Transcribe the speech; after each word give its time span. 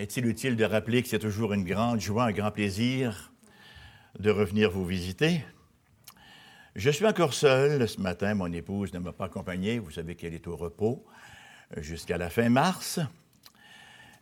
est-il 0.00 0.24
utile 0.26 0.56
de 0.56 0.64
rappeler 0.64 1.02
que 1.02 1.08
c'est 1.08 1.18
toujours 1.18 1.52
une 1.52 1.64
grande 1.64 2.00
joie, 2.00 2.24
un 2.24 2.32
grand 2.32 2.50
plaisir 2.50 3.32
de 4.18 4.30
revenir 4.30 4.70
vous 4.70 4.86
visiter? 4.86 5.44
Je 6.74 6.88
suis 6.88 7.04
encore 7.04 7.34
seul 7.34 7.86
ce 7.86 8.00
matin. 8.00 8.34
Mon 8.34 8.50
épouse 8.50 8.94
ne 8.94 8.98
m'a 8.98 9.12
pas 9.12 9.26
accompagné. 9.26 9.78
Vous 9.78 9.90
savez 9.90 10.14
qu'elle 10.14 10.32
est 10.32 10.46
au 10.46 10.56
repos 10.56 11.04
euh, 11.76 11.82
jusqu'à 11.82 12.16
la 12.16 12.30
fin 12.30 12.48
mars. 12.48 12.98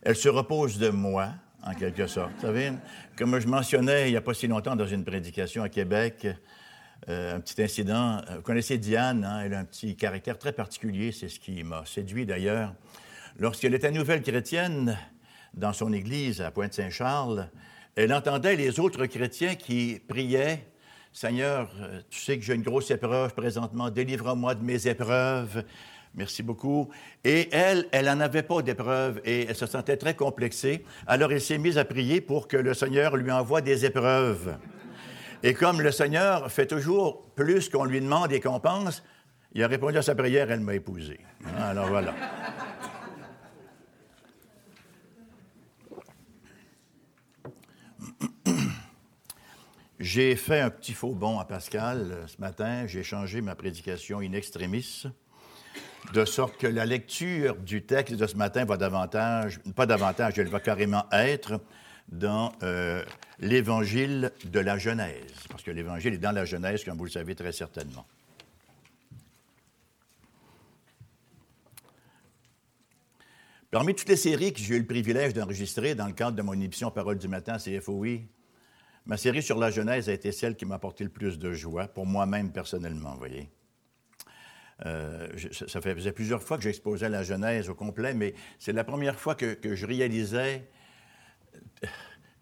Elle 0.01 0.17
se 0.17 0.27
repose 0.27 0.79
de 0.79 0.89
moi, 0.89 1.29
en 1.63 1.73
quelque 1.73 2.07
sorte. 2.07 2.33
Vous 2.35 2.41
savez, 2.41 2.73
comme 3.17 3.39
je 3.39 3.47
mentionnais 3.47 4.09
il 4.09 4.11
n'y 4.11 4.17
a 4.17 4.21
pas 4.21 4.33
si 4.33 4.47
longtemps 4.47 4.75
dans 4.75 4.87
une 4.87 5.05
prédication 5.05 5.63
à 5.63 5.69
Québec, 5.69 6.27
euh, 7.07 7.37
un 7.37 7.39
petit 7.39 7.61
incident. 7.61 8.21
Vous 8.35 8.41
connaissez 8.41 8.77
Diane, 8.77 9.23
hein? 9.23 9.43
elle 9.45 9.53
a 9.53 9.59
un 9.59 9.65
petit 9.65 9.95
caractère 9.95 10.37
très 10.37 10.51
particulier, 10.51 11.13
c'est 11.13 11.29
ce 11.29 11.39
qui 11.39 11.63
m'a 11.63 11.85
séduit 11.85 12.25
d'ailleurs. 12.25 12.75
Lorsqu'elle 13.37 13.73
était 13.73 13.91
nouvelle 13.91 14.21
chrétienne 14.21 14.97
dans 15.53 15.73
son 15.73 15.93
église 15.93 16.41
à 16.41 16.51
Pointe-Saint-Charles, 16.51 17.49
elle 17.95 18.13
entendait 18.13 18.55
les 18.55 18.79
autres 18.79 19.05
chrétiens 19.05 19.55
qui 19.55 20.01
priaient 20.07 20.65
Seigneur, 21.11 21.71
euh, 21.81 22.01
tu 22.09 22.19
sais 22.19 22.37
que 22.37 22.45
j'ai 22.45 22.53
une 22.53 22.61
grosse 22.61 22.91
épreuve 22.91 23.33
présentement, 23.33 23.89
délivre-moi 23.89 24.55
de 24.55 24.63
mes 24.63 24.87
épreuves. 24.87 25.63
Merci 26.15 26.43
beaucoup. 26.43 26.89
Et 27.23 27.49
elle, 27.51 27.87
elle 27.91 28.05
n'en 28.05 28.19
avait 28.19 28.43
pas 28.43 28.61
d'épreuve 28.61 29.19
et 29.25 29.47
elle 29.47 29.55
se 29.55 29.65
sentait 29.65 29.97
très 29.97 30.15
complexée. 30.15 30.85
Alors 31.07 31.31
elle 31.31 31.41
s'est 31.41 31.57
mise 31.57 31.77
à 31.77 31.85
prier 31.85 32.21
pour 32.21 32.47
que 32.47 32.57
le 32.57 32.73
Seigneur 32.73 33.17
lui 33.17 33.31
envoie 33.31 33.61
des 33.61 33.85
épreuves. 33.85 34.57
Et 35.41 35.53
comme 35.53 35.81
le 35.81 35.91
Seigneur 35.91 36.51
fait 36.51 36.67
toujours 36.67 37.23
plus 37.35 37.69
qu'on 37.69 37.85
lui 37.85 38.01
demande 38.01 38.31
et 38.31 38.39
qu'on 38.39 38.59
pense, 38.59 39.03
il 39.53 39.63
a 39.63 39.67
répondu 39.67 39.97
à 39.97 40.01
sa 40.01 40.13
prière, 40.13 40.51
elle 40.51 40.59
m'a 40.59 40.75
épousé. 40.75 41.19
Alors 41.57 41.87
voilà. 41.87 42.13
J'ai 49.99 50.37
fait 50.37 50.61
un 50.61 50.69
petit 50.69 50.93
faux 50.93 51.13
bond 51.13 51.39
à 51.39 51.45
Pascal 51.45 52.11
euh, 52.11 52.27
ce 52.27 52.39
matin. 52.39 52.87
J'ai 52.87 53.03
changé 53.03 53.41
ma 53.41 53.53
prédication 53.53 54.19
in 54.19 54.31
extremis, 54.31 55.03
de 56.13 56.23
sorte 56.23 56.57
que 56.57 56.67
la 56.67 56.85
lecture 56.85 57.57
du 57.57 57.83
texte 57.83 58.15
de 58.15 58.25
ce 58.25 58.37
matin 58.37 58.63
va 58.63 58.77
davantage, 58.77 59.59
pas 59.75 59.85
davantage, 59.85 60.39
elle 60.39 60.47
va 60.47 60.61
carrément 60.61 61.03
être 61.11 61.59
dans 62.07 62.53
euh, 62.63 63.03
l'évangile 63.39 64.31
de 64.45 64.59
la 64.61 64.77
Genèse, 64.77 65.33
parce 65.49 65.63
que 65.63 65.71
l'évangile 65.71 66.13
est 66.13 66.19
dans 66.19 66.31
la 66.31 66.45
Genèse, 66.45 66.85
comme 66.85 66.97
vous 66.97 67.03
le 67.03 67.11
savez 67.11 67.35
très 67.35 67.51
certainement. 67.51 68.05
Parmi 73.69 73.93
toutes 73.93 74.07
les 74.07 74.15
séries 74.15 74.53
que 74.53 74.59
j'ai 74.59 74.77
eu 74.77 74.79
le 74.79 74.85
privilège 74.85 75.33
d'enregistrer 75.33 75.93
dans 75.93 76.07
le 76.07 76.13
cadre 76.13 76.37
de 76.37 76.41
mon 76.41 76.53
émission 76.53 76.89
Parole 76.89 77.17
du 77.17 77.27
matin 77.27 77.57
CFOI, 77.57 78.21
Ma 79.09 79.17
série 79.17 79.41
sur 79.41 79.57
la 79.57 79.71
Genèse 79.71 80.07
a 80.07 80.13
été 80.13 80.31
celle 80.31 80.55
qui 80.55 80.67
m'a 80.67 80.75
apporté 80.75 81.03
le 81.03 81.09
plus 81.09 81.39
de 81.39 81.51
joie, 81.51 81.87
pour 81.87 82.05
moi-même 82.05 82.51
personnellement, 82.51 83.13
vous 83.13 83.17
voyez. 83.17 83.49
Euh, 84.85 85.27
ça 85.51 85.81
faisait 85.81 86.11
plusieurs 86.11 86.43
fois 86.43 86.57
que 86.57 86.63
j'exposais 86.63 87.09
la 87.09 87.23
Genèse 87.23 87.69
au 87.69 87.73
complet, 87.73 88.13
mais 88.13 88.35
c'est 88.59 88.71
la 88.71 88.83
première 88.83 89.19
fois 89.19 89.33
que, 89.33 89.57
je 89.63 89.85
réalisais 89.87 90.69
euh, 91.83 91.87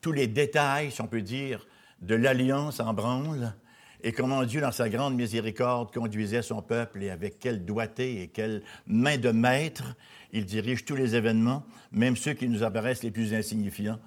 tous 0.01 0.11
les 0.11 0.27
détails, 0.27 0.91
si 0.91 0.99
on 0.99 1.07
peut 1.07 1.21
dire, 1.21 1.65
de 2.01 2.15
l'alliance 2.15 2.81
en 2.81 2.93
branle 2.93 3.55
et 4.03 4.11
comment 4.11 4.43
Dieu, 4.43 4.59
dans 4.59 4.73
sa 4.73 4.89
grande 4.89 5.15
miséricorde, 5.15 5.93
conduisait 5.93 6.41
son 6.41 6.61
peuple 6.61 7.01
et 7.01 7.11
avec 7.11 7.39
quelle 7.39 7.63
doigté 7.63 8.23
et 8.23 8.27
quelle 8.27 8.61
main 8.87 9.17
de 9.17 9.31
maître 9.31 9.95
il 10.33 10.45
dirige 10.45 10.83
tous 10.83 10.97
les 10.97 11.15
événements, 11.15 11.65
même 11.93 12.17
ceux 12.17 12.33
qui 12.33 12.49
nous 12.49 12.63
apparaissent 12.63 13.03
les 13.03 13.11
plus 13.11 13.33
insignifiants, 13.33 13.99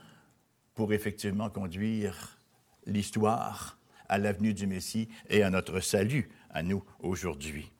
pour 0.75 0.93
effectivement 0.93 1.49
conduire 1.49 2.37
l'histoire 2.87 3.79
à 4.09 4.19
l'avenue 4.19 4.55
du 4.55 4.67
Messie 4.67 5.09
et 5.29 5.43
à 5.43 5.51
notre 5.51 5.81
salut 5.81 6.31
à 6.51 6.63
nous 6.63 6.83
aujourd'hui. 7.01 7.71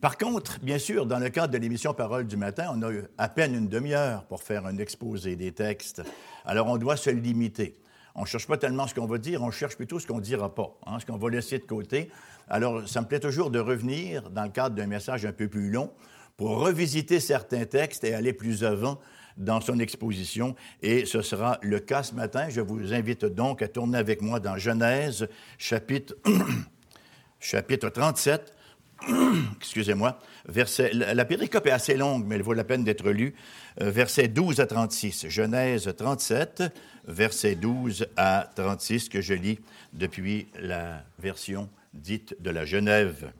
Par 0.00 0.18
contre, 0.18 0.60
bien 0.60 0.78
sûr, 0.78 1.06
dans 1.06 1.18
le 1.18 1.30
cadre 1.30 1.52
de 1.52 1.58
l'émission 1.58 1.94
Parole 1.94 2.26
du 2.26 2.36
matin, 2.36 2.70
on 2.74 2.82
a 2.82 2.90
à 3.16 3.28
peine 3.30 3.54
une 3.54 3.68
demi-heure 3.68 4.24
pour 4.24 4.42
faire 4.42 4.66
un 4.66 4.76
exposé 4.76 5.34
des 5.34 5.52
textes. 5.52 6.02
Alors, 6.44 6.66
on 6.66 6.76
doit 6.76 6.98
se 6.98 7.08
limiter. 7.08 7.80
On 8.14 8.22
ne 8.22 8.26
cherche 8.26 8.46
pas 8.46 8.58
tellement 8.58 8.86
ce 8.86 8.94
qu'on 8.94 9.06
va 9.06 9.16
dire, 9.16 9.42
on 9.42 9.50
cherche 9.50 9.76
plutôt 9.76 9.98
ce 9.98 10.06
qu'on 10.06 10.16
ne 10.16 10.22
dira 10.22 10.54
pas, 10.54 10.76
hein, 10.86 10.98
ce 11.00 11.06
qu'on 11.06 11.16
va 11.16 11.30
laisser 11.30 11.58
de 11.58 11.64
côté. 11.64 12.10
Alors, 12.48 12.86
ça 12.86 13.00
me 13.00 13.06
plaît 13.06 13.20
toujours 13.20 13.50
de 13.50 13.58
revenir 13.58 14.28
dans 14.30 14.42
le 14.42 14.50
cadre 14.50 14.76
d'un 14.76 14.86
message 14.86 15.24
un 15.24 15.32
peu 15.32 15.48
plus 15.48 15.70
long 15.70 15.90
pour 16.36 16.58
revisiter 16.58 17.18
certains 17.18 17.64
textes 17.64 18.04
et 18.04 18.14
aller 18.14 18.32
plus 18.32 18.64
avant 18.64 18.98
dans 19.38 19.60
son 19.60 19.78
exposition 19.78 20.54
et 20.82 21.06
ce 21.06 21.22
sera 21.22 21.58
le 21.62 21.80
cas 21.80 22.02
ce 22.02 22.14
matin. 22.14 22.48
Je 22.50 22.60
vous 22.60 22.92
invite 22.92 23.24
donc 23.24 23.62
à 23.62 23.68
tourner 23.68 23.98
avec 23.98 24.20
moi 24.20 24.40
dans 24.40 24.58
Genèse, 24.58 25.28
chapitre, 25.56 26.14
chapitre 27.40 27.88
37. 27.88 28.54
Excusez-moi, 29.56 30.18
verset, 30.48 30.90
la, 30.92 31.24
péricope 31.24 31.66
est 31.68 31.72
assez 31.72 31.96
longue, 31.96 32.24
mais 32.26 32.34
elle 32.34 32.42
vaut 32.42 32.52
la 32.52 32.64
peine 32.64 32.82
d'être 32.82 33.08
lue. 33.10 33.34
Euh, 33.80 33.90
versets 33.90 34.26
12 34.26 34.58
à 34.60 34.66
36. 34.66 35.28
Genèse 35.28 35.92
37, 35.96 36.64
versets 37.06 37.54
12 37.54 38.08
à 38.16 38.50
36, 38.56 39.08
que 39.08 39.20
je 39.20 39.34
lis 39.34 39.60
depuis 39.92 40.48
la 40.58 41.04
version 41.20 41.68
dite 41.94 42.34
de 42.40 42.50
la 42.50 42.64
Genève. 42.64 43.30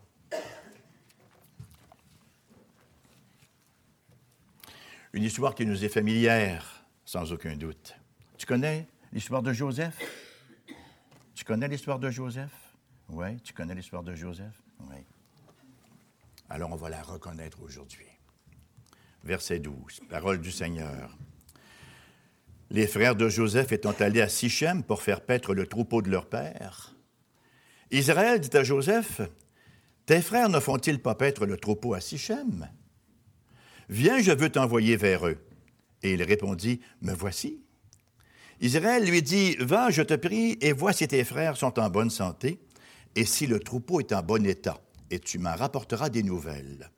Une 5.13 5.23
histoire 5.23 5.55
qui 5.55 5.65
nous 5.65 5.85
est 5.85 5.89
familière, 5.89 6.85
sans 7.05 7.33
aucun 7.33 7.57
doute. 7.57 7.97
Tu 8.37 8.47
connais 8.47 8.87
l'histoire 9.13 9.43
de 9.43 9.53
Joseph? 9.53 9.97
Tu 11.35 11.45
connais 11.45 11.69
l'histoire 11.69 11.99
de 11.99 12.11
Joseph? 12.11 12.53
Oui, 13.09 13.41
tu 13.41 13.55
connais 13.55 13.75
l'histoire 13.75 14.03
de 14.03 14.15
Joseph? 14.15 14.63
Oui. 14.81 14.97
Alors 16.51 16.71
on 16.73 16.77
va 16.77 16.91
la 16.91 17.03
reconnaître 17.03 17.63
aujourd'hui. 17.63 18.07
Verset 19.25 19.61
12, 19.61 20.01
parole 20.09 20.41
du 20.41 20.51
Seigneur. 20.51 21.17
Les 22.71 22.87
frères 22.87 23.17
de 23.17 23.29
Joseph 23.29 23.73
étant 23.73 23.93
allés 23.93 24.21
à 24.21 24.29
Sichem 24.29 24.83
pour 24.83 25.01
faire 25.03 25.23
paître 25.23 25.55
le 25.55 25.67
troupeau 25.67 26.03
de 26.03 26.11
leur 26.11 26.29
père, 26.29 26.95
Israël 27.91 28.41
dit 28.41 28.55
à 28.55 28.63
Joseph, 28.63 29.23
Tes 30.05 30.21
frères 30.21 30.51
ne 30.51 30.61
font-ils 30.61 31.01
pas 31.01 31.15
paître 31.15 31.47
le 31.47 31.57
troupeau 31.57 31.95
à 31.95 32.01
Sichem? 32.01 32.69
Viens, 33.89 34.21
je 34.21 34.33
veux 34.33 34.51
t'envoyer 34.51 34.97
vers 34.97 35.27
eux. 35.27 35.39
Et 36.03 36.13
il 36.13 36.23
répondit, 36.23 36.81
Me 37.01 37.13
voici. 37.13 37.61
Israël 38.61 39.05
lui 39.05 39.23
dit, 39.23 39.57
Va, 39.57 39.91
je 39.91 40.03
te 40.03 40.15
prie, 40.15 40.59
et 40.61 40.73
vois 40.73 40.93
si 40.93 41.09
tes 41.09 41.25
frères 41.25 41.57
sont 41.57 41.79
en 41.79 41.89
bonne 41.89 42.11
santé, 42.11 42.59
et 43.17 43.25
si 43.25 43.47
le 43.47 43.61
troupeau 43.61 44.01
est 44.01 44.13
en 44.13 44.23
bon 44.23 44.45
état, 44.47 44.81
et 45.11 45.19
tu 45.19 45.39
m'en 45.39 45.55
rapporteras 45.55 46.09
des 46.09 46.23
nouvelles. 46.23 46.91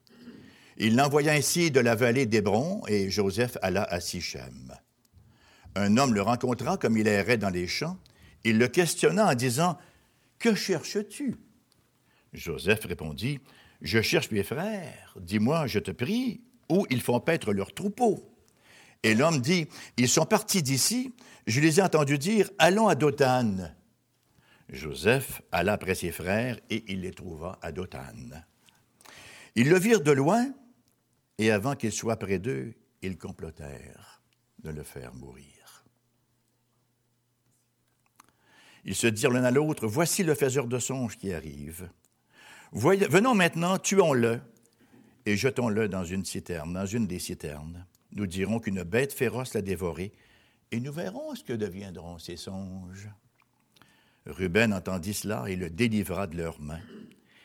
Il 0.79 0.97
l'envoya 0.97 1.33
ainsi 1.33 1.71
de 1.71 1.81
la 1.81 1.95
vallée 1.95 2.27
d'Hébron, 2.27 2.83
et 2.89 3.11
Joseph 3.11 3.59
alla 3.62 3.84
à 3.84 4.00
Sichem. 4.00 4.75
Un 5.77 5.97
homme 5.97 6.15
le 6.15 6.23
rencontra 6.23 6.77
comme 6.77 6.97
il 6.97 7.06
errait 7.06 7.39
dans 7.39 7.50
les 7.50 7.67
champs. 7.67 7.99
Il 8.45 8.59
le 8.59 8.67
questionna 8.67 9.29
en 9.31 9.34
disant, 9.34 9.79
Que 10.39 10.55
cherches-tu? 10.55 11.37
Joseph 12.33 12.84
répondit, 12.84 13.41
Je 13.83 14.00
cherche 14.00 14.31
mes 14.31 14.43
frères. 14.43 15.15
Dis-moi, 15.21 15.67
je 15.67 15.79
te 15.79 15.91
prie, 15.91 16.41
où 16.70 16.86
ils 16.88 17.03
font 17.03 17.20
paître 17.20 17.53
leurs 17.53 17.75
troupeaux. 17.75 18.26
Et 19.03 19.14
l'homme 19.14 19.41
dit, 19.41 19.69
ils 19.97 20.08
sont 20.08 20.26
partis 20.26 20.62
d'ici, 20.62 21.12
je 21.47 21.60
les 21.60 21.78
ai 21.78 21.82
entendus 21.82 22.19
dire, 22.19 22.50
allons 22.58 22.88
à 22.88 22.94
Dothan. 22.94 23.75
Joseph 24.69 25.42
alla 25.50 25.72
après 25.72 25.94
ses 25.94 26.12
frères 26.12 26.58
et 26.70 26.84
il 26.88 27.00
les 27.00 27.12
trouva 27.12 27.58
à 27.60 27.72
Dothan. 27.72 28.42
Ils 29.56 29.69
le 29.69 29.78
virent 29.78 30.03
de 30.03 30.12
loin 30.12 30.53
et 31.38 31.50
avant 31.50 31.75
qu'il 31.75 31.92
soit 31.92 32.16
près 32.16 32.38
d'eux, 32.38 32.75
ils 33.02 33.19
complotèrent 33.19 34.22
de 34.62 34.70
le 34.70 34.82
faire 34.82 35.14
mourir. 35.14 35.84
Ils 38.84 38.94
se 38.94 39.06
dirent 39.06 39.31
l'un 39.31 39.44
à 39.44 39.50
l'autre, 39.50 39.87
voici 39.87 40.23
le 40.23 40.34
faiseur 40.34 40.66
de 40.66 40.78
songes 40.78 41.16
qui 41.16 41.32
arrive. 41.32 41.90
venons 42.73 43.34
maintenant, 43.34 43.78
tuons-le 43.78 44.40
et 45.26 45.37
jetons-le 45.37 45.88
dans 45.88 46.05
une 46.05 46.25
citerne, 46.25 46.72
dans 46.72 46.87
une 46.87 47.06
des 47.06 47.19
citernes. 47.19 47.87
Nous 48.12 48.26
dirons 48.26 48.58
qu'une 48.58 48.82
bête 48.82 49.12
féroce 49.12 49.55
l'a 49.55 49.62
dévoré, 49.62 50.12
et 50.72 50.81
nous 50.81 50.93
verrons 50.93 51.34
ce 51.34 51.44
que 51.44 51.52
deviendront 51.52 52.19
ces 52.19 52.37
songes. 52.37 53.08
Ruben 54.26 54.72
entendit 54.72 55.14
cela 55.14 55.44
et 55.49 55.56
le 55.56 55.70
délivra 55.70 56.26
de 56.26 56.37
leurs 56.37 56.61
mains. 56.61 56.82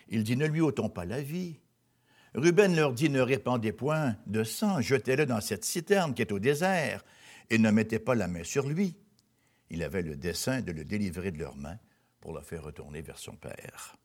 Il 0.10 0.24
dit, 0.24 0.36
ne 0.36 0.46
lui 0.46 0.62
ôtons 0.62 0.90
pas 0.90 1.06
la 1.06 1.22
vie. 1.22 1.60
Ruben 2.34 2.76
leur 2.76 2.94
dit, 2.94 3.10
ne 3.10 3.22
répandez 3.22 3.72
point 3.72 4.18
de 4.28 4.44
sang, 4.44 4.82
jetez-le 4.82 5.26
dans 5.26 5.42
cette 5.42 5.66
citerne 5.66 6.14
qui 6.14 6.22
est 6.22 6.32
au 6.32 6.40
désert, 6.40 7.04
et 7.50 7.58
ne 7.58 7.72
mettez 7.72 8.00
pas 8.00 8.16
la 8.16 8.28
main 8.28 8.44
sur 8.44 8.68
lui. 8.68 8.96
Il 9.70 9.84
avait 9.84 10.04
le 10.04 10.16
dessein 10.16 10.62
de 10.62 10.72
le 10.72 10.84
délivrer 10.84 11.32
de 11.32 11.40
leurs 11.40 11.56
mains 11.56 11.80
pour 12.20 12.34
le 12.34 12.42
faire 12.42 12.64
retourner 12.64 13.02
vers 13.02 13.18
son 13.18 13.36
père. 13.36 13.96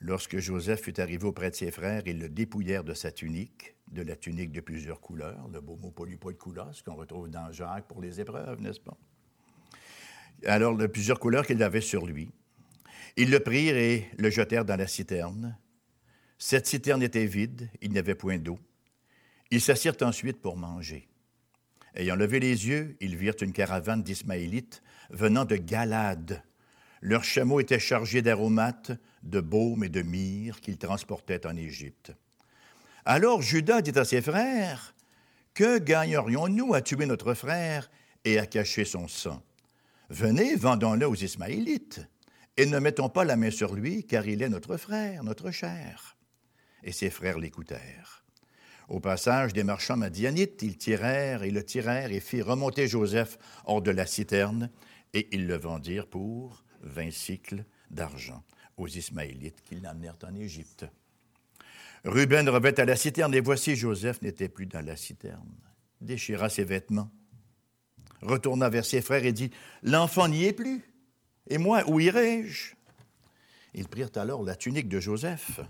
Lorsque 0.00 0.38
Joseph 0.38 0.82
fut 0.82 1.00
arrivé 1.00 1.24
auprès 1.24 1.50
de 1.50 1.54
ses 1.54 1.70
frères, 1.70 2.02
ils 2.06 2.18
le 2.18 2.28
dépouillèrent 2.28 2.84
de 2.84 2.94
sa 2.94 3.10
tunique, 3.10 3.74
de 3.90 4.02
la 4.02 4.14
tunique 4.14 4.52
de 4.52 4.60
plusieurs 4.60 5.00
couleurs, 5.00 5.48
le 5.48 5.60
beau 5.60 5.76
mot 5.76 5.90
polypo 5.90 6.32
de 6.32 6.36
couleur, 6.36 6.74
ce 6.74 6.82
qu'on 6.82 6.96
retrouve 6.96 7.30
dans 7.30 7.50
Jacques 7.50 7.88
pour 7.88 8.02
les 8.02 8.20
épreuves, 8.20 8.60
n'est-ce 8.60 8.80
pas? 8.80 8.96
Alors, 10.44 10.76
de 10.76 10.86
plusieurs 10.86 11.18
couleurs 11.18 11.46
qu'il 11.46 11.62
avait 11.62 11.80
sur 11.80 12.06
lui. 12.06 12.30
Ils 13.16 13.30
le 13.30 13.40
prirent 13.40 13.76
et 13.76 14.10
le 14.18 14.28
jetèrent 14.28 14.66
dans 14.66 14.76
la 14.76 14.86
citerne. 14.86 15.56
Cette 16.38 16.66
citerne 16.66 17.02
était 17.02 17.24
vide, 17.24 17.70
il 17.80 17.90
n'y 17.90 17.98
avait 17.98 18.14
point 18.14 18.38
d'eau. 18.38 18.58
Ils 19.50 19.62
s'assirent 19.62 19.96
ensuite 20.02 20.42
pour 20.42 20.58
manger. 20.58 21.08
Ayant 21.94 22.16
levé 22.16 22.40
les 22.40 22.68
yeux, 22.68 22.96
ils 23.00 23.16
virent 23.16 23.40
une 23.40 23.54
caravane 23.54 24.02
d'Ismaélites 24.02 24.82
venant 25.08 25.46
de 25.46 25.56
Galade. 25.56 26.42
Leurs 27.00 27.24
chameaux 27.24 27.60
étaient 27.60 27.78
chargés 27.78 28.20
d'aromates, 28.20 28.92
de 29.28 29.40
baume 29.40 29.84
et 29.84 29.88
de 29.88 30.02
myrrhe 30.02 30.60
qu'ils 30.60 30.78
transportaient 30.78 31.46
en 31.46 31.56
Égypte. 31.56 32.12
Alors 33.04 33.42
Judas 33.42 33.82
dit 33.82 33.98
à 33.98 34.04
ses 34.04 34.22
frères, 34.22 34.94
Que 35.54 35.78
gagnerions-nous 35.78 36.74
à 36.74 36.82
tuer 36.82 37.06
notre 37.06 37.34
frère 37.34 37.90
et 38.24 38.38
à 38.38 38.46
cacher 38.46 38.84
son 38.84 39.08
sang? 39.08 39.42
Venez, 40.08 40.56
vendons-le 40.56 41.06
aux 41.06 41.14
Ismaélites, 41.14 42.00
et 42.56 42.66
ne 42.66 42.78
mettons 42.78 43.08
pas 43.08 43.24
la 43.24 43.36
main 43.36 43.50
sur 43.50 43.74
lui, 43.74 44.04
car 44.04 44.26
il 44.26 44.42
est 44.42 44.48
notre 44.48 44.76
frère, 44.76 45.24
notre 45.24 45.50
cher. 45.50 46.16
Et 46.82 46.92
ses 46.92 47.10
frères 47.10 47.38
l'écoutèrent. 47.38 48.24
Au 48.88 49.00
passage 49.00 49.52
des 49.52 49.64
marchands 49.64 49.96
madianites, 49.96 50.62
ils 50.62 50.76
tirèrent 50.76 51.42
et 51.42 51.50
le 51.50 51.64
tirèrent 51.64 52.12
et 52.12 52.20
firent 52.20 52.46
remonter 52.46 52.86
Joseph 52.86 53.36
hors 53.64 53.82
de 53.82 53.90
la 53.90 54.06
citerne, 54.06 54.70
et 55.12 55.28
ils 55.32 55.46
le 55.46 55.56
vendirent 55.56 56.06
pour 56.06 56.64
vingt 56.82 57.12
cycles 57.12 57.64
d'argent 57.90 58.42
aux 58.76 58.86
Ismaélites 58.86 59.62
qui 59.62 59.76
l'amenèrent 59.76 60.18
en 60.24 60.34
Égypte. 60.34 60.86
Ruben 62.04 62.48
revint 62.48 62.74
à 62.76 62.84
la 62.84 62.96
citerne, 62.96 63.34
et 63.34 63.40
voici 63.40 63.74
Joseph 63.74 64.22
n'était 64.22 64.48
plus 64.48 64.66
dans 64.66 64.84
la 64.84 64.96
citerne, 64.96 65.48
déchira 66.00 66.48
ses 66.48 66.64
vêtements, 66.64 67.10
retourna 68.22 68.68
vers 68.68 68.84
ses 68.84 69.02
frères 69.02 69.24
et 69.24 69.32
dit, 69.32 69.50
L'enfant 69.82 70.28
n'y 70.28 70.44
est 70.44 70.52
plus, 70.52 70.82
et 71.48 71.58
moi, 71.58 71.82
où 71.88 72.00
irai-je? 72.00 72.74
Ils 73.74 73.88
prirent 73.88 74.10
alors 74.14 74.42
la 74.44 74.54
tunique 74.54 74.88
de 74.88 75.00
Joseph, 75.00 75.60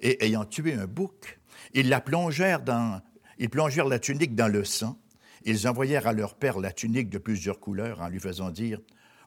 et 0.00 0.24
ayant 0.24 0.44
tué 0.44 0.74
un 0.74 0.86
bouc, 0.86 1.38
ils 1.74 1.88
la 1.88 2.00
plongèrent 2.00 2.62
dans, 2.62 3.02
ils 3.38 3.50
plongèrent 3.50 3.88
la 3.88 3.98
tunique 3.98 4.34
dans 4.34 4.48
le 4.48 4.64
sang, 4.64 4.98
ils 5.44 5.66
envoyèrent 5.66 6.06
à 6.06 6.12
leur 6.12 6.34
père 6.34 6.60
la 6.60 6.72
tunique 6.72 7.08
de 7.08 7.18
plusieurs 7.18 7.58
couleurs 7.58 8.00
en 8.00 8.08
lui 8.08 8.20
faisant 8.20 8.50
dire, 8.50 8.80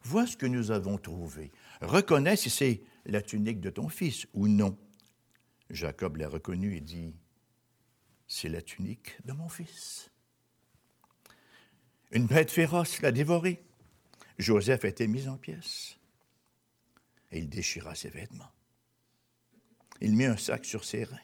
Vois 0.03 0.27
ce 0.27 0.35
que 0.35 0.45
nous 0.45 0.71
avons 0.71 0.97
trouvé, 0.97 1.51
reconnais 1.81 2.35
si 2.35 2.49
c'est 2.49 2.81
la 3.05 3.21
tunique 3.21 3.59
de 3.59 3.69
ton 3.69 3.89
fils 3.89 4.27
ou 4.33 4.47
non? 4.47 4.77
Jacob 5.69 6.17
l'a 6.17 6.29
reconnu 6.29 6.75
et 6.75 6.81
dit, 6.81 7.15
C'est 8.27 8.49
la 8.49 8.61
tunique 8.61 9.17
de 9.25 9.33
mon 9.33 9.49
fils. 9.49 10.09
Une 12.11 12.27
bête 12.27 12.51
féroce 12.51 13.01
l'a 13.01 13.11
dévoré. 13.11 13.63
Joseph 14.37 14.85
a 14.85 14.87
été 14.87 15.07
mis 15.07 15.27
en 15.27 15.37
pièces. 15.37 15.97
Et 17.31 17.39
il 17.39 17.49
déchira 17.49 17.95
ses 17.95 18.09
vêtements. 18.09 18.51
Il 20.01 20.15
mit 20.15 20.25
un 20.25 20.37
sac 20.37 20.65
sur 20.65 20.85
ses 20.85 21.05
reins. 21.05 21.17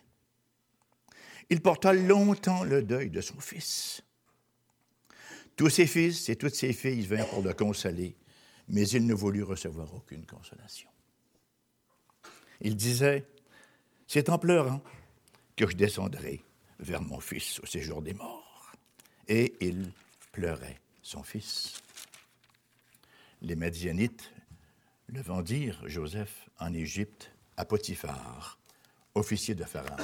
Il 1.50 1.62
porta 1.62 1.94
longtemps 1.94 2.64
le 2.64 2.84
deuil 2.84 3.10
de 3.10 3.22
son 3.22 3.40
fils. 3.40 4.04
Tous 5.56 5.70
ses 5.70 5.88
fils 5.88 6.30
et 6.30 6.36
toutes 6.36 6.56
ses 6.56 6.74
filles 6.74 7.06
vinrent 7.06 7.30
pour 7.30 7.44
le 7.44 7.54
consoler, 7.54 8.16
mais 8.68 8.88
il 8.88 9.06
ne 9.06 9.14
voulut 9.14 9.44
recevoir 9.44 9.94
aucune 9.94 10.26
consolation. 10.26 10.90
Il 12.62 12.76
disait, 12.76 13.26
c'est 14.08 14.30
en 14.30 14.38
pleurant 14.38 14.82
que 15.56 15.68
je 15.68 15.76
descendrai 15.76 16.44
vers 16.80 17.02
mon 17.02 17.20
fils 17.20 17.60
au 17.60 17.66
séjour 17.66 18.02
des 18.02 18.14
morts. 18.14 18.72
Et 19.28 19.54
il 19.62 19.92
pleurait 20.32 20.80
son 21.02 21.24
fils. 21.24 21.82
Les 23.42 23.56
Madianites 23.56 24.32
le 25.08 25.22
vendirent, 25.22 25.82
Joseph, 25.88 26.50
en 26.60 26.74
Égypte, 26.74 27.32
à 27.58 27.66
Potiphar, 27.66 28.60
officier 29.16 29.56
de 29.56 29.64
Pharaon, 29.64 29.98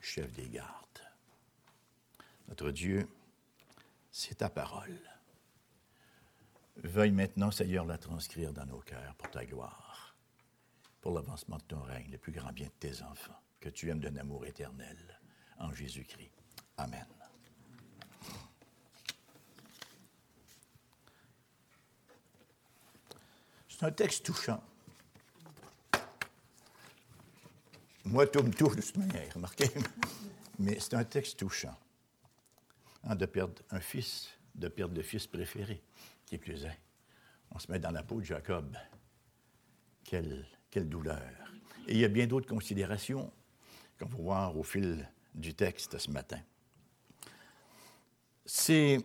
chef 0.00 0.32
des 0.32 0.48
gardes. 0.48 0.86
Notre 2.48 2.70
Dieu, 2.70 3.08
c'est 4.10 4.36
ta 4.36 4.48
parole. 4.48 4.98
Veuille 6.76 7.10
maintenant, 7.10 7.50
Seigneur, 7.50 7.84
la 7.84 7.98
transcrire 7.98 8.52
dans 8.52 8.66
nos 8.66 8.80
cœurs 8.80 9.14
pour 9.16 9.30
ta 9.30 9.44
gloire, 9.44 10.15
pour 11.00 11.12
l'avancement 11.14 11.56
de 11.56 11.62
ton 11.62 11.80
règne, 11.80 12.10
le 12.10 12.18
plus 12.18 12.32
grand 12.32 12.52
bien 12.52 12.66
de 12.66 12.72
tes 12.88 13.02
enfants, 13.02 13.40
que 13.60 13.68
tu 13.68 13.90
aimes 13.90 14.00
d'un 14.00 14.16
amour 14.16 14.46
éternel, 14.46 14.96
en 15.58 15.72
Jésus-Christ. 15.72 16.32
Amen. 16.76 17.06
C'est 23.68 23.84
un 23.84 23.92
texte 23.92 24.24
touchant. 24.24 24.62
Moi, 28.04 28.26
tout 28.26 28.42
me 28.42 28.50
touche 28.50 28.76
de 28.76 28.80
toute 28.80 28.96
manière, 28.96 29.34
remarquez. 29.34 29.68
Mais 30.58 30.78
c'est 30.80 30.94
un 30.94 31.04
texte 31.04 31.38
touchant. 31.38 31.76
Hein, 33.04 33.16
de 33.16 33.26
perdre 33.26 33.62
un 33.70 33.80
fils, 33.80 34.30
de 34.54 34.68
perdre 34.68 34.94
le 34.94 35.02
fils 35.02 35.26
préféré, 35.26 35.82
qui 36.24 36.36
est 36.36 36.38
plus 36.38 36.64
un. 36.64 36.74
On 37.50 37.58
se 37.58 37.70
met 37.70 37.78
dans 37.78 37.90
la 37.90 38.02
peau 38.02 38.20
de 38.20 38.24
Jacob. 38.24 38.76
Quelle, 40.04 40.46
quelle 40.70 40.88
douleur. 40.88 41.20
Et 41.88 41.92
il 41.92 41.98
y 41.98 42.04
a 42.04 42.08
bien 42.08 42.26
d'autres 42.26 42.48
considérations 42.48 43.32
qu'on 43.98 44.06
va 44.06 44.16
voir 44.16 44.58
au 44.58 44.62
fil 44.62 45.08
du 45.34 45.54
texte 45.54 45.98
ce 45.98 46.10
matin. 46.10 46.38
C'est, 48.44 48.98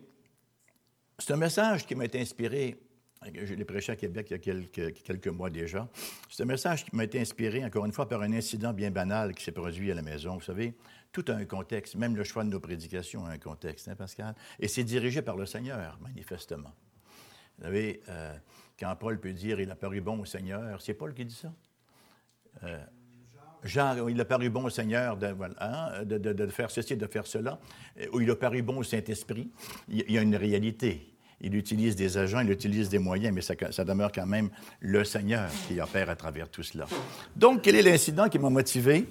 un 1.30 1.36
message 1.36 1.86
qui 1.86 1.96
m'a 1.96 2.06
été 2.06 2.20
inspiré 2.20 2.78
je 3.24 3.54
l'ai 3.54 3.66
prêché 3.66 3.92
à 3.92 3.96
Québec 3.96 4.28
il 4.30 4.34
y 4.34 4.36
a 4.36 4.40
quelques, 4.40 5.04
quelques 5.04 5.28
mois 5.28 5.52
déjà. 5.52 5.88
C'est 6.30 6.42
un 6.42 6.48
message 6.48 6.86
qui 6.86 6.96
m'a 6.96 7.04
été 7.04 7.20
inspiré, 7.20 7.64
encore 7.64 7.86
une 7.86 7.92
fois, 7.92 8.10
par 8.10 8.22
un 8.24 8.34
incident 8.34 8.74
bien 8.74 8.90
banal 8.90 9.36
qui 9.36 9.44
s'est 9.44 9.52
produit 9.52 9.92
à 9.92 9.94
la 9.94 10.02
maison. 10.02 10.36
Vous 10.36 10.44
savez, 10.44 10.74
tout 11.12 11.26
a 11.28 11.34
un 11.34 11.46
contexte, 11.46 11.96
même 11.96 12.16
le 12.16 12.24
choix 12.24 12.44
de 12.44 12.50
nos 12.50 12.60
prédications 12.60 13.26
a 13.26 13.32
un 13.32 13.38
contexte, 13.38 13.88
hein, 13.88 13.96
Pascal? 13.96 14.34
Et 14.60 14.68
c'est 14.68 14.84
dirigé 14.84 15.22
par 15.22 15.38
le 15.38 15.46
Seigneur, 15.46 16.00
manifestement. 16.02 16.74
Vous 17.58 17.66
savez, 17.66 18.02
euh, 18.10 18.36
quand 18.82 18.96
Paul 18.96 19.20
peut 19.20 19.32
dire 19.32 19.62
il 19.62 19.70
a 19.72 19.76
paru 19.76 20.02
bon 20.02 20.20
au 20.20 20.26
Seigneur, 20.26 20.82
c'est 20.82 20.96
Paul 20.96 21.14
qui 21.14 21.24
dit 21.24 21.36
ça? 21.36 21.54
Euh, 22.64 22.84
Jean, 23.64 24.08
il 24.08 24.20
a 24.20 24.26
paru 24.26 24.50
bon 24.50 24.66
au 24.66 24.70
Seigneur 24.70 25.16
de, 25.18 25.36
hein, 25.60 26.04
de, 26.04 26.18
de, 26.18 26.48
faire 26.48 26.72
ceci, 26.72 26.98
de 26.98 27.06
faire 27.06 27.28
cela, 27.28 27.60
ou 28.12 28.20
il 28.20 28.30
a 28.32 28.36
paru 28.36 28.64
bon 28.64 28.78
au 28.78 28.84
Saint-Esprit. 28.84 29.52
Il 29.88 30.12
y 30.12 30.18
a 30.18 30.22
une 30.22 30.36
réalité 30.36 31.12
il 31.42 31.56
utilise 31.56 31.96
des 31.96 32.18
agents, 32.18 32.40
il 32.40 32.52
utilise 32.52 32.90
des 32.90 33.00
moyens, 33.00 33.34
mais 33.34 33.42
ça, 33.42 33.84
demeure 33.84 34.12
quand 34.12 34.26
même 34.26 34.50
le 34.80 35.04
Seigneur 35.04 35.50
qui 35.68 35.82
opère 35.82 36.10
à 36.10 36.16
travers 36.16 36.48
tout 36.50 36.64
cela. 36.64 36.86
Donc, 37.36 37.64
quel 37.64 37.76
est 37.76 37.82
l'incident 37.82 38.30
qui 38.30 38.38
m'a 38.38 38.50
motivé? 38.50 39.08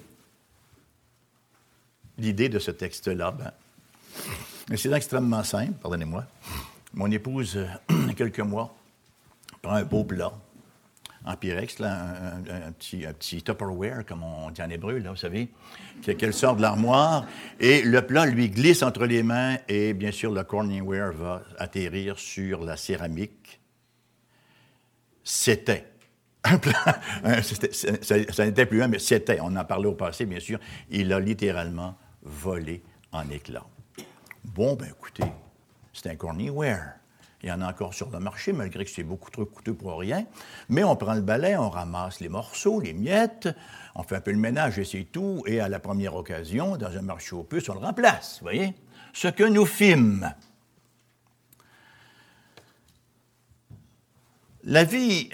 L'idée 2.17 2.49
de 2.49 2.59
ce 2.59 2.71
texte-là, 2.71 3.31
ben, 3.31 3.51
un 4.69 4.73
incident 4.73 4.95
extrêmement 4.95 5.43
simple, 5.43 5.73
pardonnez-moi. 5.81 6.25
Mon 6.93 7.11
épouse, 7.11 7.59
quelques 8.15 8.39
mois, 8.39 8.75
prend 9.61 9.75
un 9.75 9.83
beau 9.83 10.03
plat 10.03 10.33
en 11.23 11.35
pyrex, 11.35 11.79
là, 11.79 12.15
un, 12.67 12.71
petit, 12.71 13.05
un, 13.05 13.13
petit, 13.13 13.43
Tupperware, 13.43 14.05
comme 14.05 14.23
on 14.23 14.49
dit 14.49 14.61
en 14.61 14.69
hébreu, 14.69 14.97
là, 14.97 15.11
vous 15.11 15.17
savez, 15.17 15.49
qu'elle 16.01 16.33
sort 16.33 16.55
de 16.55 16.61
l'armoire, 16.61 17.27
et 17.59 17.83
le 17.83 18.01
plat 18.05 18.25
lui 18.25 18.49
glisse 18.49 18.81
entre 18.81 19.05
les 19.05 19.21
mains, 19.21 19.57
et 19.67 19.93
bien 19.93 20.11
sûr, 20.11 20.31
le 20.31 20.43
Corningware 20.43 21.13
va 21.13 21.43
atterrir 21.59 22.17
sur 22.17 22.63
la 22.63 22.75
céramique. 22.75 23.59
C'était 25.23 25.85
un 26.43 26.57
plat, 26.57 26.99
ça, 27.43 28.45
n'était 28.45 28.65
plus 28.65 28.81
un, 28.81 28.87
mais 28.87 28.97
c'était, 28.97 29.39
on 29.41 29.55
en 29.55 29.65
parlait 29.65 29.87
au 29.87 29.93
passé, 29.93 30.25
bien 30.25 30.39
sûr, 30.39 30.59
il 30.89 31.13
a 31.13 31.19
littéralement 31.19 31.95
volé 32.23 32.81
en 33.11 33.29
éclats. 33.29 33.67
Bon, 34.43 34.73
ben 34.73 34.87
écoutez, 34.87 35.25
c'est 35.93 36.09
un 36.09 36.15
Corningware. 36.15 36.95
Il 37.43 37.49
y 37.49 37.51
en 37.51 37.61
a 37.61 37.69
encore 37.69 37.93
sur 37.93 38.09
le 38.11 38.19
marché, 38.19 38.53
malgré 38.53 38.85
que 38.85 38.91
c'est 38.91 39.03
beaucoup 39.03 39.31
trop 39.31 39.45
coûteux 39.45 39.73
pour 39.73 39.97
rien. 39.97 40.25
Mais 40.69 40.83
on 40.83 40.95
prend 40.95 41.15
le 41.15 41.21
balai, 41.21 41.57
on 41.57 41.69
ramasse 41.69 42.19
les 42.19 42.29
morceaux, 42.29 42.79
les 42.79 42.93
miettes, 42.93 43.49
on 43.95 44.03
fait 44.03 44.17
un 44.17 44.21
peu 44.21 44.31
le 44.31 44.37
ménage 44.37 44.77
et 44.77 44.85
c'est 44.85 45.05
tout. 45.05 45.43
Et 45.47 45.59
à 45.59 45.67
la 45.67 45.79
première 45.79 46.15
occasion, 46.15 46.77
dans 46.77 46.95
un 46.95 47.01
marché 47.01 47.35
aux 47.35 47.43
puces, 47.43 47.67
on 47.69 47.73
le 47.73 47.79
remplace. 47.79 48.39
Voyez? 48.41 48.75
Ce 49.13 49.27
que 49.27 49.43
nous 49.43 49.65
fîmes. 49.65 50.31
La 54.63 54.83
vie 54.83 55.29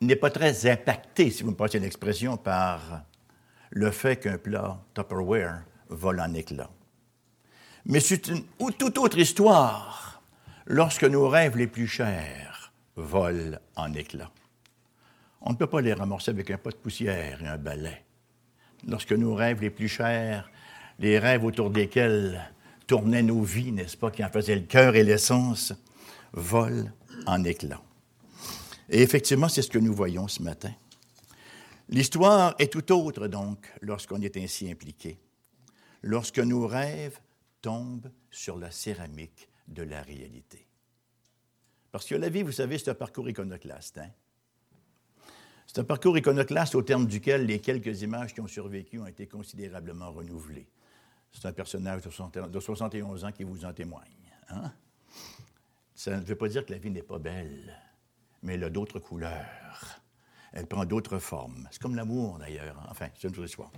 n'est 0.00 0.16
pas 0.16 0.30
très 0.30 0.70
impactée, 0.70 1.30
si 1.30 1.42
vous 1.42 1.50
me 1.50 1.56
passez 1.56 1.78
l'expression, 1.78 2.38
par 2.38 3.02
le 3.70 3.90
fait 3.90 4.16
qu'un 4.16 4.38
plat 4.38 4.80
Tupperware 4.94 5.64
vole 5.90 6.20
en 6.20 6.32
éclats. 6.32 6.70
Mais 7.84 8.00
c'est 8.00 8.28
une 8.28 8.44
toute 8.78 8.96
autre 8.96 9.18
histoire 9.18 10.13
lorsque 10.66 11.04
nos 11.04 11.28
rêves 11.28 11.56
les 11.56 11.66
plus 11.66 11.86
chers 11.86 12.72
volent 12.96 13.58
en 13.76 13.92
éclats. 13.92 14.30
On 15.40 15.50
ne 15.50 15.56
peut 15.56 15.66
pas 15.66 15.80
les 15.80 15.92
ramorcer 15.92 16.30
avec 16.30 16.50
un 16.50 16.58
pot 16.58 16.70
de 16.70 16.76
poussière 16.76 17.42
et 17.42 17.46
un 17.46 17.58
balai. 17.58 18.02
Lorsque 18.86 19.12
nos 19.12 19.34
rêves 19.34 19.60
les 19.60 19.70
plus 19.70 19.88
chers, 19.88 20.50
les 20.98 21.18
rêves 21.18 21.44
autour 21.44 21.70
desquels 21.70 22.40
tournaient 22.86 23.22
nos 23.22 23.42
vies, 23.42 23.72
n'est-ce 23.72 23.96
pas, 23.96 24.10
qui 24.10 24.24
en 24.24 24.30
faisaient 24.30 24.56
le 24.56 24.62
cœur 24.62 24.94
et 24.94 25.04
l'essence, 25.04 25.72
volent 26.32 26.90
en 27.26 27.44
éclats. 27.44 27.82
Et 28.88 29.02
effectivement, 29.02 29.48
c'est 29.48 29.62
ce 29.62 29.70
que 29.70 29.78
nous 29.78 29.94
voyons 29.94 30.28
ce 30.28 30.42
matin. 30.42 30.72
L'histoire 31.88 32.54
est 32.58 32.72
tout 32.72 32.92
autre, 32.92 33.26
donc, 33.28 33.70
lorsqu'on 33.80 34.20
est 34.22 34.36
ainsi 34.36 34.70
impliqué. 34.70 35.18
Lorsque 36.02 36.38
nos 36.38 36.66
rêves 36.66 37.18
tombent 37.62 38.10
sur 38.30 38.58
la 38.58 38.70
céramique 38.70 39.48
de 39.68 39.82
la 39.82 40.02
réalité. 40.02 40.66
Parce 41.90 42.06
que 42.06 42.14
la 42.14 42.28
vie, 42.28 42.42
vous 42.42 42.52
savez, 42.52 42.78
c'est 42.78 42.90
un 42.90 42.94
parcours 42.94 43.28
iconoclaste. 43.28 43.98
Hein? 43.98 44.10
C'est 45.66 45.78
un 45.78 45.84
parcours 45.84 46.16
iconoclaste 46.18 46.74
au 46.74 46.82
terme 46.82 47.06
duquel 47.06 47.46
les 47.46 47.60
quelques 47.60 48.02
images 48.02 48.34
qui 48.34 48.40
ont 48.40 48.46
survécu 48.46 48.98
ont 48.98 49.06
été 49.06 49.26
considérablement 49.26 50.10
renouvelées. 50.12 50.68
C'est 51.32 51.46
un 51.46 51.52
personnage 51.52 52.02
de 52.02 52.60
71 52.60 53.24
ans 53.24 53.32
qui 53.32 53.44
vous 53.44 53.64
en 53.64 53.72
témoigne. 53.72 54.04
Hein? 54.50 54.72
Ça 55.94 56.16
ne 56.18 56.24
veut 56.24 56.36
pas 56.36 56.48
dire 56.48 56.64
que 56.66 56.72
la 56.72 56.78
vie 56.78 56.90
n'est 56.90 57.02
pas 57.02 57.18
belle, 57.18 57.76
mais 58.42 58.54
elle 58.54 58.64
a 58.64 58.70
d'autres 58.70 58.98
couleurs. 58.98 60.00
Elle 60.52 60.66
prend 60.66 60.84
d'autres 60.84 61.18
formes. 61.18 61.68
C'est 61.70 61.82
comme 61.82 61.96
l'amour, 61.96 62.38
d'ailleurs. 62.38 62.78
Hein? 62.78 62.86
Enfin, 62.90 63.08
c'est 63.14 63.28
une 63.28 63.34
autre 63.34 63.44
histoire. 63.44 63.72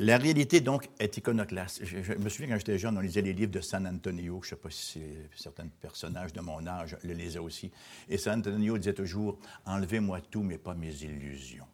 La 0.00 0.16
réalité, 0.16 0.60
donc, 0.60 0.88
est 1.00 1.16
iconoclaste. 1.16 1.84
Je, 1.84 2.14
me 2.14 2.28
souviens 2.28 2.50
quand 2.50 2.58
j'étais 2.58 2.78
jeune, 2.78 2.96
on 2.96 3.00
lisait 3.00 3.20
les 3.20 3.32
livres 3.32 3.50
de 3.50 3.60
San 3.60 3.84
Antonio. 3.84 4.40
Je 4.44 4.46
ne 4.46 4.50
sais 4.50 4.62
pas 4.62 4.70
si 4.70 5.02
certains 5.34 5.66
personnages 5.66 6.32
de 6.32 6.40
mon 6.40 6.64
âge 6.68 6.96
le 7.02 7.14
lisaient 7.14 7.40
aussi. 7.40 7.72
Et 8.08 8.16
San 8.16 8.38
Antonio 8.38 8.78
disait 8.78 8.94
toujours 8.94 9.40
Enlevez-moi 9.66 10.20
tout, 10.20 10.44
mais 10.44 10.56
pas 10.56 10.74
mes 10.74 10.94
illusions. 11.02 11.66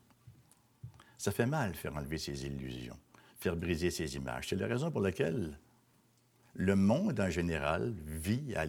Ça 1.19 1.33
fait 1.33 1.45
mal 1.45 1.75
faire 1.75 1.95
enlever 1.95 2.17
ses 2.17 2.47
illusions, 2.47 2.97
faire 3.41 3.57
briser 3.57 3.91
ses 3.91 4.17
images. 4.17 4.49
C'est 4.49 4.57
la 4.57 4.69
raison 4.69 4.91
pour 4.91 5.03
laquelle 5.03 5.59
le 6.55 6.77
monde 6.77 7.21
en 7.21 7.29
général 7.29 7.95
vit 8.07 8.55
à, 8.57 8.65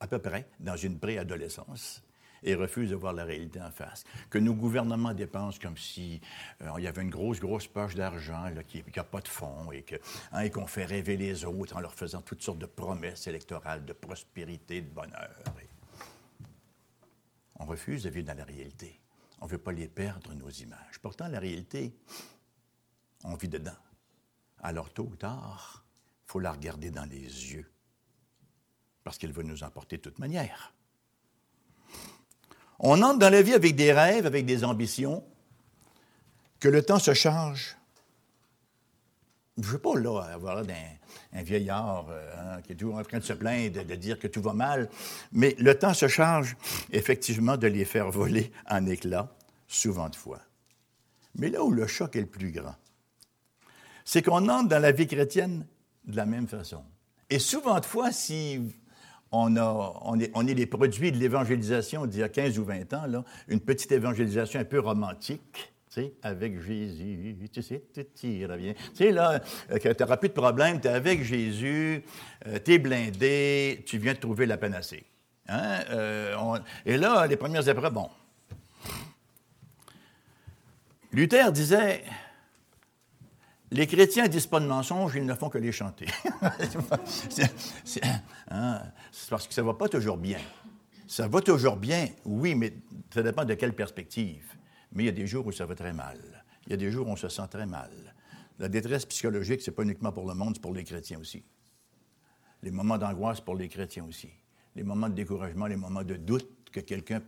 à 0.00 0.08
peu 0.08 0.18
près 0.18 0.48
dans 0.58 0.76
une 0.76 0.98
préadolescence 0.98 2.02
et 2.42 2.54
refuse 2.54 2.90
de 2.90 2.96
voir 2.96 3.12
la 3.12 3.24
réalité 3.24 3.60
en 3.60 3.70
face. 3.70 4.04
Que 4.30 4.38
nos 4.38 4.54
gouvernements 4.54 5.14
dépensent 5.14 5.58
comme 5.60 5.76
si 5.76 6.20
euh, 6.62 6.70
il 6.78 6.84
y 6.84 6.86
avait 6.86 7.02
une 7.02 7.10
grosse, 7.10 7.40
grosse 7.40 7.66
poche 7.66 7.94
d'argent 7.94 8.50
qui 8.66 8.82
n'a 8.96 9.04
pas 9.04 9.20
de 9.20 9.28
fond 9.28 9.70
hein, 10.32 10.40
et 10.40 10.50
qu'on 10.50 10.66
fait 10.66 10.84
rêver 10.84 11.16
les 11.16 11.44
autres 11.44 11.76
en 11.76 11.80
leur 11.80 11.94
faisant 11.94 12.22
toutes 12.22 12.42
sortes 12.42 12.58
de 12.58 12.66
promesses 12.66 13.26
électorales 13.26 13.84
de 13.84 13.92
prospérité, 13.92 14.82
de 14.82 14.90
bonheur. 14.90 15.30
On 17.56 17.64
refuse 17.64 18.02
de 18.02 18.10
vivre 18.10 18.26
dans 18.26 18.38
la 18.38 18.44
réalité. 18.44 19.00
On 19.40 19.46
ne 19.46 19.50
veut 19.50 19.58
pas 19.58 19.72
les 19.72 19.88
perdre, 19.88 20.34
nos 20.34 20.50
images. 20.50 20.98
Pourtant, 21.00 21.28
la 21.28 21.38
réalité, 21.38 21.94
on 23.24 23.34
vit 23.34 23.48
dedans. 23.48 23.76
Alors, 24.62 24.92
tôt 24.92 25.04
ou 25.04 25.16
tard, 25.16 25.84
il 26.24 26.32
faut 26.32 26.40
la 26.40 26.52
regarder 26.52 26.90
dans 26.90 27.04
les 27.04 27.20
yeux, 27.20 27.70
parce 29.04 29.18
qu'elle 29.18 29.32
va 29.32 29.42
nous 29.42 29.62
emporter 29.62 29.96
de 29.96 30.02
toute 30.02 30.18
manière. 30.18 30.72
On 32.82 33.00
entre 33.02 33.20
dans 33.20 33.30
la 33.30 33.42
vie 33.42 33.54
avec 33.54 33.76
des 33.76 33.92
rêves, 33.92 34.26
avec 34.26 34.44
des 34.44 34.64
ambitions, 34.64 35.24
que 36.58 36.68
le 36.68 36.82
temps 36.82 36.98
se 36.98 37.14
charge. 37.14 37.76
Je 39.56 39.62
ne 39.62 39.66
veux 39.72 39.78
pas 39.78 39.94
là, 39.94 40.20
avoir 40.32 40.56
là 40.56 40.74
un, 41.32 41.42
vieillard 41.42 42.06
euh, 42.10 42.32
hein, 42.38 42.62
qui 42.62 42.72
est 42.72 42.74
toujours 42.74 42.96
en 42.96 43.02
train 43.04 43.18
de 43.18 43.24
se 43.24 43.34
plaindre, 43.34 43.84
de, 43.84 43.94
dire 43.94 44.18
que 44.18 44.26
tout 44.26 44.42
va 44.42 44.52
mal, 44.52 44.90
mais 45.30 45.54
le 45.58 45.78
temps 45.78 45.94
se 45.94 46.08
charge 46.08 46.56
effectivement 46.90 47.56
de 47.56 47.68
les 47.68 47.84
faire 47.84 48.10
voler 48.10 48.50
en 48.68 48.86
éclats, 48.86 49.32
souvent 49.68 50.08
de 50.08 50.16
fois. 50.16 50.40
Mais 51.36 51.50
là 51.50 51.62
où 51.62 51.70
le 51.70 51.86
choc 51.86 52.16
est 52.16 52.20
le 52.20 52.26
plus 52.26 52.50
grand, 52.50 52.74
c'est 54.04 54.22
qu'on 54.22 54.48
entre 54.48 54.68
dans 54.68 54.82
la 54.82 54.90
vie 54.90 55.06
chrétienne 55.06 55.66
de 56.04 56.16
la 56.16 56.26
même 56.26 56.48
façon. 56.48 56.82
Et 57.30 57.38
souvent 57.38 57.78
de 57.78 57.86
fois, 57.86 58.10
si 58.10 58.60
on, 59.32 60.20
est, 60.20 60.54
les 60.54 60.66
produits 60.66 61.10
de 61.10 61.16
l'évangélisation 61.16 62.06
d'il 62.06 62.20
y 62.20 62.22
a 62.22 62.28
15 62.28 62.58
ou 62.58 62.64
20 62.64 62.92
ans, 62.92 63.06
là, 63.06 63.24
une 63.48 63.60
petite 63.60 63.90
évangélisation 63.92 64.60
un 64.60 64.64
peu 64.64 64.78
romantique. 64.78 65.72
Sais, 65.88 66.14
avec 66.22 66.58
Jésus, 66.62 67.36
tu 67.52 67.62
sais, 67.62 67.82
tu 68.18 68.26
iras 68.26 68.56
bien. 68.56 68.72
Tu 68.72 68.80
sais, 68.94 69.12
là, 69.12 69.42
euh, 69.70 69.78
tu 69.78 69.88
n'auras 70.00 70.16
plus 70.16 70.30
de 70.30 70.34
problème, 70.34 70.80
tu 70.80 70.88
es 70.88 70.90
avec 70.90 71.22
Jésus, 71.22 72.02
euh, 72.46 72.58
tu 72.64 72.72
es 72.72 72.78
blindé, 72.78 73.84
tu 73.84 73.98
viens 73.98 74.14
de 74.14 74.18
trouver 74.18 74.46
la 74.46 74.56
panacée. 74.56 75.04
Hein? 75.48 75.80
Euh, 75.90 76.58
et 76.86 76.96
là, 76.96 77.26
les 77.26 77.36
premières 77.36 77.68
épreuves, 77.68 77.92
bon. 77.92 78.08
Luther 81.12 81.52
disait 81.52 82.04
les 83.72 83.86
chrétiens 83.86 84.24
ne 84.24 84.28
disent 84.28 84.46
pas 84.46 84.60
de 84.60 84.66
mensonges, 84.66 85.14
ils 85.16 85.24
ne 85.24 85.34
font 85.34 85.48
que 85.48 85.58
les 85.58 85.72
chanter. 85.72 86.06
Hein, 88.54 88.82
c'est 89.12 89.30
parce 89.30 89.46
que 89.46 89.54
ça 89.54 89.62
ne 89.62 89.66
va 89.66 89.74
pas 89.74 89.88
toujours 89.88 90.16
bien. 90.16 90.40
Ça 91.06 91.28
va 91.28 91.40
toujours 91.40 91.76
bien, 91.76 92.08
oui, 92.24 92.56
mais 92.56 92.72
ça 93.14 93.22
dépend 93.22 93.44
de 93.44 93.54
quelle 93.54 93.74
perspective. 93.74 94.56
Mais 94.92 95.04
il 95.04 95.06
y 95.06 95.10
a 95.10 95.12
des 95.12 95.26
jours 95.26 95.46
où 95.46 95.52
ça 95.52 95.66
va 95.66 95.76
très 95.76 95.92
mal. 95.92 96.18
Il 96.66 96.70
y 96.70 96.74
a 96.74 96.76
des 96.76 96.90
jours 96.90 97.06
où 97.06 97.10
on 97.10 97.16
se 97.16 97.28
sent 97.28 97.46
très 97.48 97.66
mal. 97.66 97.90
La 98.58 98.68
détresse 98.68 99.06
psychologique, 99.06 99.62
ce 99.62 99.70
n'est 99.70 99.74
pas 99.74 99.82
uniquement 99.84 100.10
pour 100.10 100.26
le 100.26 100.34
monde, 100.34 100.54
c'est 100.56 100.62
pour 100.62 100.74
les 100.74 100.84
chrétiens 100.84 101.20
aussi. 101.20 101.44
Les 102.62 102.70
moments 102.70 102.98
d'angoisse 102.98 103.40
pour 103.40 103.54
les 103.54 103.68
chrétiens 103.68 104.04
aussi. 104.04 104.30
Les 104.74 104.82
moments 104.82 105.08
de 105.08 105.14
découragement, 105.14 105.66
les 105.66 105.76
moments 105.76 106.04
de 106.04 106.16
doute 106.16 106.70
que 106.72 106.80
quelqu'un 106.80 107.20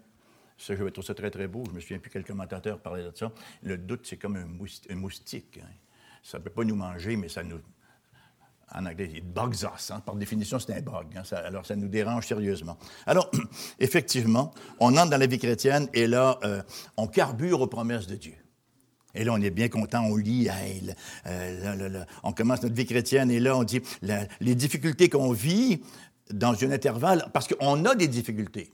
ça, 0.57 0.77
je 0.77 0.85
trouve 0.85 1.05
ça 1.05 1.15
très, 1.15 1.31
très 1.31 1.49
beau. 1.49 1.65
Je 1.67 1.73
me 1.73 1.81
souviens 1.81 1.99
plus 1.99 2.11
quel 2.11 2.25
commentateur 2.25 2.81
parlait 2.81 3.03
de 3.03 3.17
ça. 3.17 3.33
Le 3.63 3.77
doute, 3.77 4.07
c'est 4.07 4.17
comme 4.17 4.37
un 4.37 4.95
moustique. 4.95 5.59
Hein. 5.63 5.69
Ça 6.23 6.39
ne 6.39 6.45
peut 6.45 6.51
pas 6.51 6.65
nous 6.65 6.77
manger, 6.77 7.17
mais 7.17 7.29
ça 7.29 7.43
nous. 7.43 7.61
En 8.73 8.87
anglais, 8.87 9.11
it 9.15 9.25
bugs 9.25 9.65
us. 9.65 9.91
Hein. 9.91 10.01
Par 10.01 10.17
définition, 10.17 10.59
c'est 10.59 10.75
un 10.75 10.81
bug. 10.81 11.07
Hein. 11.17 11.23
alors, 11.45 11.67
ça 11.67 11.77
nous 11.77 11.89
dérange 11.89 12.27
sérieusement. 12.27 12.77
Alors, 13.07 13.31
effectivement, 13.79 14.53
on 14.81 14.97
entre 14.97 15.11
dans 15.11 15.19
la 15.19 15.27
vie 15.27 15.39
chrétienne 15.39 15.89
et 15.93 16.07
là, 16.07 16.39
euh, 16.45 16.63
on 16.97 17.07
carbure 17.07 17.61
aux 17.61 17.67
promesses 17.67 18.07
de 18.07 18.17
Dieu. 18.17 18.35
Et 19.15 19.23
là, 19.23 19.33
on 19.33 19.41
est 19.41 19.51
bien 19.51 19.69
content, 19.69 20.05
on 20.05 20.17
lit, 20.17 20.49
euh, 21.27 22.05
on 22.25 22.33
commence 22.33 22.63
notre 22.63 22.75
vie 22.75 22.87
chrétienne 22.87 23.31
et 23.31 23.39
là, 23.39 23.57
on 23.57 23.63
dit 23.63 23.81
les 24.41 24.55
difficultés 24.57 25.09
qu'on 25.09 25.31
vit 25.31 25.81
dans 26.33 26.53
un 26.65 26.71
intervalle, 26.71 27.27
parce 27.33 27.47
qu'on 27.47 27.85
a 27.85 27.95
des 27.95 28.09
difficultés, 28.09 28.73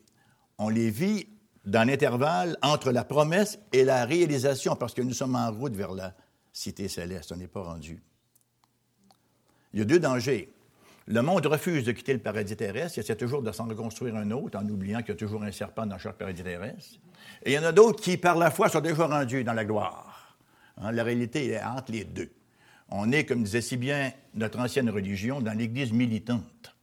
on 0.56 0.68
les 0.68 0.90
vit 0.90 1.26
dans 1.66 1.86
l'intervalle 1.86 2.56
entre 2.62 2.90
la 2.90 3.04
promesse 3.04 3.58
et 3.72 3.84
la 3.84 4.06
réalisation, 4.06 4.76
parce 4.76 4.94
que 4.94 5.02
nous 5.02 5.12
sommes 5.12 5.36
en 5.36 5.52
route 5.52 5.74
vers 5.74 5.92
la 5.92 6.14
cité 6.52 6.88
céleste. 6.88 7.32
On 7.32 7.36
n'est 7.36 7.48
pas 7.48 7.62
rendu. 7.62 8.02
Il 9.72 9.78
y 9.80 9.82
a 9.82 9.84
deux 9.84 10.00
dangers. 10.00 10.52
Le 11.06 11.22
monde 11.22 11.44
refuse 11.46 11.84
de 11.84 11.92
quitter 11.92 12.12
le 12.12 12.18
paradis 12.18 12.56
terrestre. 12.56 12.98
Il 12.98 13.00
essaie 13.00 13.16
toujours 13.16 13.42
de 13.42 13.50
s'en 13.52 13.66
reconstruire 13.66 14.16
un 14.16 14.30
autre 14.30 14.58
en 14.58 14.66
oubliant 14.68 15.00
qu'il 15.00 15.10
y 15.10 15.12
a 15.12 15.16
toujours 15.16 15.42
un 15.42 15.52
serpent 15.52 15.86
dans 15.86 15.98
chaque 15.98 16.16
paradis 16.16 16.42
terrestre. 16.42 17.00
Et 17.44 17.52
il 17.52 17.54
y 17.54 17.58
en 17.58 17.64
a 17.64 17.72
d'autres 17.72 18.02
qui, 18.02 18.16
par 18.16 18.36
la 18.36 18.50
foi, 18.50 18.68
sont 18.68 18.80
déjà 18.80 19.06
rendus 19.06 19.44
dans 19.44 19.52
la 19.52 19.64
gloire. 19.64 20.36
Hein, 20.76 20.92
la 20.92 21.02
réalité 21.02 21.48
est 21.48 21.62
entre 21.62 21.92
les 21.92 22.04
deux. 22.04 22.30
On 22.90 23.12
est, 23.12 23.24
comme 23.24 23.42
disait 23.42 23.60
si 23.60 23.76
bien 23.76 24.12
notre 24.34 24.58
ancienne 24.58 24.90
religion, 24.90 25.40
dans 25.40 25.56
l'Église 25.56 25.92
militante. 25.92 26.74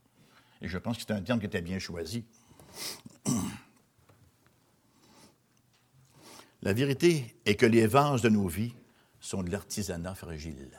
Et 0.60 0.68
je 0.68 0.78
pense 0.78 0.96
que 0.96 1.04
c'est 1.06 1.12
un 1.12 1.22
terme 1.22 1.38
qui 1.38 1.46
était 1.46 1.62
bien 1.62 1.78
choisi. 1.78 2.24
La 6.62 6.72
vérité 6.72 7.36
est 7.46 7.54
que 7.54 7.66
les 7.66 7.86
vases 7.86 8.22
de 8.22 8.28
nos 8.28 8.48
vies 8.48 8.74
sont 9.20 9.42
de 9.42 9.50
l'artisanat 9.50 10.14
fragile. 10.14 10.70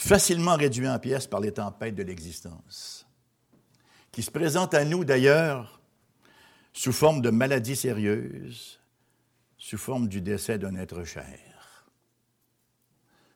Facilement 0.00 0.56
réduit 0.56 0.88
en 0.88 0.98
pièces 0.98 1.26
par 1.26 1.40
les 1.40 1.52
tempêtes 1.52 1.94
de 1.94 2.02
l'existence, 2.02 3.06
qui 4.10 4.22
se 4.22 4.30
présentent 4.30 4.72
à 4.72 4.86
nous 4.86 5.04
d'ailleurs 5.04 5.78
sous 6.72 6.94
forme 6.94 7.20
de 7.20 7.28
maladies 7.28 7.76
sérieuses, 7.76 8.80
sous 9.58 9.76
forme 9.76 10.08
du 10.08 10.22
décès 10.22 10.58
d'un 10.58 10.74
être 10.76 11.04
cher, 11.04 11.86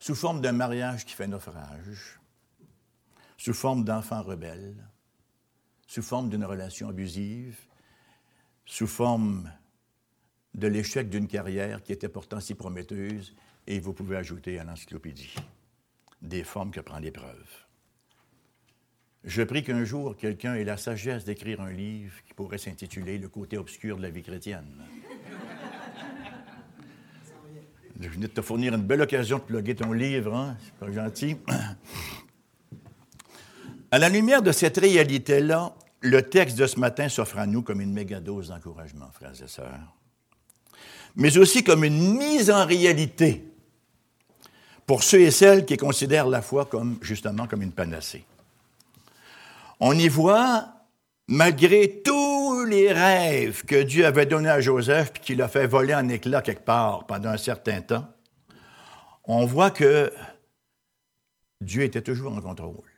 sous 0.01 0.15
forme 0.15 0.41
d'un 0.41 0.53
mariage 0.53 1.05
qui 1.05 1.13
fait 1.13 1.29
naufrage, 1.29 2.19
sous 3.37 3.53
forme 3.53 3.85
d'enfants 3.85 4.23
rebelles, 4.23 4.89
sous 5.87 6.03
forme 6.03 6.31
d'une 6.31 6.47
relation 6.47 6.89
abusive, 6.89 7.59
sous 8.65 8.87
forme 8.87 9.53
de 10.55 10.67
l'échec 10.67 11.11
d'une 11.11 11.29
carrière 11.29 11.83
qui 11.83 11.93
était 11.93 12.09
pourtant 12.09 12.41
si 12.41 12.55
prometteuse, 12.55 13.35
et 13.67 13.81
vous 13.81 13.93
pouvez 13.93 14.17
ajouter 14.17 14.59
à 14.59 14.65
l'encyclopédie 14.65 15.35
des 16.25 16.43
formes 16.43 16.71
que 16.71 16.81
prend 16.81 16.99
l'épreuve. 16.99 17.47
Je 19.25 19.43
prie 19.43 19.63
qu'un 19.63 19.85
jour, 19.85 20.17
quelqu'un 20.17 20.55
ait 20.55 20.65
la 20.65 20.77
sagesse 20.77 21.25
d'écrire 21.25 21.61
un 21.61 21.71
livre 21.71 22.13
qui 22.27 22.35
pourrait 22.35 22.59
s'intituler 22.59 23.17
Le 23.19 23.29
côté 23.29 23.57
obscur 23.57 23.97
de 23.97 24.03
la 24.03 24.11
vie 24.11 24.23
chrétienne. 24.23 24.83
Je 28.01 28.09
venais 28.09 28.27
de 28.27 28.33
te 28.33 28.43
fournir 28.43 28.75
une 28.75 28.83
belle 28.83 29.03
occasion 29.03 29.39
de 29.39 29.45
plugger 29.45 29.77
ton 29.77 29.93
livre, 29.93 30.35
hein? 30.35 30.57
c'est 30.63 30.75
pas 30.75 30.91
gentil. 30.93 31.37
À 33.91 33.99
la 33.99 34.09
lumière 34.09 34.43
de 34.43 34.51
cette 34.51 34.79
réalité-là, 34.79 35.75
le 36.01 36.23
texte 36.23 36.59
de 36.59 36.67
ce 36.67 36.81
matin 36.81 37.09
s'offre 37.09 37.39
à 37.39 37.47
nous 37.47 37.63
comme 37.63 37.81
une 37.81 37.93
méga 37.93 38.21
dose 38.21 38.49
d'encouragement, 38.49 39.11
frères 39.13 39.41
et 39.41 39.47
sœurs, 39.47 39.95
mais 41.15 41.39
aussi 41.39 41.63
comme 41.63 41.85
une 41.85 42.17
mise 42.19 42.51
en 42.51 42.67
réalité 42.67 43.54
pour 44.87 45.03
ceux 45.03 45.21
et 45.21 45.31
celles 45.31 45.65
qui 45.65 45.77
considèrent 45.77 46.29
la 46.29 46.43
foi 46.43 46.67
comme 46.67 46.99
justement 47.03 47.47
comme 47.47 47.63
une 47.63 47.73
panacée. 47.73 48.25
On 49.81 49.93
y 49.93 50.09
voit, 50.09 50.69
malgré 51.29 52.03
tous 52.03 52.65
les 52.65 52.93
rêves 52.93 53.65
que 53.65 53.83
Dieu 53.83 54.07
avait 54.07 54.27
donnés 54.27 54.51
à 54.51 54.61
Joseph 54.61 55.13
puis 55.13 55.23
qu'il 55.23 55.43
a 55.43 55.49
fait 55.49 55.67
voler 55.67 55.95
en 55.95 56.09
éclats 56.09 56.43
quelque 56.43 56.65
part 56.65 57.07
pendant 57.07 57.31
un 57.31 57.37
certain 57.37 57.81
temps, 57.81 58.07
on 59.25 59.47
voit 59.47 59.71
que 59.71 60.13
Dieu 61.61 61.83
était 61.83 62.03
toujours 62.03 62.33
en 62.33 62.41
contrôle 62.41 62.95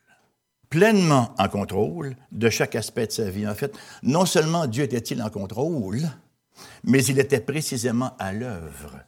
pleinement 0.70 1.34
en 1.38 1.48
contrôle 1.48 2.16
de 2.32 2.50
chaque 2.50 2.74
aspect 2.74 3.06
de 3.06 3.12
sa 3.12 3.30
vie. 3.30 3.46
En 3.46 3.54
fait, 3.54 3.74
non 4.02 4.26
seulement 4.26 4.66
Dieu 4.66 4.84
était-il 4.84 5.22
en 5.22 5.30
contrôle, 5.30 6.00
mais 6.84 7.04
il 7.04 7.18
était 7.18 7.40
précisément 7.40 8.14
à 8.18 8.32
l'œuvre 8.32 9.00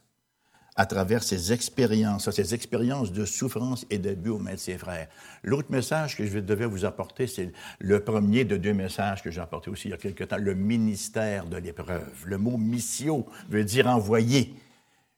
à 0.75 0.85
travers 0.85 1.23
ses 1.23 1.51
expériences, 1.51 2.29
ses 2.29 2.53
expériences 2.53 3.11
de 3.11 3.25
souffrance 3.25 3.85
et 3.89 3.97
d'abus 3.97 4.29
aux 4.29 4.39
mains 4.39 4.53
de 4.53 4.57
ses 4.57 4.77
frères. 4.77 5.07
L'autre 5.43 5.71
message 5.71 6.15
que 6.15 6.25
je 6.25 6.39
devais 6.39 6.65
vous 6.65 6.85
apporter, 6.85 7.27
c'est 7.27 7.51
le 7.79 8.03
premier 8.03 8.45
de 8.45 8.57
deux 8.57 8.73
messages 8.73 9.21
que 9.21 9.31
j'ai 9.31 9.41
apporté 9.41 9.69
aussi 9.69 9.87
il 9.89 9.91
y 9.91 9.93
a 9.93 9.97
quelque 9.97 10.23
temps, 10.23 10.37
le 10.37 10.55
ministère 10.55 11.45
de 11.45 11.57
l'épreuve. 11.57 12.25
Le 12.25 12.37
mot 12.37 12.57
missio 12.57 13.25
veut 13.49 13.63
dire 13.63 13.87
envoyer. 13.87 14.53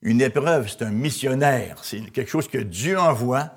Une 0.01 0.21
épreuve, 0.21 0.67
c'est 0.67 0.83
un 0.83 0.91
missionnaire. 0.91 1.83
C'est 1.83 2.01
quelque 2.11 2.31
chose 2.31 2.47
que 2.47 2.57
Dieu 2.57 2.99
envoie 2.99 3.51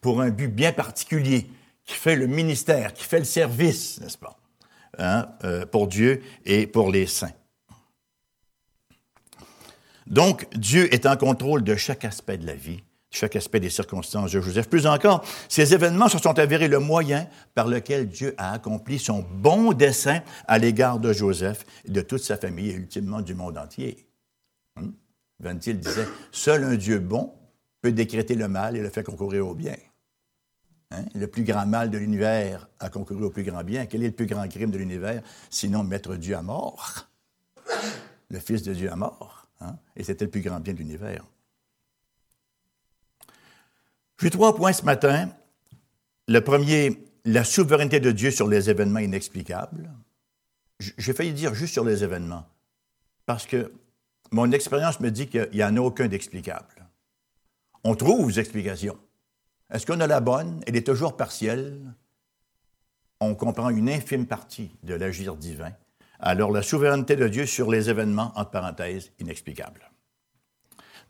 pour 0.00 0.20
un 0.20 0.30
but 0.30 0.48
bien 0.48 0.72
particulier, 0.72 1.48
qui 1.84 1.94
fait 1.94 2.16
le 2.16 2.26
ministère, 2.26 2.92
qui 2.94 3.04
fait 3.04 3.18
le 3.18 3.24
service, 3.24 4.00
n'est-ce 4.00 4.18
pas, 4.18 4.36
hein, 4.98 5.28
euh, 5.44 5.66
pour 5.66 5.86
Dieu 5.86 6.22
et 6.44 6.66
pour 6.66 6.90
les 6.90 7.06
saints. 7.06 7.32
Donc, 10.12 10.46
Dieu 10.54 10.92
est 10.94 11.06
en 11.06 11.16
contrôle 11.16 11.64
de 11.64 11.74
chaque 11.74 12.04
aspect 12.04 12.36
de 12.36 12.46
la 12.46 12.54
vie, 12.54 12.82
chaque 13.10 13.34
aspect 13.34 13.60
des 13.60 13.70
circonstances 13.70 14.32
de 14.32 14.42
Joseph. 14.42 14.68
Plus 14.68 14.86
encore, 14.86 15.24
ces 15.48 15.72
événements 15.72 16.08
se 16.08 16.18
sont 16.18 16.38
avérés 16.38 16.68
le 16.68 16.78
moyen 16.80 17.26
par 17.54 17.66
lequel 17.66 18.08
Dieu 18.08 18.34
a 18.36 18.52
accompli 18.52 18.98
son 18.98 19.22
bon 19.22 19.72
dessein 19.72 20.20
à 20.46 20.58
l'égard 20.58 20.98
de 20.98 21.14
Joseph 21.14 21.64
de 21.88 22.02
toute 22.02 22.22
sa 22.22 22.36
famille 22.36 22.68
et 22.68 22.74
ultimement 22.74 23.22
du 23.22 23.34
monde 23.34 23.56
entier. 23.56 24.06
Hum? 24.78 24.92
Ventil 25.40 25.78
disait, 25.78 26.06
Seul 26.30 26.62
un 26.64 26.76
Dieu 26.76 26.98
bon 26.98 27.32
peut 27.80 27.92
décréter 27.92 28.34
le 28.34 28.48
mal 28.48 28.76
et 28.76 28.82
le 28.82 28.90
faire 28.90 29.04
concourir 29.04 29.48
au 29.48 29.54
bien. 29.54 29.76
Hein? 30.90 31.06
Le 31.14 31.26
plus 31.26 31.44
grand 31.44 31.64
mal 31.64 31.90
de 31.90 31.96
l'univers 31.96 32.68
a 32.80 32.90
concouru 32.90 33.24
au 33.24 33.30
plus 33.30 33.44
grand 33.44 33.64
bien. 33.64 33.86
Quel 33.86 34.02
est 34.02 34.08
le 34.08 34.12
plus 34.12 34.26
grand 34.26 34.46
crime 34.46 34.70
de 34.70 34.76
l'univers 34.76 35.22
sinon 35.48 35.84
mettre 35.84 36.16
Dieu 36.16 36.36
à 36.36 36.42
mort? 36.42 37.08
Le 38.28 38.38
Fils 38.40 38.62
de 38.62 38.74
Dieu 38.74 38.92
à 38.92 38.96
mort. 38.96 39.31
Hein? 39.62 39.78
Et 39.96 40.04
c'était 40.04 40.24
le 40.24 40.30
plus 40.30 40.40
grand 40.40 40.60
bien 40.60 40.74
de 40.74 40.78
l'univers. 40.78 41.24
J'ai 44.18 44.30
trois 44.30 44.54
points 44.54 44.72
ce 44.72 44.84
matin. 44.84 45.30
Le 46.28 46.40
premier, 46.40 47.04
la 47.24 47.44
souveraineté 47.44 48.00
de 48.00 48.12
Dieu 48.12 48.30
sur 48.30 48.48
les 48.48 48.70
événements 48.70 49.00
inexplicables. 49.00 49.90
J'ai 50.78 51.12
failli 51.12 51.32
dire 51.32 51.54
juste 51.54 51.72
sur 51.72 51.84
les 51.84 52.02
événements, 52.02 52.46
parce 53.26 53.46
que 53.46 53.72
mon 54.30 54.50
expérience 54.50 55.00
me 55.00 55.10
dit 55.10 55.28
qu'il 55.28 55.48
n'y 55.52 55.62
en 55.62 55.76
a 55.76 55.80
aucun 55.80 56.08
d'explicable. 56.08 56.88
On 57.84 57.94
trouve 57.94 58.32
des 58.32 58.40
explications. 58.40 58.98
Est-ce 59.70 59.86
qu'on 59.86 60.00
a 60.00 60.06
la 60.06 60.20
bonne? 60.20 60.60
Elle 60.66 60.76
est 60.76 60.86
toujours 60.86 61.16
partielle. 61.16 61.94
On 63.20 63.34
comprend 63.34 63.70
une 63.70 63.88
infime 63.88 64.26
partie 64.26 64.76
de 64.82 64.94
l'agir 64.94 65.36
divin 65.36 65.72
alors 66.22 66.52
la 66.52 66.62
souveraineté 66.62 67.16
de 67.16 67.28
Dieu 67.28 67.46
sur 67.46 67.70
les 67.70 67.90
événements, 67.90 68.32
entre 68.36 68.50
parenthèses, 68.50 69.10
inexplicables. 69.18 69.90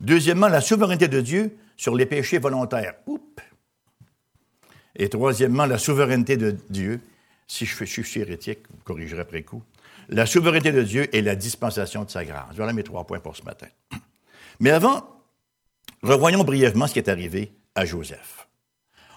Deuxièmement, 0.01 0.47
la 0.47 0.59
souveraineté 0.59 1.07
de 1.07 1.21
Dieu 1.21 1.57
sur 1.77 1.95
les 1.95 2.05
péchés 2.05 2.39
volontaires. 2.39 2.95
Et 4.95 5.09
troisièmement, 5.09 5.65
la 5.65 5.77
souveraineté 5.77 6.35
de 6.35 6.57
Dieu, 6.69 6.99
si 7.47 7.65
je, 7.65 7.85
suis 7.85 8.19
hérétique, 8.19 8.59
vous 8.69 8.83
corrigerez 8.83 9.21
après 9.21 9.43
coup, 9.43 9.63
la 10.09 10.25
souveraineté 10.25 10.71
de 10.71 10.83
Dieu 10.83 11.15
et 11.15 11.21
la 11.21 11.35
dispensation 11.35 12.03
de 12.03 12.09
sa 12.09 12.25
grâce. 12.25 12.55
Voilà 12.55 12.73
mes 12.73 12.83
trois 12.83 13.05
points 13.05 13.19
pour 13.19 13.37
ce 13.37 13.43
matin. 13.43 13.67
Mais 14.59 14.71
avant, 14.71 15.07
revoyons 16.01 16.43
brièvement 16.43 16.87
ce 16.87 16.93
qui 16.93 16.99
est 16.99 17.09
arrivé 17.09 17.53
à 17.75 17.85
Joseph. 17.85 18.47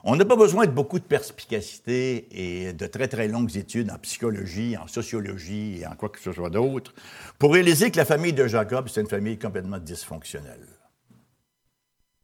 On 0.04 0.16
n'a 0.16 0.24
pas 0.24 0.36
besoin 0.36 0.66
de 0.66 0.70
beaucoup 0.70 0.98
de 0.98 1.04
perspicacité 1.04 2.28
et 2.30 2.72
de 2.72 2.86
très, 2.86 3.08
très 3.08 3.28
longues 3.28 3.56
études 3.56 3.90
en 3.90 3.98
psychologie, 3.98 4.76
en 4.76 4.86
sociologie 4.86 5.80
et 5.80 5.86
en 5.86 5.94
quoi 5.94 6.08
que 6.08 6.20
ce 6.20 6.32
soit 6.32 6.50
d'autre 6.50 6.94
pour 7.38 7.52
réaliser 7.52 7.90
que 7.90 7.96
la 7.96 8.04
famille 8.04 8.32
de 8.32 8.46
Jacob, 8.46 8.88
c'est 8.88 9.00
une 9.00 9.08
famille 9.08 9.38
complètement 9.38 9.78
dysfonctionnelle. 9.78 10.66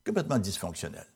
Complètement 0.05 0.39
dysfonctionnelle. 0.39 1.07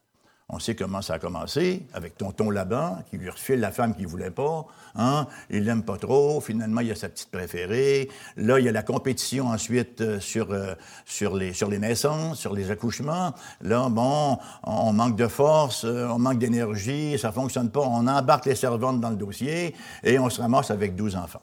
On 0.49 0.61
sait 0.61 0.77
comment 0.77 1.03
ça 1.03 1.15
a 1.15 1.19
commencé, 1.19 1.83
avec 1.93 2.17
tonton 2.17 2.51
Laban, 2.51 3.03
qui 3.11 3.19
lui 3.19 3.29
refile 3.29 3.59
la 3.59 3.73
femme 3.73 3.97
qu'il 3.97 4.07
voulait 4.07 4.31
pas. 4.31 4.65
Hein? 4.95 5.27
Il 5.51 5.65
l'aime 5.65 5.83
pas 5.83 5.97
trop. 5.97 6.41
Finalement, 6.41 6.83
il 6.83 6.93
a 6.93 6.95
sa 6.95 7.09
petite 7.09 7.33
préférée. 7.33 8.09
Là, 8.37 8.61
il 8.61 8.65
y 8.65 8.69
a 8.69 8.73
la 8.73 8.85
compétition 8.85 9.49
ensuite 9.49 10.03
euh, 10.03 10.21
sur, 10.21 10.53
euh, 10.53 10.75
sur, 11.05 11.35
les, 11.35 11.53
sur 11.53 11.69
les 11.69 11.81
naissances, 11.81 12.39
sur 12.39 12.55
les 12.55 12.71
accouchements. 12.71 13.35
Là, 13.61 13.89
bon, 13.89 14.39
on 14.63 14.93
manque 14.93 15.17
de 15.17 15.27
force, 15.27 15.85
euh, 15.85 16.07
on 16.11 16.21
manque 16.21 16.39
d'énergie, 16.39 17.19
ça 17.19 17.33
fonctionne 17.33 17.71
pas. 17.71 17.81
On 17.81 18.07
embarque 18.07 18.47
les 18.47 18.55
servantes 18.55 19.01
dans 19.01 19.11
le 19.11 19.17
dossier 19.17 19.75
et 20.05 20.21
on 20.21 20.31
se 20.31 20.41
ramasse 20.41 20.71
avec 20.71 20.95
12 20.95 21.17
enfants 21.17 21.43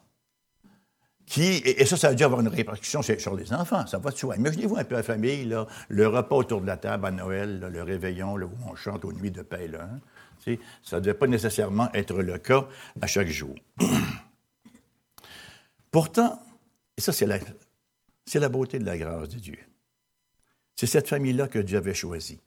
et, 1.38 1.86
ça, 1.86 1.98
ça 1.98 2.10
a 2.10 2.14
dû 2.14 2.24
avoir 2.24 2.42
une 2.42 2.48
répercussion 2.48 3.02
sur, 3.02 3.36
les 3.36 3.54
enfants, 3.54 3.88
ça 3.88 3.98
va 3.98 4.12
de 4.12 4.18
soi. 4.18 4.36
Imaginez-vous 4.36 4.78
un 4.78 4.84
peu 4.84 4.96
la 4.96 5.04
famille, 5.04 5.56
le 5.90 6.08
repas 6.08 6.36
autour 6.36 6.62
de 6.62 6.68
la 6.68 6.78
table 6.78 7.06
à 7.06 7.12
Noël, 7.12 7.60
le 7.60 7.84
réveillon 7.84 8.36
où 8.36 8.50
on 8.70 8.76
chante 8.76 9.06
aux 9.06 9.14
nuits 9.14 9.32
de 9.32 9.42
paix. 9.42 9.70
Hein. 9.80 10.58
Ça 10.84 10.98
ne 10.98 11.02
devait 11.02 11.18
pas 11.18 11.28
nécessairement 11.28 11.92
être 11.94 12.22
le 12.22 12.38
cas 12.38 12.68
à 13.02 13.08
chaque 13.08 13.30
jour. 13.30 13.56
Pourtant, 15.92 16.42
et 16.98 17.02
ça, 17.02 17.12
c'est 17.12 17.26
la, 17.26 17.40
c'est 18.26 18.40
la 18.40 18.50
beauté 18.50 18.80
de 18.80 18.86
la 18.86 18.98
grâce 18.98 19.30
de 19.30 19.40
Dieu. 19.40 19.58
C'est 20.76 20.88
cette 20.88 21.08
famille-là 21.08 21.48
que 21.48 21.60
Dieu 21.60 21.78
avait 21.78 21.94
choisie 21.94 22.40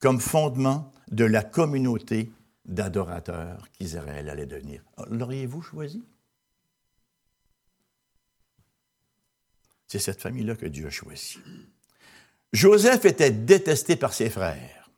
comme 0.00 0.18
fondement 0.18 0.92
de 1.10 1.24
la 1.24 1.42
communauté 1.42 2.32
d'adorateurs 2.64 3.68
qu'Israël 3.72 4.28
allait 4.28 4.46
devenir. 4.46 4.82
L'auriez-vous 5.10 5.62
choisi? 5.62 6.02
C'est 9.90 9.98
cette 9.98 10.22
famille-là 10.22 10.54
que 10.54 10.66
Dieu 10.66 10.86
a 10.86 10.90
choisi. 10.90 11.38
Joseph 12.52 13.04
était 13.06 13.32
détesté 13.32 13.96
par 13.96 14.12
ses 14.12 14.30
frères. 14.30 14.88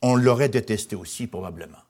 On 0.00 0.16
l'aurait 0.16 0.48
détesté 0.48 0.96
aussi, 0.96 1.26
probablement. 1.26 1.82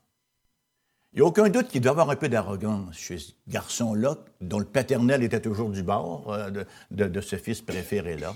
Il 1.13 1.21
n'y 1.21 1.23
a 1.23 1.27
aucun 1.27 1.49
doute 1.49 1.69
qu'il 1.69 1.81
doit 1.81 1.93
avoir 1.93 2.11
un 2.11 2.17
peu 2.17 2.29
d'arrogance 2.29 2.99
chez 2.99 3.19
ce 3.19 3.31
garçon-là, 3.47 4.17
dont 4.41 4.59
le 4.59 4.65
paternel 4.65 5.23
était 5.23 5.41
toujours 5.41 5.71
du 5.71 5.85
bord 5.85 6.33
euh, 6.33 6.65
de, 6.91 7.21
ce 7.21 7.37
fils 7.37 7.61
préféré-là. 7.61 8.35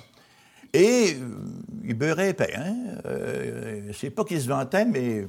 Et 0.73 1.17
euh, 1.21 1.37
il 1.83 1.95
beurrait 1.95 2.31
épais. 2.31 2.55
Hein? 2.55 2.77
Euh, 3.07 3.93
c'est 3.93 4.11
pas 4.11 4.25
qu'il 4.25 4.41
se 4.41 4.47
vantait, 4.47 4.85
mais 4.85 5.27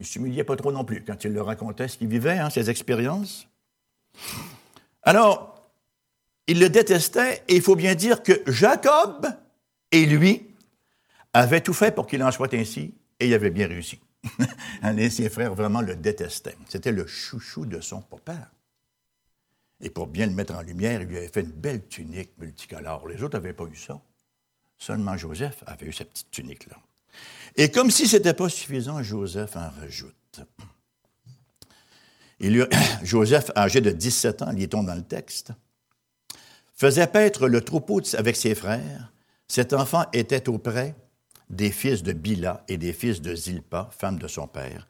il 0.00 0.06
s'humiliait 0.06 0.42
pas 0.42 0.56
trop 0.56 0.72
non 0.72 0.84
plus 0.84 1.04
quand 1.04 1.22
il 1.22 1.34
leur 1.34 1.46
racontait 1.46 1.86
ce 1.86 1.98
qu'il 1.98 2.08
vivait, 2.08 2.38
hein, 2.38 2.50
ses 2.50 2.68
expériences. 2.68 3.46
Alors, 5.04 5.57
il 6.48 6.58
le 6.58 6.68
détestait, 6.68 7.42
et 7.46 7.56
il 7.56 7.62
faut 7.62 7.76
bien 7.76 7.94
dire 7.94 8.22
que 8.22 8.42
Jacob 8.46 9.26
et 9.92 10.06
lui 10.06 10.46
avaient 11.34 11.60
tout 11.60 11.74
fait 11.74 11.94
pour 11.94 12.06
qu'il 12.06 12.22
en 12.22 12.32
soit 12.32 12.52
ainsi, 12.54 12.94
et 13.20 13.28
il 13.28 13.34
avait 13.34 13.50
bien 13.50 13.68
réussi. 13.68 14.00
ses 15.10 15.28
frères 15.28 15.54
vraiment 15.54 15.80
le 15.80 15.94
détestaient. 15.94 16.56
C'était 16.68 16.92
le 16.92 17.06
chouchou 17.06 17.66
de 17.66 17.80
son 17.80 18.00
papa. 18.00 18.50
Et 19.80 19.90
pour 19.90 20.08
bien 20.08 20.26
le 20.26 20.32
mettre 20.32 20.54
en 20.54 20.62
lumière, 20.62 21.02
il 21.02 21.08
lui 21.08 21.18
avait 21.18 21.28
fait 21.28 21.42
une 21.42 21.52
belle 21.52 21.86
tunique 21.86 22.30
multicolore. 22.38 23.06
Les 23.06 23.22
autres 23.22 23.38
n'avaient 23.38 23.52
pas 23.52 23.66
eu 23.66 23.76
ça. 23.76 24.00
Seulement 24.76 25.16
Joseph 25.16 25.62
avait 25.66 25.86
eu 25.86 25.92
cette 25.92 26.10
petite 26.10 26.30
tunique-là. 26.30 26.76
Et 27.56 27.70
comme 27.70 27.90
si 27.90 28.08
ce 28.08 28.16
n'était 28.16 28.34
pas 28.34 28.48
suffisant, 28.48 29.02
Joseph 29.02 29.56
en 29.56 29.70
rajoute. 29.80 30.40
Il 32.40 32.68
Joseph, 33.02 33.50
âgé 33.56 33.80
de 33.80 33.90
17 33.90 34.42
ans, 34.42 34.50
lit-on 34.50 34.82
dans 34.82 34.94
le 34.94 35.02
texte, 35.02 35.52
faisait 36.78 37.08
paître 37.08 37.48
le 37.48 37.60
troupeau 37.60 38.00
avec 38.16 38.36
ses 38.36 38.54
frères. 38.54 39.12
Cet 39.48 39.72
enfant 39.72 40.04
était 40.12 40.48
auprès 40.48 40.94
des 41.50 41.72
fils 41.72 42.02
de 42.02 42.12
Bila 42.12 42.62
et 42.68 42.78
des 42.78 42.92
fils 42.92 43.20
de 43.20 43.34
Zilpa, 43.34 43.90
femme 43.90 44.18
de 44.18 44.28
son 44.28 44.46
père. 44.46 44.86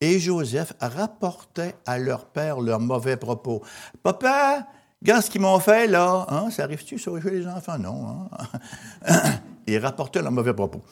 Et 0.00 0.18
Joseph 0.18 0.72
rapportait 0.80 1.74
à 1.84 1.98
leur 1.98 2.26
père 2.26 2.60
leurs 2.60 2.80
mauvais 2.80 3.16
propos. 3.16 3.62
Papa, 4.02 4.66
regarde 5.02 5.22
ce 5.22 5.30
qu'ils 5.30 5.40
m'ont 5.40 5.58
fait 5.58 5.86
là. 5.86 6.26
Hein? 6.28 6.50
Ça 6.50 6.64
arrive-tu 6.64 6.98
sur 6.98 7.16
les 7.16 7.46
enfants? 7.46 7.78
Non. 7.78 8.28
Hein? 9.06 9.14
Il 9.66 9.78
rapportait 9.78 10.22
leurs 10.22 10.32
mauvais 10.32 10.54
propos. 10.54 10.82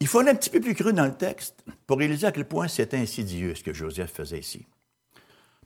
Il 0.00 0.08
faut 0.08 0.18
aller 0.18 0.30
un 0.30 0.34
petit 0.34 0.50
peu 0.50 0.60
plus 0.60 0.74
cru 0.74 0.92
dans 0.92 1.04
le 1.04 1.14
texte 1.14 1.64
pour 1.86 1.98
réaliser 1.98 2.26
à 2.26 2.32
quel 2.32 2.46
point 2.46 2.68
c'est 2.68 2.92
insidieux 2.94 3.54
ce 3.54 3.62
que 3.62 3.72
Joseph 3.72 4.12
faisait 4.12 4.40
ici. 4.40 4.66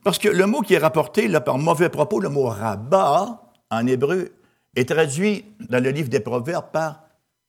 Parce 0.04 0.18
que 0.18 0.28
le 0.28 0.46
mot 0.46 0.60
qui 0.60 0.74
est 0.74 0.78
rapporté 0.78 1.26
là, 1.26 1.40
par 1.40 1.58
mauvais 1.58 1.88
propos, 1.88 2.20
le 2.20 2.28
mot 2.28 2.44
rabat, 2.44 3.45
en 3.70 3.86
hébreu, 3.86 4.32
est 4.74 4.88
traduit 4.88 5.44
dans 5.68 5.82
le 5.82 5.90
livre 5.90 6.08
des 6.08 6.20
Proverbes 6.20 6.70
par 6.72 7.02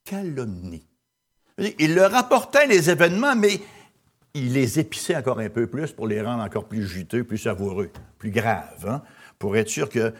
calomnie. 0.03 0.85
Il 1.79 1.95
leur 1.95 2.11
rapportait 2.11 2.67
les 2.67 2.89
événements, 2.89 3.35
mais 3.35 3.59
il 4.33 4.53
les 4.53 4.79
épissait 4.79 5.15
encore 5.15 5.39
un 5.39 5.49
peu 5.49 5.67
plus 5.67 5.91
pour 5.91 6.07
les 6.07 6.21
rendre 6.21 6.43
encore 6.43 6.67
plus 6.67 6.87
juteux, 6.87 7.23
plus 7.23 7.39
savoureux, 7.39 7.91
plus 8.17 8.31
graves, 8.31 8.87
hein, 8.87 9.01
pour 9.39 9.57
être 9.57 9.69
sûr 9.69 9.89
que 9.89 10.13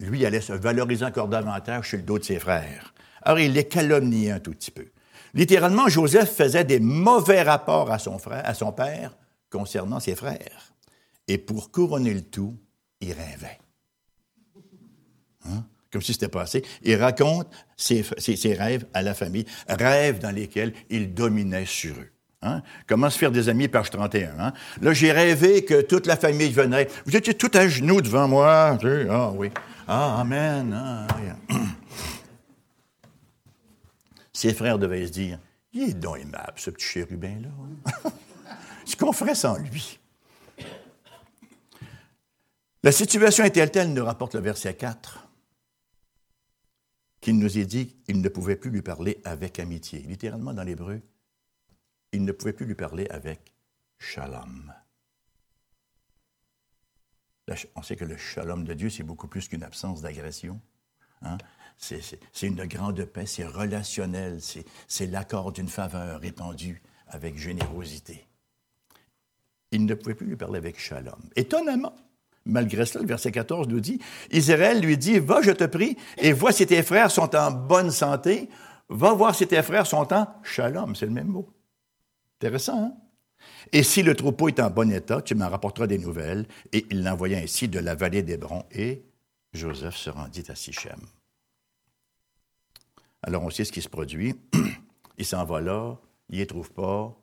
lui 0.00 0.26
allait 0.26 0.40
se 0.40 0.52
valoriser 0.52 1.04
encore 1.04 1.28
davantage 1.28 1.88
chez 1.88 1.96
le 1.98 2.02
dos 2.02 2.18
de 2.18 2.24
ses 2.24 2.40
frères. 2.40 2.92
Alors, 3.22 3.38
il 3.38 3.52
les 3.52 3.68
calomniait 3.68 4.32
un 4.32 4.40
tout 4.40 4.50
petit 4.50 4.72
peu. 4.72 4.86
Littéralement, 5.34 5.88
Joseph 5.88 6.34
faisait 6.34 6.64
des 6.64 6.80
mauvais 6.80 7.42
rapports 7.42 7.90
à 7.90 7.98
son 7.98 8.18
frère, 8.18 8.42
à 8.44 8.54
son 8.54 8.72
père, 8.72 9.16
concernant 9.48 10.00
ses 10.00 10.16
frères. 10.16 10.74
Et 11.28 11.38
pour 11.38 11.70
couronner 11.70 12.12
le 12.12 12.22
tout, 12.22 12.58
il 13.00 13.12
rêvait. 13.12 13.61
Hein? 15.46 15.64
Comme 15.92 16.02
si 16.02 16.12
c'était 16.12 16.28
passé. 16.28 16.64
Il 16.82 16.96
raconte 16.96 17.48
ses, 17.76 18.02
rêves 18.54 18.86
à 18.94 19.02
la 19.02 19.14
famille, 19.14 19.44
rêves 19.68 20.18
dans 20.20 20.30
lesquels 20.30 20.72
il 20.88 21.12
dominait 21.12 21.66
sur 21.66 21.94
eux. 21.94 22.08
Hein? 22.42 22.62
Comment 22.86 23.10
se 23.10 23.18
faire 23.18 23.30
des 23.30 23.48
amis, 23.48 23.68
page 23.68 23.90
31. 23.90 24.38
Hein? 24.38 24.52
Là, 24.80 24.92
j'ai 24.92 25.12
rêvé 25.12 25.64
que 25.64 25.82
toute 25.82 26.06
la 26.06 26.16
famille 26.16 26.50
venait. 26.50 26.88
Vous 27.06 27.16
étiez 27.16 27.34
tout 27.34 27.50
à 27.54 27.68
genoux 27.68 28.00
devant 28.00 28.26
moi. 28.26 28.78
Ah 29.10 29.30
oui. 29.34 29.50
Ah, 29.86 30.20
Amen. 30.20 30.72
Ah, 30.74 31.06
Ses 34.32 34.54
frères 34.54 34.78
devaient 34.78 35.06
se 35.06 35.12
dire, 35.12 35.38
il 35.72 35.90
est 35.90 35.94
donc 35.94 36.18
aimable, 36.18 36.54
ce 36.56 36.70
petit 36.70 36.86
chérubin-là. 36.86 37.48
ce 38.84 38.96
qu'on 38.96 39.12
ferait 39.12 39.34
sans 39.34 39.56
lui. 39.58 39.98
La 42.82 42.90
situation 42.90 43.44
est 43.44 43.70
telle, 43.70 43.92
nous 43.92 44.04
rapporte 44.04 44.34
le 44.34 44.40
verset 44.40 44.74
4, 44.74 45.21
qu'il 47.22 47.38
nous 47.38 47.56
est 47.56 47.64
dit 47.64 47.86
qu'il 48.04 48.20
ne 48.20 48.28
pouvait 48.28 48.56
plus 48.56 48.70
lui 48.70 48.82
parler 48.82 49.20
avec 49.24 49.58
amitié. 49.60 50.00
Littéralement, 50.00 50.52
dans 50.52 50.64
l'hébreu, 50.64 51.00
il 52.10 52.24
ne 52.24 52.32
pouvait 52.32 52.52
plus 52.52 52.66
lui 52.66 52.74
parler 52.74 53.06
avec 53.08 53.54
shalom. 53.98 54.74
On 57.76 57.82
sait 57.82 57.96
que 57.96 58.04
le 58.04 58.16
shalom 58.16 58.64
de 58.64 58.74
Dieu, 58.74 58.90
c'est 58.90 59.04
beaucoup 59.04 59.28
plus 59.28 59.48
qu'une 59.48 59.62
absence 59.62 60.02
d'agression. 60.02 60.60
Hein? 61.22 61.38
C'est 61.78 62.18
une 62.42 62.64
grande 62.66 63.04
paix, 63.04 63.26
c'est 63.26 63.46
relationnel, 63.46 64.40
c'est 64.88 65.06
l'accord 65.06 65.52
d'une 65.52 65.68
faveur 65.68 66.20
répandue 66.20 66.82
avec 67.06 67.38
générosité. 67.38 68.26
Il 69.70 69.86
ne 69.86 69.94
pouvait 69.94 70.14
plus 70.14 70.26
lui 70.26 70.36
parler 70.36 70.58
avec 70.58 70.78
shalom. 70.78 71.30
Étonnamment, 71.36 71.94
malgré 72.44 72.86
cela, 72.86 73.02
le 73.02 73.08
verset 73.08 73.32
14 73.32 73.68
nous 73.68 73.80
dit, 73.80 74.00
Israël 74.30 74.80
lui 74.80 74.96
dit, 74.96 75.18
va, 75.18 75.42
je 75.42 75.50
te 75.50 75.64
prie, 75.64 75.96
et 76.18 76.32
vois 76.32 76.52
si 76.52 76.66
tes 76.66 76.82
frères 76.82 77.10
sont 77.10 77.34
en 77.34 77.50
bonne 77.50 77.90
santé, 77.90 78.48
va 78.88 79.12
voir 79.12 79.34
si 79.34 79.46
tes 79.46 79.62
frères 79.62 79.86
sont 79.86 80.12
en 80.12 80.26
shalom, 80.42 80.94
c'est 80.94 81.06
le 81.06 81.12
même 81.12 81.28
mot. 81.28 81.48
Intéressant, 82.40 82.84
hein? 82.84 82.94
Et 83.72 83.82
si 83.82 84.02
le 84.02 84.14
troupeau 84.14 84.48
est 84.48 84.60
en 84.60 84.70
bon 84.70 84.90
état, 84.92 85.22
tu 85.22 85.34
m'en 85.34 85.48
rapporteras 85.48 85.86
des 85.86 85.98
nouvelles. 85.98 86.46
Et 86.72 86.86
il 86.90 87.02
l'envoya 87.02 87.38
ainsi 87.38 87.68
de 87.68 87.78
la 87.78 87.94
vallée 87.94 88.22
d'Hébron, 88.22 88.64
et 88.70 89.02
Joseph 89.52 89.96
se 89.96 90.10
rendit 90.10 90.44
à 90.48 90.54
Sichem. 90.54 91.00
Alors 93.22 93.44
on 93.44 93.50
sait 93.50 93.64
ce 93.64 93.72
qui 93.72 93.82
se 93.82 93.88
produit. 93.88 94.34
il 95.18 95.24
s'en 95.24 95.44
va 95.44 95.60
là, 95.60 95.96
il 96.30 96.40
ne 96.40 96.44
trouve 96.44 96.72
pas, 96.72 97.16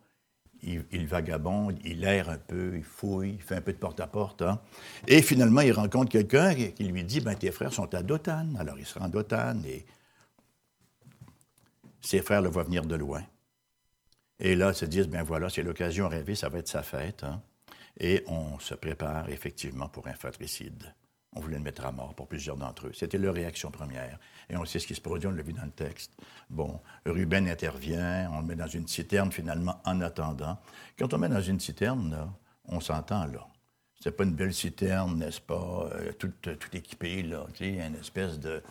il, 0.64 1.08
vagabonde, 1.08 1.78
il 1.84 2.04
erre 2.04 2.30
un 2.30 2.38
peu, 2.38 2.74
il 2.76 2.84
fouille, 2.84 3.36
il 3.36 3.42
fait 3.42 3.56
un 3.56 3.62
peu 3.62 3.74
de 3.74 3.78
porte-à-porte. 3.78 4.42
Hein. 4.42 4.60
Et 5.08 5.22
finalement, 5.22 5.62
il 5.62 5.72
rencontre 5.72 6.12
quelqu'un 6.12 6.54
qui 6.54 6.84
lui 6.84 7.04
dit 7.04 7.22
ben, 7.22 7.36
Tes 7.36 7.52
frères 7.52 7.74
sont 7.74 7.94
à 7.94 8.04
Dothan. 8.04 8.56
Alors 8.58 8.78
il 8.78 8.86
se 8.86 9.00
rend 9.00 9.10
à 9.10 9.54
et 9.66 9.86
ses 12.02 12.22
frères 12.22 12.42
le 12.42 12.50
voient 12.50 12.64
venir 12.64 12.86
de 12.86 12.96
loin. 12.96 13.24
Et 14.40 14.56
là, 14.56 14.70
ils 14.70 14.76
se 14.76 14.86
disent, 14.86 15.08
ben 15.08 15.24
voilà, 15.24 15.50
c'est 15.50 15.64
l'occasion 15.64 16.08
rêvée, 16.08 16.36
ça 16.36 16.50
va 16.50 16.60
être 16.60 16.68
sa 16.68 16.82
fête. 16.82 17.24
Hein. 17.24 17.42
Et 18.00 18.24
on 18.28 18.58
se 18.60 18.74
prépare 18.74 19.30
effectivement 19.30 19.90
pour 19.90 20.08
un 20.08 20.14
fratricide. 20.14 20.94
On 21.34 21.42
voulait 21.42 21.58
le 21.58 21.64
mettre 21.64 21.86
à 21.86 21.92
mort 21.92 22.16
pour 22.16 22.28
plusieurs 22.28 22.58
d'entre 22.58 22.88
eux. 22.88 22.92
C'était 22.94 23.20
leur 23.20 23.36
réaction 23.36 23.70
première. 23.70 24.18
Et 24.50 24.58
on 24.58 24.66
sait 24.66 24.80
ce 24.80 24.88
qui 24.88 24.96
se 24.96 25.02
produit, 25.02 25.28
on 25.28 25.32
l'a 25.32 25.44
vu 25.44 25.54
dans 25.54 25.66
le 25.66 25.72
texte. 25.72 26.12
Bon, 26.50 26.80
Ruben 27.06 27.48
intervient, 27.48 28.32
on 28.34 28.40
le 28.40 28.48
met 28.48 28.56
dans 28.56 28.68
une 28.68 28.88
citerne 28.88 29.32
finalement 29.32 29.80
en 29.86 30.02
attendant. 30.02 30.58
Quand 30.98 31.14
on 31.14 31.20
met 31.20 31.30
dans 31.30 31.42
une 31.42 31.60
citerne, 31.60 32.10
là, 32.10 32.30
on 32.66 32.80
s'entend 32.80 33.26
là. 33.26 33.46
C'est 34.02 34.12
pas 34.12 34.24
une 34.24 34.34
belle 34.34 34.54
citerne, 34.54 35.20
n'est-ce 35.20 35.42
pas, 35.42 35.90
euh, 35.94 36.14
tout, 36.14 36.32
tout, 36.42 36.58
équipé, 36.74 37.22
là, 37.22 37.46
tu 37.54 37.66
sais, 37.66 37.86
une 37.86 37.96
espèce 37.96 38.40
de, 38.40 38.64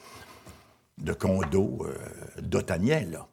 de 0.97 1.13
condo 1.13 1.87
euh, 1.87 3.07
là. 3.11 3.29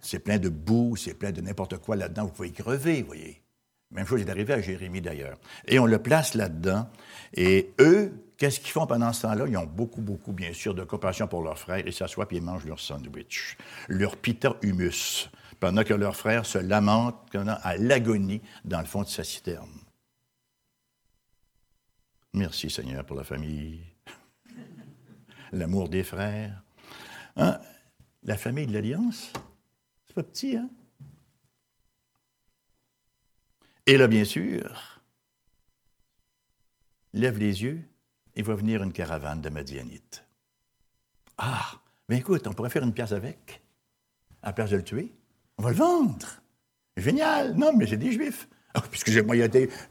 C'est 0.00 0.20
plein 0.20 0.38
de 0.38 0.48
boue, 0.48 0.96
c'est 0.96 1.14
plein 1.14 1.32
de 1.32 1.40
n'importe 1.40 1.78
quoi 1.78 1.96
là-dedans. 1.96 2.24
Vous 2.24 2.32
pouvez 2.32 2.52
crever, 2.52 3.02
vous 3.02 3.08
voyez. 3.08 3.42
Même 3.90 4.06
chose 4.06 4.20
est 4.20 4.30
arrivée 4.30 4.54
à 4.54 4.60
Jérémie 4.60 5.00
d'ailleurs. 5.00 5.38
Et 5.66 5.78
on 5.78 5.86
le 5.86 5.98
place 5.98 6.34
là-dedans. 6.34 6.88
Et 7.34 7.72
eux, 7.80 8.12
qu'est-ce 8.36 8.60
qu'ils 8.60 8.70
font 8.70 8.86
pendant 8.86 9.12
ce 9.12 9.22
temps-là? 9.22 9.46
Ils 9.46 9.56
ont 9.56 9.66
beaucoup, 9.66 10.02
beaucoup, 10.02 10.32
bien 10.32 10.52
sûr, 10.52 10.74
de 10.74 10.84
compassion 10.84 11.26
pour 11.26 11.42
leurs 11.42 11.58
frères. 11.58 11.86
Ils 11.86 11.92
s'assoient 11.92 12.26
et 12.30 12.36
ils 12.36 12.42
mangent 12.42 12.66
leur 12.66 12.80
sandwich, 12.80 13.56
leur 13.88 14.16
pita 14.16 14.56
humus, 14.62 15.30
pendant 15.60 15.84
que 15.84 15.94
leurs 15.94 16.16
frères 16.16 16.46
se 16.46 16.58
lamentent 16.58 17.34
à 17.62 17.76
l'agonie 17.76 18.42
dans 18.64 18.80
le 18.80 18.86
fond 18.86 19.02
de 19.02 19.08
sa 19.08 19.24
citerne. 19.24 19.80
Merci 22.32 22.68
Seigneur 22.68 23.04
pour 23.06 23.16
la 23.16 23.24
famille, 23.24 23.80
l'amour 25.52 25.88
des 25.88 26.04
frères. 26.04 26.62
Hein? 27.36 27.58
La 28.22 28.36
famille 28.36 28.66
de 28.66 28.72
l'Alliance, 28.72 29.32
pas 30.14 30.22
petit, 30.22 30.56
hein? 30.56 30.68
Et 33.88 33.96
là, 33.96 34.08
bien 34.08 34.24
sûr, 34.24 35.00
lève 37.12 37.38
les 37.38 37.62
yeux 37.62 37.88
et 38.36 38.42
voit 38.42 38.54
venir 38.54 38.82
une 38.82 38.92
caravane 38.92 39.40
de 39.40 39.48
Madianites. 39.48 40.24
Ah, 41.38 41.72
mais 42.08 42.18
écoute, 42.18 42.46
on 42.46 42.52
pourrait 42.52 42.70
faire 42.70 42.84
une 42.84 42.92
pièce 42.92 43.12
avec. 43.12 43.62
À 44.42 44.48
la 44.48 44.52
place 44.52 44.70
de 44.70 44.76
le 44.76 44.84
tuer, 44.84 45.12
on 45.58 45.62
va 45.62 45.70
le 45.70 45.76
vendre. 45.76 46.26
Génial! 46.96 47.54
Non, 47.56 47.72
mais 47.76 47.86
c'est 47.86 47.96
des 47.96 48.12
Juifs. 48.12 48.48
Oh, 48.76 48.80
puisque 48.90 49.10
j'ai 49.10 49.22
moi 49.22 49.36
été. 49.36 49.70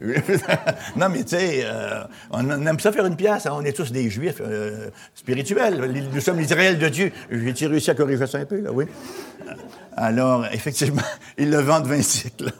non, 0.96 1.08
mais 1.08 1.24
tu 1.24 1.30
sais, 1.30 1.62
euh, 1.64 2.04
on 2.30 2.48
aime 2.48 2.78
ça 2.78 2.92
faire 2.92 3.06
une 3.06 3.16
pièce. 3.16 3.46
Hein. 3.46 3.52
on 3.54 3.64
est 3.64 3.72
tous 3.72 3.90
des 3.90 4.08
juifs 4.08 4.40
euh, 4.40 4.90
spirituels. 5.14 6.08
Nous 6.12 6.20
sommes 6.20 6.38
l'Israël 6.38 6.78
de 6.78 6.88
Dieu. 6.88 7.12
J'ai 7.30 7.66
réussi 7.66 7.90
à 7.90 7.94
corriger 7.94 8.26
ça 8.26 8.38
un 8.38 8.44
peu, 8.44 8.60
là, 8.60 8.70
oui. 8.72 8.84
Alors, 9.96 10.46
effectivement, 10.52 11.02
ils 11.38 11.50
le 11.50 11.58
vendent 11.58 11.86
20 11.86 12.02
cycles. 12.02 12.52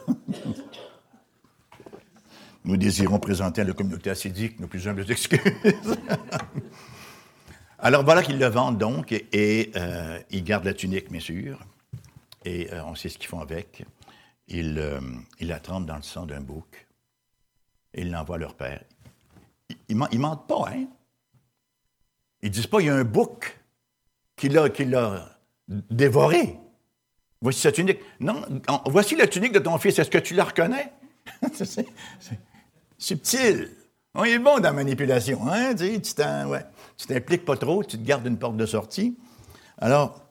Nous 2.67 2.75
désirons 2.75 3.17
présenter 3.17 3.61
à 3.61 3.63
la 3.63 3.71
communauté 3.71 4.09
assidique 4.09 4.59
nos 4.59 4.67
plus 4.67 4.89
humbles 4.89 5.09
excuses. 5.09 5.39
Alors 7.79 8.03
voilà 8.03 8.21
qu'ils 8.21 8.37
le 8.37 8.47
vendent 8.47 8.77
donc 8.77 9.13
et, 9.13 9.71
euh, 9.77 10.19
ils 10.31 10.43
gardent 10.43 10.65
la 10.65 10.73
tunique, 10.73 11.09
bien 11.09 11.21
sûr. 11.21 11.59
Et 12.43 12.67
on 12.85 12.93
sait 12.93 13.07
ce 13.07 13.17
qu'ils 13.17 13.29
font 13.29 13.39
avec 13.39 13.85
ils, 14.49 14.77
euh, 14.79 14.99
la 15.39 15.61
trempent 15.61 15.85
dans 15.85 15.95
le 15.95 16.01
sang 16.01 16.25
d'un 16.25 16.41
bouc 16.41 16.87
et 17.93 18.01
ils 18.01 18.11
l'envoient 18.11 18.35
à 18.35 18.39
leur 18.39 18.55
père. 18.55 18.83
Ils 19.87 19.95
ne 19.97 20.17
mentent 20.17 20.47
pas, 20.47 20.65
hein? 20.69 20.87
Ils 22.41 22.51
disent 22.51 22.67
pas, 22.67 22.81
il 22.81 22.87
y 22.87 22.89
a 22.89 22.95
un 22.95 23.05
bouc 23.05 23.57
qui 24.35 24.49
l'a, 24.49 24.67
dévoré. 25.69 26.59
Voici 27.41 27.61
sa 27.61 27.71
tunique. 27.71 27.99
Non, 28.19 28.41
voici 28.87 29.15
la 29.15 29.27
tunique 29.27 29.53
de 29.53 29.59
ton 29.59 29.77
fils. 29.77 29.97
Est-ce 29.99 30.11
que 30.11 30.17
tu 30.17 30.33
la 30.33 30.43
reconnais? 30.43 30.91
subtil. 32.97 33.69
On 34.13 34.23
est 34.23 34.39
bon 34.39 34.55
dans 34.55 34.63
la 34.63 34.73
manipulation. 34.73 35.47
Hein? 35.47 35.75
Tu, 35.75 36.01
t'impliques 37.07 37.45
pas 37.45 37.57
trop, 37.57 37.83
tu 37.83 37.97
te 37.97 38.03
gardes 38.03 38.25
une 38.25 38.37
porte 38.37 38.57
de 38.57 38.65
sortie. 38.65 39.17
Alors, 39.77 40.27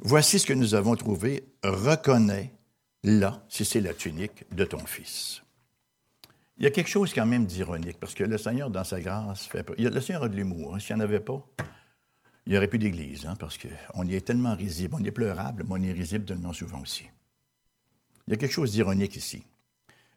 voici 0.00 0.38
ce 0.38 0.46
que 0.46 0.52
nous 0.52 0.74
avons 0.74 0.94
trouvé. 0.94 1.44
Reconnais 1.64 2.52
là, 3.02 3.42
si 3.48 3.64
c'est 3.64 3.80
la 3.80 3.94
tunique 3.94 4.44
de 4.54 4.64
ton 4.64 4.78
fils. 4.78 5.42
Il 6.58 6.64
y 6.64 6.66
a 6.66 6.70
quelque 6.70 6.88
chose 6.88 7.12
quand 7.12 7.26
même 7.26 7.46
d'ironique, 7.46 7.98
parce 8.00 8.14
que 8.14 8.24
le 8.24 8.38
Seigneur, 8.38 8.70
dans 8.70 8.84
sa 8.84 9.00
grâce, 9.00 9.44
fait... 9.44 9.64
le 9.76 10.00
Seigneur 10.00 10.22
a 10.22 10.28
de 10.28 10.36
l'humour. 10.36 10.74
Hein. 10.74 10.78
S'il 10.78 10.96
n'y 10.96 11.02
en 11.02 11.04
avait 11.04 11.20
pas, 11.20 11.44
il 12.46 12.52
n'y 12.52 12.56
aurait 12.56 12.68
plus 12.68 12.78
d'Église, 12.78 13.26
hein, 13.26 13.34
parce 13.38 13.58
qu'on 13.58 14.06
y 14.06 14.14
est 14.14 14.20
tellement 14.20 14.54
risible. 14.54 14.94
On 14.98 15.04
est 15.04 15.10
pleurable, 15.10 15.64
mais 15.68 15.74
on 15.78 15.82
est 15.82 15.92
risible 15.92 16.24
tellement 16.24 16.52
souvent 16.52 16.80
aussi. 16.80 17.04
Il 18.26 18.30
y 18.30 18.34
a 18.34 18.36
quelque 18.36 18.52
chose 18.52 18.72
d'ironique 18.72 19.16
ici. 19.16 19.42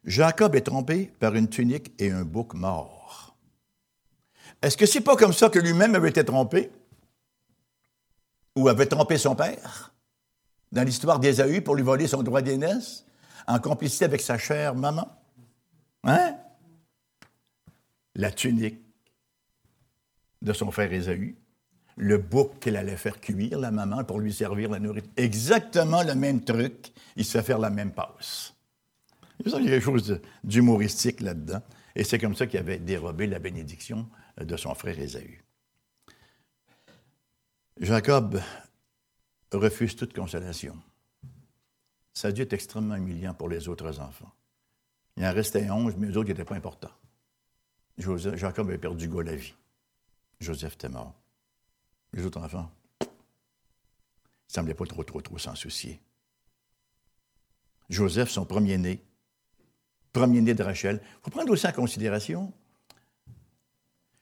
Jacob 0.04 0.54
est 0.54 0.62
trompé 0.62 1.12
par 1.18 1.34
une 1.34 1.48
tunique 1.48 1.92
et 1.98 2.10
un 2.10 2.24
bouc 2.24 2.54
mort. 2.54 3.36
Est-ce 4.62 4.76
que 4.76 4.86
c'est 4.86 5.00
pas 5.00 5.16
comme 5.16 5.32
ça 5.32 5.48
que 5.48 5.58
lui-même 5.58 5.94
avait 5.94 6.10
été 6.10 6.24
trompé? 6.24 6.70
Ou 8.56 8.68
avait 8.68 8.86
trompé 8.86 9.16
son 9.16 9.34
père? 9.34 9.90
dans 10.72 10.84
l'histoire 10.84 11.18
d'Ésaü 11.18 11.60
pour 11.60 11.74
lui 11.74 11.82
voler 11.82 12.06
son 12.06 12.22
droit 12.22 12.42
d'aînesse, 12.42 13.04
en 13.46 13.58
complicité 13.58 14.04
avec 14.04 14.20
sa 14.20 14.38
chère 14.38 14.74
maman? 14.74 15.08
Hein? 16.04 16.36
La 18.14 18.30
tunique 18.30 18.80
de 20.42 20.52
son 20.52 20.70
frère 20.70 20.92
Ésaü, 20.92 21.36
le 21.96 22.18
bouc 22.18 22.58
qu'elle 22.60 22.76
allait 22.76 22.96
faire 22.96 23.20
cuire, 23.20 23.58
la 23.58 23.70
maman, 23.70 24.04
pour 24.04 24.20
lui 24.20 24.32
servir 24.32 24.70
la 24.70 24.78
nourriture. 24.78 25.10
Exactement 25.16 26.02
le 26.02 26.14
même 26.14 26.42
truc, 26.42 26.92
il 27.16 27.24
se 27.24 27.38
fait 27.38 27.44
faire 27.44 27.58
la 27.58 27.70
même 27.70 27.92
passe. 27.92 28.54
Il 29.44 29.50
y 29.50 29.54
a 29.54 29.58
quelque 29.60 29.80
chose 29.80 30.20
d'humoristique 30.44 31.20
là-dedans. 31.20 31.62
Et 31.94 32.04
c'est 32.04 32.18
comme 32.18 32.36
ça 32.36 32.46
qu'il 32.46 32.58
avait 32.58 32.78
dérobé 32.78 33.26
la 33.26 33.38
bénédiction 33.38 34.08
de 34.38 34.56
son 34.56 34.74
frère 34.74 34.98
Ésaü. 34.98 35.42
Jacob 37.78 38.40
refuse 39.52 39.96
toute 39.96 40.12
consolation. 40.12 40.76
Ça 42.12 42.30
dû 42.32 42.42
être 42.42 42.52
extrêmement 42.52 42.96
humiliant 42.96 43.34
pour 43.34 43.48
les 43.48 43.68
autres 43.68 43.98
enfants. 44.00 44.30
Il 45.16 45.24
en 45.24 45.32
restait 45.32 45.70
onze, 45.70 45.96
mais 45.96 46.08
les 46.08 46.16
autres 46.16 46.28
n'étaient 46.28 46.44
pas 46.44 46.56
importants. 46.56 46.90
Jacob 47.98 48.68
avait 48.68 48.78
perdu 48.78 49.08
goût 49.08 49.20
la 49.20 49.34
vie. 49.34 49.54
Joseph 50.40 50.74
était 50.74 50.88
mort. 50.88 51.14
Les 52.12 52.24
autres 52.24 52.40
enfants, 52.40 52.70
ils 53.00 53.06
ne 53.06 54.52
semblaient 54.52 54.74
pas 54.74 54.86
trop, 54.86 55.04
trop, 55.04 55.20
trop 55.20 55.38
s'en 55.38 55.54
soucier. 55.54 56.00
Joseph, 57.88 58.30
son 58.30 58.44
premier-né, 58.44 59.02
premier-né 60.12 60.54
de 60.54 60.62
Rachel. 60.62 61.00
Il 61.02 61.24
faut 61.24 61.30
prendre 61.30 61.50
aussi 61.50 61.66
en 61.66 61.72
considération, 61.72 62.52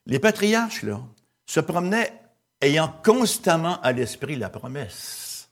les 0.06 0.18
patriarches, 0.18 0.84
se 1.46 1.60
promenaient 1.60 2.12
ayant 2.60 2.92
constamment 3.04 3.80
à 3.80 3.92
l'esprit 3.92 4.36
la 4.36 4.50
promesse 4.50 5.50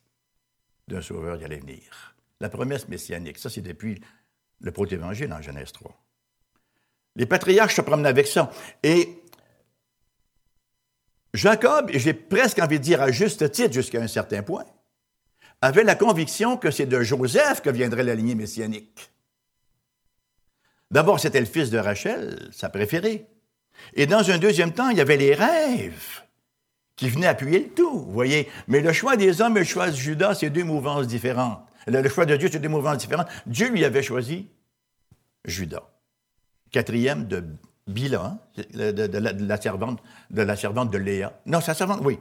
d'un 0.88 1.00
sauveur 1.00 1.38
qui 1.38 1.44
allait 1.44 1.58
venir. 1.58 2.14
La 2.40 2.48
promesse 2.48 2.88
messianique. 2.88 3.38
Ça, 3.38 3.48
c'est 3.48 3.62
depuis 3.62 4.00
le 4.60 4.72
protévangile 4.72 5.32
en 5.32 5.40
Genèse 5.40 5.72
3. 5.72 5.90
Les 7.16 7.26
patriarches 7.26 7.76
se 7.76 7.80
promenaient 7.80 8.08
avec 8.08 8.26
ça. 8.26 8.50
Et 8.82 9.22
Jacob, 11.32 11.90
j'ai 11.94 12.14
presque 12.14 12.58
envie 12.58 12.78
de 12.78 12.84
dire 12.84 13.02
à 13.02 13.10
juste 13.10 13.50
titre 13.50 13.72
jusqu'à 13.72 14.02
un 14.02 14.06
certain 14.06 14.42
point, 14.42 14.66
avait 15.60 15.84
la 15.84 15.94
conviction 15.94 16.56
que 16.56 16.70
c'est 16.70 16.86
de 16.86 17.02
Joseph 17.02 17.62
que 17.62 17.70
viendrait 17.70 18.04
la 18.04 18.14
lignée 18.14 18.34
messianique. 18.34 19.10
D'abord, 20.90 21.20
c'était 21.20 21.40
le 21.40 21.46
fils 21.46 21.70
de 21.70 21.78
Rachel, 21.78 22.48
sa 22.52 22.68
préférée. 22.68 23.26
Et 23.94 24.06
dans 24.06 24.30
un 24.30 24.38
deuxième 24.38 24.72
temps, 24.72 24.88
il 24.88 24.98
y 24.98 25.00
avait 25.00 25.16
les 25.16 25.34
rêves 25.34 26.22
qui 26.96 27.08
venaient 27.08 27.26
appuyer 27.26 27.58
le 27.58 27.68
tout, 27.68 28.06
voyez. 28.08 28.48
Mais 28.68 28.80
le 28.80 28.92
choix 28.92 29.16
des 29.16 29.40
hommes 29.40 29.56
et 29.56 29.60
le 29.60 29.66
choix 29.66 29.90
de 29.90 29.96
Judas, 29.96 30.34
c'est 30.34 30.50
deux 30.50 30.64
mouvances 30.64 31.06
différentes. 31.06 31.60
Le 31.86 32.08
choix 32.08 32.24
de 32.24 32.36
Dieu, 32.36 32.48
c'est 32.50 32.58
deux 32.58 32.68
mouvances 32.68 32.98
différentes. 32.98 33.28
Dieu 33.46 33.68
lui 33.68 33.84
avait 33.84 34.02
choisi 34.02 34.48
Judas. 35.44 35.82
Quatrième 36.70 37.26
de 37.26 37.44
Bila, 37.86 38.38
de, 38.56 39.46
la, 39.46 39.60
servante, 39.60 40.00
de 40.30 40.42
la 40.42 40.56
servante 40.56 40.90
de 40.90 40.98
Léa. 40.98 41.38
Non, 41.46 41.60
sa 41.60 41.74
servante, 41.74 42.00
oui, 42.02 42.18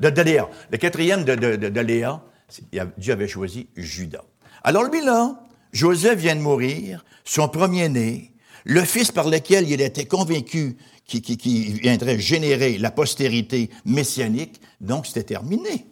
de, 0.00 0.08
Léa. 0.22 0.48
Le 0.70 0.78
quatrième 0.78 1.24
de, 1.24 1.80
Léa, 1.80 2.22
Dieu 2.96 3.12
avait 3.12 3.28
choisi 3.28 3.68
Judas. 3.76 4.24
Alors 4.62 4.84
lui, 4.84 5.04
là, 5.04 5.38
Joseph 5.74 6.20
vient 6.20 6.36
de 6.36 6.40
mourir, 6.40 7.04
son 7.24 7.48
premier-né, 7.48 8.32
le 8.64 8.82
fils 8.82 9.10
par 9.10 9.28
lequel 9.28 9.68
il 9.68 9.80
était 9.80 10.06
convaincu 10.06 10.78
qui, 11.04 11.72
viendrait 11.72 12.18
générer 12.18 12.78
la 12.78 12.92
postérité 12.92 13.70
messianique, 13.84 14.60
donc 14.80 15.06
c'était 15.06 15.24
terminé. 15.24 15.86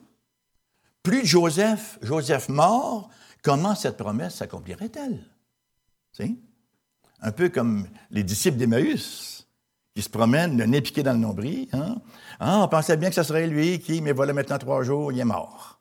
Plus 1.03 1.27
Joseph, 1.27 1.99
Joseph 2.01 2.49
mort, 2.49 3.11
comment 3.43 3.75
cette 3.75 3.97
promesse 3.97 4.37
s'accomplirait-elle? 4.37 5.21
Un 7.21 7.33
peu 7.33 7.49
comme 7.49 7.89
les 8.11 8.23
disciples 8.23 8.59
d'Emmaüs, 8.59 9.49
qui 9.97 10.03
se 10.03 10.09
promènent, 10.09 10.57
le 10.57 10.65
nez 10.65 10.81
piqué 10.81 11.03
dans 11.03 11.13
le 11.13 11.19
nombril. 11.19 11.69
Hein? 11.73 11.97
Ah, 12.39 12.61
on 12.63 12.69
pensait 12.69 12.97
bien 12.97 13.09
que 13.09 13.15
ce 13.17 13.25
serait 13.25 13.49
lui 13.49 13.81
qui, 13.81 14.01
mais 14.01 14.13
voilà 14.13 14.33
maintenant 14.33 14.59
trois 14.59 14.83
jours, 14.85 15.13
il 15.13 15.19
est 15.19 15.25
mort. 15.25 15.81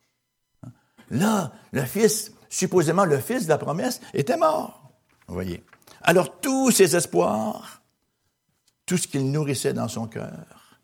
Là, 1.12 1.54
le 1.72 1.86
fils, 1.86 2.34
supposément 2.52 3.06
le 3.06 3.20
fils 3.20 3.46
de 3.46 3.50
la 3.50 3.58
promesse, 3.58 4.02
était 4.14 4.38
mort. 4.38 4.92
Vous 5.28 5.34
voyez. 5.34 5.64
Alors 6.04 6.40
tous 6.40 6.70
ses 6.70 6.96
espoirs, 6.96 7.82
tout 8.86 8.98
ce 8.98 9.08
qu'il 9.08 9.32
nourrissait 9.32 9.74
dans 9.74 9.88
son 9.88 10.08
cœur, 10.08 10.80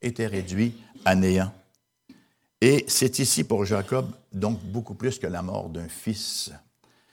était 0.00 0.26
réduit 0.26 0.74
à 1.04 1.14
néant. 1.14 1.52
Et 2.60 2.84
c'est 2.88 3.18
ici 3.18 3.44
pour 3.44 3.64
Jacob, 3.64 4.10
donc 4.32 4.60
beaucoup 4.64 4.94
plus 4.94 5.18
que 5.18 5.26
la 5.26 5.42
mort 5.42 5.68
d'un 5.68 5.88
fils. 5.88 6.50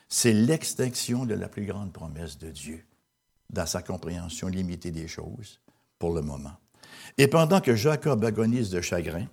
C'est 0.08 0.34
l'extinction 0.34 1.26
de 1.26 1.36
la 1.36 1.50
plus 1.50 1.66
grande 1.66 1.92
promesse 1.92 2.38
de 2.38 2.50
Dieu 2.50 2.86
dans 3.50 3.66
sa 3.66 3.82
compréhension 3.82 4.48
limitée 4.48 4.92
des 4.92 5.08
choses 5.08 5.60
pour 5.98 6.14
le 6.14 6.22
moment. 6.22 6.54
Et 7.18 7.28
pendant 7.28 7.62
que 7.62 7.76
Jacob 7.76 8.24
agonise 8.24 8.70
de 8.70 8.80
chagrin, 8.80 9.26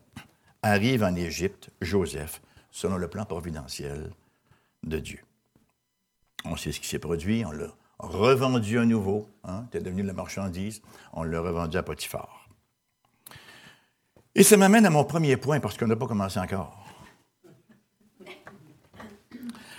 arrive 0.63 1.05
en 1.05 1.15
Égypte 1.15 1.71
Joseph, 1.81 2.43
selon 2.71 2.97
le 2.97 3.09
plan 3.09 3.25
providentiel 3.25 4.11
de 4.87 4.99
Dieu. 4.99 5.21
On 6.45 6.57
sait 6.57 6.73
ce 6.73 6.81
qui 6.81 6.89
s'est 6.89 6.99
produit, 6.99 7.45
on 7.45 7.51
l'a 7.51 7.69
revendu 7.99 8.79
à 8.79 8.85
nouveau, 8.85 9.29
hein, 9.45 9.67
c'est 9.73 9.83
devenu 9.83 10.03
la 10.03 10.13
marchandise, 10.13 10.83
on 11.13 11.23
l'a 11.25 11.41
revendu 11.41 11.77
à 11.77 11.83
Potiphar. 11.83 12.49
Et 14.35 14.43
ça 14.43 14.57
m'amène 14.57 14.87
à 14.87 14.91
mon 14.91 15.05
premier 15.05 15.37
point, 15.37 15.61
parce 15.61 15.77
qu'on 15.77 15.87
n'a 15.87 15.97
pas 15.97 16.07
commencé 16.07 16.39
encore. 16.39 16.85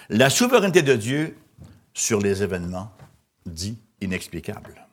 La 0.09 0.29
souveraineté 0.29 0.81
de 0.81 0.95
Dieu 0.95 1.37
sur 1.93 2.19
les 2.19 2.41
événements 2.41 2.91
dits 3.45 3.77
inexplicables. 4.01 4.87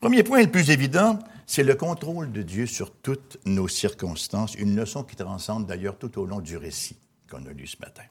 Premier 0.00 0.22
point 0.22 0.42
le 0.42 0.50
plus 0.50 0.70
évident, 0.70 1.18
c'est 1.46 1.62
le 1.62 1.74
contrôle 1.74 2.32
de 2.32 2.42
Dieu 2.42 2.66
sur 2.66 2.92
toutes 2.92 3.38
nos 3.46 3.68
circonstances, 3.68 4.54
une 4.56 4.74
leçon 4.74 5.04
qui 5.04 5.16
transcende 5.16 5.66
d'ailleurs 5.66 5.98
tout 5.98 6.18
au 6.18 6.26
long 6.26 6.40
du 6.40 6.56
récit 6.56 6.98
qu'on 7.30 7.46
a 7.46 7.52
lu 7.52 7.66
ce 7.66 7.76
matin. 7.80 8.02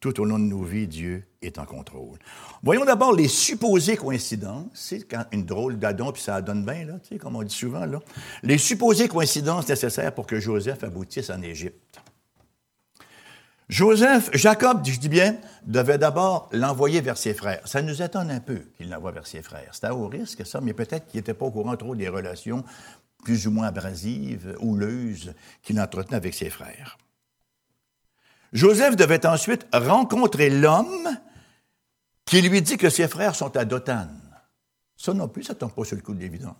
Tout 0.00 0.20
au 0.20 0.24
long 0.24 0.38
de 0.38 0.44
nos 0.44 0.62
vies, 0.62 0.86
Dieu 0.86 1.24
est 1.42 1.58
en 1.58 1.64
contrôle. 1.64 2.18
Voyons 2.62 2.84
d'abord 2.84 3.12
les 3.12 3.26
supposées 3.26 3.96
coïncidences. 3.96 4.68
C'est 4.72 5.08
quand 5.08 5.24
une 5.32 5.44
drôle 5.44 5.78
d'adon, 5.78 6.12
puis 6.12 6.22
ça 6.22 6.40
donne 6.40 6.64
bien, 6.64 6.84
là, 6.84 6.94
tu 7.02 7.14
sais, 7.14 7.18
comme 7.18 7.34
on 7.34 7.42
dit 7.42 7.54
souvent. 7.54 7.84
Là. 7.84 8.00
Les 8.42 8.58
supposées 8.58 9.08
coïncidences 9.08 9.68
nécessaires 9.68 10.14
pour 10.14 10.26
que 10.26 10.38
Joseph 10.38 10.84
aboutisse 10.84 11.30
en 11.30 11.42
Égypte. 11.42 12.00
Joseph, 13.68 14.30
Jacob, 14.32 14.80
je 14.86 14.98
dis 14.98 15.10
bien, 15.10 15.36
devait 15.66 15.98
d'abord 15.98 16.48
l'envoyer 16.52 17.02
vers 17.02 17.18
ses 17.18 17.34
frères. 17.34 17.60
Ça 17.66 17.82
nous 17.82 18.00
étonne 18.00 18.30
un 18.30 18.40
peu 18.40 18.62
qu'il 18.76 18.88
l'envoie 18.88 19.10
vers 19.10 19.26
ses 19.26 19.42
frères. 19.42 19.68
C'était 19.72 19.90
au 19.90 20.06
risque, 20.06 20.46
ça, 20.46 20.60
mais 20.62 20.72
peut-être 20.72 21.06
qu'il 21.06 21.18
n'était 21.18 21.34
pas 21.34 21.44
au 21.44 21.50
courant 21.50 21.76
trop 21.76 21.94
des 21.94 22.08
relations 22.08 22.64
plus 23.24 23.46
ou 23.46 23.50
moins 23.50 23.66
abrasives, 23.66 24.56
houleuses 24.60 25.34
qu'il 25.62 25.78
entretenait 25.80 26.16
avec 26.16 26.32
ses 26.32 26.48
frères. 26.48 26.96
Joseph 28.52 28.96
devait 28.96 29.26
ensuite 29.26 29.66
rencontrer 29.72 30.50
l'homme 30.50 31.08
qui 32.24 32.42
lui 32.42 32.62
dit 32.62 32.76
que 32.76 32.90
ses 32.90 33.08
frères 33.08 33.34
sont 33.34 33.56
à 33.56 33.64
Dothan. 33.64 34.08
Ça 34.96 35.14
non 35.14 35.28
plus, 35.28 35.44
ça 35.44 35.54
tombe 35.54 35.72
pas 35.72 35.84
sur 35.84 35.96
le 35.96 36.02
coup 36.02 36.14
de 36.14 36.20
l'évidence. 36.20 36.56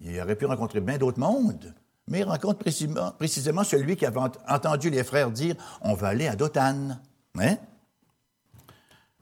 Il 0.00 0.18
aurait 0.20 0.36
pu 0.36 0.46
rencontrer 0.46 0.80
bien 0.80 0.98
d'autres 0.98 1.18
mondes 1.18 1.74
mais 2.10 2.20
il 2.20 2.24
rencontre 2.24 2.58
précisément, 2.58 3.64
celui 3.64 3.96
qui 3.96 4.04
avait 4.04 4.20
entendu 4.48 4.90
les 4.90 5.04
frères 5.04 5.30
dire 5.30 5.54
On 5.80 5.94
va 5.94 6.08
aller 6.08 6.26
à 6.26 6.34
Dothan. 6.34 7.00
Hein? 7.38 7.56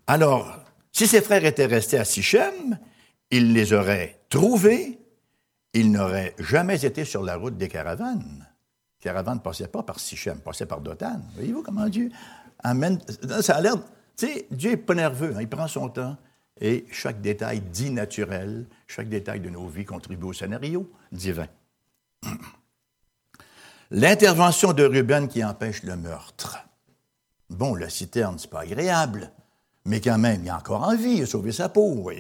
Alors, 0.06 0.58
si 0.90 1.06
ses 1.06 1.20
frères 1.20 1.44
étaient 1.44 1.66
restés 1.66 1.98
à 1.98 2.04
Sichem, 2.06 2.78
il 3.30 3.52
les 3.52 3.74
aurait 3.74 4.22
trouvés, 4.30 4.98
ils 5.74 5.92
n'auraient 5.92 6.34
jamais 6.38 6.82
été 6.82 7.04
sur 7.04 7.22
la 7.22 7.36
route 7.36 7.58
des 7.58 7.68
caravanes. 7.68 8.48
Les 9.00 9.04
caravanes 9.04 9.38
ne 9.38 9.42
passaient 9.42 9.68
pas 9.68 9.82
par 9.82 10.00
Sichem, 10.00 10.38
passaient 10.38 10.66
par 10.66 10.80
Dothan. 10.80 11.20
Voyez-vous 11.34 11.62
comment 11.62 11.88
Dieu 11.88 12.10
amène. 12.58 12.98
Ça 13.40 13.56
a 13.56 13.60
l'air. 13.60 13.76
Tu 14.16 14.26
sais, 14.26 14.46
Dieu 14.50 14.70
n'est 14.70 14.76
pas 14.76 14.94
nerveux, 14.94 15.34
hein, 15.36 15.40
il 15.40 15.48
prend 15.48 15.68
son 15.68 15.88
temps 15.88 16.16
et 16.60 16.86
chaque 16.90 17.20
détail 17.20 17.60
dit 17.60 17.90
naturel, 17.90 18.66
chaque 18.86 19.08
détail 19.08 19.40
de 19.40 19.48
nos 19.48 19.68
vies 19.68 19.84
contribue 19.84 20.26
au 20.26 20.32
scénario 20.32 20.90
divin. 21.12 21.46
L'intervention 23.90 24.72
de 24.72 24.84
Ruben 24.84 25.28
qui 25.28 25.44
empêche 25.44 25.82
le 25.82 25.96
meurtre. 25.96 26.58
Bon, 27.48 27.74
la 27.74 27.88
citerne, 27.88 28.38
c'est 28.38 28.50
pas 28.50 28.60
agréable, 28.60 29.30
mais 29.84 30.00
quand 30.00 30.18
même, 30.18 30.42
il 30.44 30.50
a 30.50 30.56
encore 30.56 30.82
envie, 30.82 31.18
il 31.18 31.22
a 31.22 31.26
sauvé 31.26 31.52
sa 31.52 31.68
peau, 31.68 31.94
vous. 31.94 32.10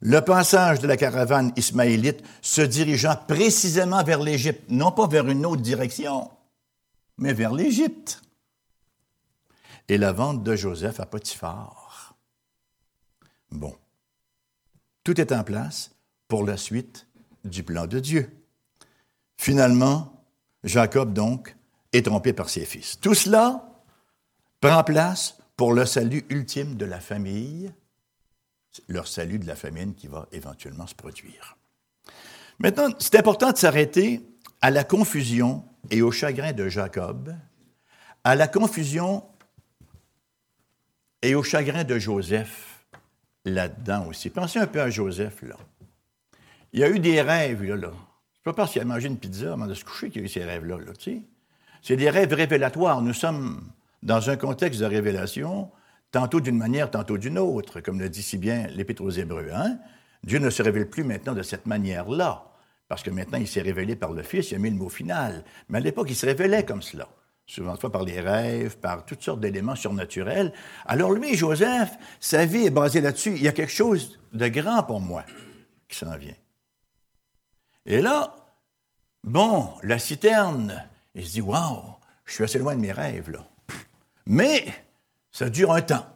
Le 0.00 0.20
passage 0.20 0.80
de 0.80 0.86
la 0.86 0.96
caravane 0.96 1.52
ismaélite 1.56 2.22
se 2.40 2.62
dirigeant 2.62 3.16
précisément 3.28 4.02
vers 4.02 4.20
l'Égypte, 4.20 4.64
non 4.70 4.92
pas 4.92 5.06
vers 5.06 5.28
une 5.28 5.44
autre 5.44 5.60
direction, 5.60 6.30
mais 7.18 7.34
vers 7.34 7.52
l'Égypte. 7.52 8.22
Et 9.88 9.98
la 9.98 10.12
vente 10.12 10.42
de 10.42 10.56
Joseph 10.56 11.00
à 11.00 11.06
Potiphar. 11.06 12.16
Bon. 13.50 13.74
Tout 15.04 15.20
est 15.20 15.32
en 15.32 15.44
place 15.44 15.90
pour 16.28 16.44
la 16.44 16.56
suite 16.56 17.06
du 17.44 17.62
plan 17.62 17.86
de 17.86 18.00
Dieu. 18.00 18.30
Finalement, 19.36 20.24
Jacob, 20.64 21.12
donc, 21.12 21.56
et 21.92 22.02
trompé 22.02 22.32
par 22.32 22.48
ses 22.48 22.64
fils. 22.64 23.00
Tout 23.00 23.14
cela 23.14 23.82
prend 24.60 24.84
place 24.84 25.38
pour 25.56 25.72
le 25.72 25.84
salut 25.84 26.24
ultime 26.30 26.76
de 26.76 26.84
la 26.84 27.00
famille, 27.00 27.72
leur 28.88 29.08
salut 29.08 29.38
de 29.38 29.46
la 29.46 29.56
famine 29.56 29.94
qui 29.94 30.06
va 30.06 30.26
éventuellement 30.32 30.86
se 30.86 30.94
produire. 30.94 31.56
Maintenant, 32.58 32.88
c'est 32.98 33.16
important 33.16 33.52
de 33.52 33.56
s'arrêter 33.56 34.20
à 34.60 34.70
la 34.70 34.84
confusion 34.84 35.64
et 35.90 36.02
au 36.02 36.10
chagrin 36.10 36.52
de 36.52 36.68
Jacob, 36.68 37.34
à 38.24 38.34
la 38.34 38.48
confusion 38.48 39.24
et 41.22 41.34
au 41.34 41.42
chagrin 41.42 41.84
de 41.84 41.98
Joseph 41.98 42.84
là-dedans 43.44 44.06
aussi. 44.06 44.30
Pensez 44.30 44.58
un 44.58 44.66
peu 44.66 44.80
à 44.80 44.90
Joseph, 44.90 45.42
là. 45.42 45.56
Il 46.72 46.80
y 46.80 46.84
a 46.84 46.90
eu 46.90 46.98
des 46.98 47.20
rêves, 47.20 47.62
là. 47.62 47.76
là. 47.76 47.92
C'est 48.34 48.44
pas 48.44 48.52
parce 48.52 48.72
qu'il 48.72 48.82
a 48.82 48.84
mangé 48.84 49.08
une 49.08 49.18
pizza 49.18 49.52
avant 49.52 49.66
de 49.66 49.74
se 49.74 49.84
coucher 49.84 50.10
qu'il 50.10 50.22
y 50.22 50.24
a 50.24 50.26
eu 50.26 50.28
ces 50.28 50.44
rêves-là, 50.44 50.78
là, 50.78 50.92
sais. 50.98 51.22
C'est 51.82 51.96
des 51.96 52.10
rêves 52.10 52.32
révélatoires. 52.32 53.00
Nous 53.00 53.14
sommes 53.14 53.62
dans 54.02 54.28
un 54.30 54.36
contexte 54.36 54.80
de 54.80 54.86
révélation, 54.86 55.70
tantôt 56.10 56.40
d'une 56.40 56.56
manière, 56.56 56.90
tantôt 56.90 57.18
d'une 57.18 57.38
autre, 57.38 57.80
comme 57.80 58.00
le 58.00 58.08
dit 58.08 58.22
si 58.22 58.38
bien 58.38 58.66
l'Épître 58.68 59.02
aux 59.02 59.10
Hébreux. 59.10 59.48
Hein? 59.52 59.78
Dieu 60.24 60.38
ne 60.38 60.50
se 60.50 60.62
révèle 60.62 60.88
plus 60.88 61.04
maintenant 61.04 61.34
de 61.34 61.42
cette 61.42 61.66
manière-là, 61.66 62.46
parce 62.88 63.02
que 63.02 63.10
maintenant 63.10 63.38
il 63.38 63.48
s'est 63.48 63.62
révélé 63.62 63.96
par 63.96 64.12
le 64.12 64.22
Fils, 64.22 64.50
il 64.50 64.56
a 64.56 64.58
mis 64.58 64.70
le 64.70 64.76
mot 64.76 64.88
final. 64.88 65.44
Mais 65.68 65.78
à 65.78 65.80
l'époque, 65.80 66.08
il 66.10 66.16
se 66.16 66.26
révélait 66.26 66.64
comme 66.64 66.82
cela, 66.82 67.08
souvent 67.46 67.76
fois 67.76 67.92
par 67.92 68.04
les 68.04 68.20
rêves, 68.20 68.78
par 68.78 69.04
toutes 69.04 69.22
sortes 69.22 69.40
d'éléments 69.40 69.76
surnaturels. 69.76 70.52
Alors 70.86 71.12
lui, 71.12 71.34
Joseph, 71.36 71.96
sa 72.18 72.44
vie 72.44 72.66
est 72.66 72.70
basée 72.70 73.00
là-dessus. 73.00 73.34
Il 73.36 73.42
y 73.42 73.48
a 73.48 73.52
quelque 73.52 73.72
chose 73.72 74.18
de 74.32 74.48
grand 74.48 74.82
pour 74.82 75.00
moi 75.00 75.24
qui 75.88 75.96
s'en 75.96 76.16
vient. 76.16 76.34
Et 77.86 78.02
là, 78.02 78.34
bon, 79.24 79.70
la 79.82 79.98
citerne, 79.98 80.84
il 81.14 81.26
se 81.26 81.32
dit, 81.32 81.40
waouh, 81.40 81.82
je 82.24 82.34
suis 82.34 82.44
assez 82.44 82.58
loin 82.58 82.74
de 82.74 82.80
mes 82.80 82.92
rêves, 82.92 83.30
là. 83.30 83.46
Mais 84.26 84.66
ça 85.32 85.50
dure 85.50 85.72
un 85.72 85.82
temps. 85.82 86.06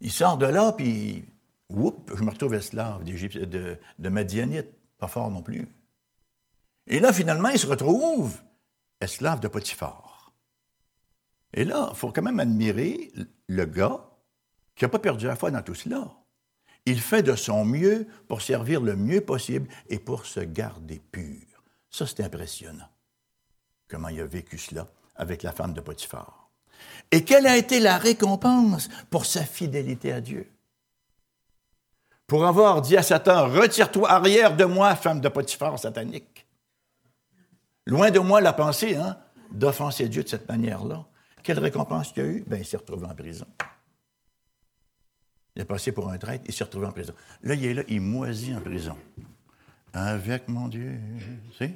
Il 0.00 0.12
sort 0.12 0.38
de 0.38 0.46
là, 0.46 0.72
puis, 0.72 1.24
oups, 1.68 2.14
je 2.16 2.22
me 2.22 2.30
retrouve 2.30 2.54
esclave 2.54 3.04
de, 3.04 3.78
de 3.98 4.08
Madianite. 4.08 4.68
Pas 4.98 5.08
fort 5.08 5.30
non 5.30 5.42
plus. 5.42 5.66
Et 6.86 7.00
là, 7.00 7.12
finalement, 7.12 7.48
il 7.48 7.58
se 7.58 7.66
retrouve 7.66 8.40
esclave 9.00 9.40
de 9.40 9.48
Potiphar. 9.48 10.32
Et 11.54 11.64
là, 11.64 11.88
il 11.90 11.96
faut 11.96 12.12
quand 12.12 12.22
même 12.22 12.40
admirer 12.40 13.12
le 13.48 13.64
gars 13.64 14.04
qui 14.74 14.84
n'a 14.84 14.88
pas 14.88 14.98
perdu 14.98 15.26
la 15.26 15.36
foi 15.36 15.50
dans 15.50 15.62
tout 15.62 15.74
cela. 15.74 16.16
Il 16.86 17.00
fait 17.00 17.22
de 17.22 17.34
son 17.34 17.64
mieux 17.64 18.06
pour 18.28 18.40
servir 18.40 18.80
le 18.80 18.96
mieux 18.96 19.20
possible 19.20 19.68
et 19.88 19.98
pour 19.98 20.26
se 20.26 20.40
garder 20.40 21.00
pur. 21.12 21.62
Ça, 21.90 22.06
c'est 22.06 22.22
impressionnant. 22.22 22.88
Comment 23.88 24.08
il 24.08 24.20
a 24.20 24.26
vécu 24.26 24.56
cela 24.56 24.86
avec 25.16 25.42
la 25.42 25.52
femme 25.52 25.74
de 25.74 25.80
Potiphar. 25.80 26.39
Et 27.12 27.24
quelle 27.24 27.46
a 27.46 27.56
été 27.56 27.80
la 27.80 27.98
récompense 27.98 28.88
pour 29.10 29.26
sa 29.26 29.44
fidélité 29.44 30.12
à 30.12 30.20
Dieu? 30.20 30.48
Pour 32.26 32.46
avoir 32.46 32.80
dit 32.80 32.96
à 32.96 33.02
Satan, 33.02 33.48
retire-toi 33.48 34.08
arrière 34.08 34.56
de 34.56 34.64
moi, 34.64 34.94
femme 34.94 35.20
de 35.20 35.28
Potiphar 35.28 35.76
satanique. 35.78 36.46
Loin 37.86 38.12
de 38.12 38.20
moi 38.20 38.40
la 38.40 38.52
pensée 38.52 38.94
hein, 38.94 39.18
d'offenser 39.50 40.08
Dieu 40.08 40.22
de 40.22 40.28
cette 40.28 40.48
manière-là. 40.48 41.04
Quelle 41.42 41.58
récompense 41.58 42.12
il 42.16 42.22
a 42.22 42.26
eu? 42.26 42.44
Bien, 42.46 42.58
il 42.58 42.64
s'est 42.64 42.76
retrouvé 42.76 43.06
en 43.06 43.14
prison. 43.14 43.46
Il 45.56 45.62
est 45.62 45.64
passé 45.64 45.90
pour 45.90 46.08
un 46.08 46.18
traître, 46.18 46.44
il 46.46 46.54
s'est 46.54 46.62
retrouvé 46.62 46.86
en 46.86 46.92
prison. 46.92 47.14
Là, 47.42 47.54
il 47.54 47.64
est 47.64 47.74
là, 47.74 47.82
il 47.88 48.00
moisit 48.00 48.54
en 48.54 48.60
prison. 48.60 48.96
Avec 49.92 50.46
mon 50.46 50.68
Dieu. 50.68 51.00
Tu 51.58 51.64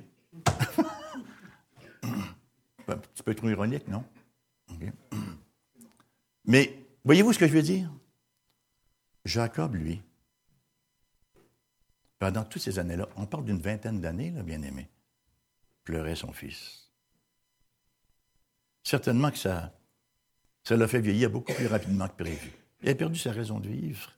un 2.86 2.96
petit 2.96 3.22
peu 3.24 3.34
trop 3.34 3.48
ironique, 3.48 3.88
non? 3.88 4.04
Mais 6.44 6.86
voyez-vous 7.04 7.32
ce 7.32 7.38
que 7.38 7.46
je 7.46 7.52
veux 7.52 7.62
dire? 7.62 7.90
Jacob, 9.24 9.74
lui, 9.74 10.02
pendant 12.18 12.44
toutes 12.44 12.62
ces 12.62 12.78
années-là, 12.78 13.08
on 13.16 13.26
parle 13.26 13.44
d'une 13.44 13.60
vingtaine 13.60 14.00
d'années, 14.00 14.30
bien 14.30 14.62
aimé, 14.62 14.88
pleurait 15.84 16.16
son 16.16 16.32
fils. 16.32 16.90
Certainement 18.82 19.30
que 19.30 19.38
ça, 19.38 19.72
ça 20.62 20.76
l'a 20.76 20.88
fait 20.88 21.00
vieillir 21.00 21.30
beaucoup 21.30 21.52
plus 21.52 21.66
rapidement 21.66 22.08
que 22.08 22.22
prévu. 22.22 22.52
Il 22.82 22.88
a 22.90 22.94
perdu 22.94 23.18
sa 23.18 23.32
raison 23.32 23.60
de 23.60 23.68
vivre. 23.68 24.12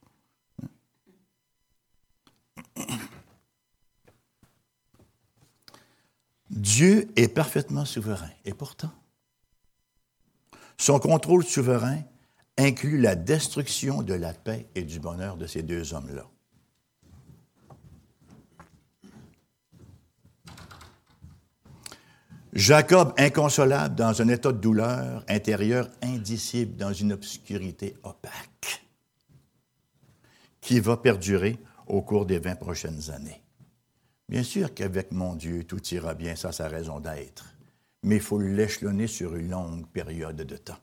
Dieu 6.51 7.09
est 7.17 7.29
parfaitement 7.29 7.85
souverain. 7.85 8.31
Et 8.45 8.55
pourtant, 8.55 8.93
son 10.79 10.99
contrôle 10.99 11.45
souverain 11.45 11.99
inclut 12.59 12.99
la 12.99 13.15
destruction 13.15 14.03
de 14.03 14.15
la 14.15 14.33
paix 14.33 14.67
et 14.75 14.83
du 14.83 15.01
bonheur 15.01 15.37
de 15.37 15.47
ces 15.47 15.63
deux 15.63 15.95
hommes-là. 15.95 16.27
Jacob, 22.53 23.13
inconsolable 23.19 23.95
dans 23.97 24.23
un 24.23 24.29
état 24.29 24.51
de 24.51 24.57
douleur 24.59 25.23
intérieure 25.29 25.91
indicible, 26.01 26.75
dans 26.77 26.93
une 26.93 27.13
obscurité 27.13 27.95
opaque, 28.03 28.83
qui 30.63 30.81
va 30.81 30.97
perdurer 30.97 31.59
au 31.87 32.01
cours 32.01 32.25
des 32.25 32.39
vingt 32.39 32.57
prochaines 32.57 33.11
années. 33.11 33.43
Bien 34.29 34.43
sûr 34.43 34.73
qu'avec 34.73 35.13
mon 35.13 35.35
Dieu, 35.35 35.65
tout 35.65 35.87
ira 35.89 36.15
bien, 36.15 36.35
ça, 36.35 36.51
sa 36.51 36.67
raison 36.67 36.99
d'être, 36.99 37.56
mais 38.03 38.17
il 38.17 38.23
faut 38.23 38.41
l'échelonner 38.41 39.07
sur 39.07 39.35
une 39.35 39.51
longue 39.51 39.87
période 39.89 40.37
de 40.37 40.57
temps. 40.57 40.79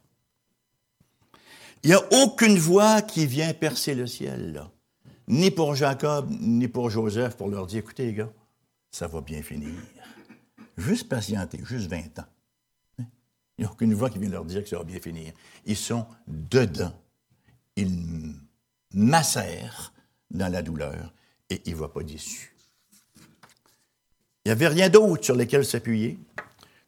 Il 1.84 1.90
n'y 1.90 1.96
a 1.96 2.24
aucune 2.24 2.58
voix 2.58 3.02
qui 3.02 3.26
vient 3.26 3.54
percer 3.54 3.94
le 3.94 4.08
ciel. 4.08 4.64
Ni 5.28 5.52
pour 5.52 5.76
Jacob, 5.76 6.30
ni 6.30 6.68
pour 6.68 6.90
Joseph, 6.90 7.36
pour 7.36 7.50
leur 7.50 7.68
dire, 7.68 7.80
écoutez, 7.80 8.06
les 8.06 8.14
gars, 8.14 8.32
ça 8.92 9.08
va 9.08 9.22
bien 9.22 9.42
finir. 9.42 9.74
Juste 10.78 11.10
patienter, 11.10 11.60
juste 11.64 11.90
20 11.90 12.20
ans. 12.20 12.26
Il 13.58 13.62
n'y 13.62 13.66
a 13.66 13.72
aucune 13.72 13.94
voix 13.94 14.10
qui 14.10 14.18
vient 14.18 14.30
leur 14.30 14.46
dire 14.46 14.64
que 14.64 14.70
ça 14.70 14.78
va 14.78 14.84
bien 14.84 15.00
finir. 15.00 15.34
Ils 15.66 15.78
sont 15.78 16.06
dedans. 16.28 16.94
Ils 17.76 18.36
macèrent 18.94 19.94
dans 20.32 20.52
la 20.52 20.62
douleur 20.62 21.14
et 21.50 21.62
ils 21.66 21.72
ne 21.72 21.78
voient 21.78 21.94
pas 21.94 22.04
d'issue. 22.04 22.56
Il 24.46 24.50
n'y 24.50 24.52
avait 24.52 24.68
rien 24.68 24.90
d'autre 24.90 25.24
sur 25.24 25.36
lesquels 25.36 25.66
s'appuyer 25.66 26.20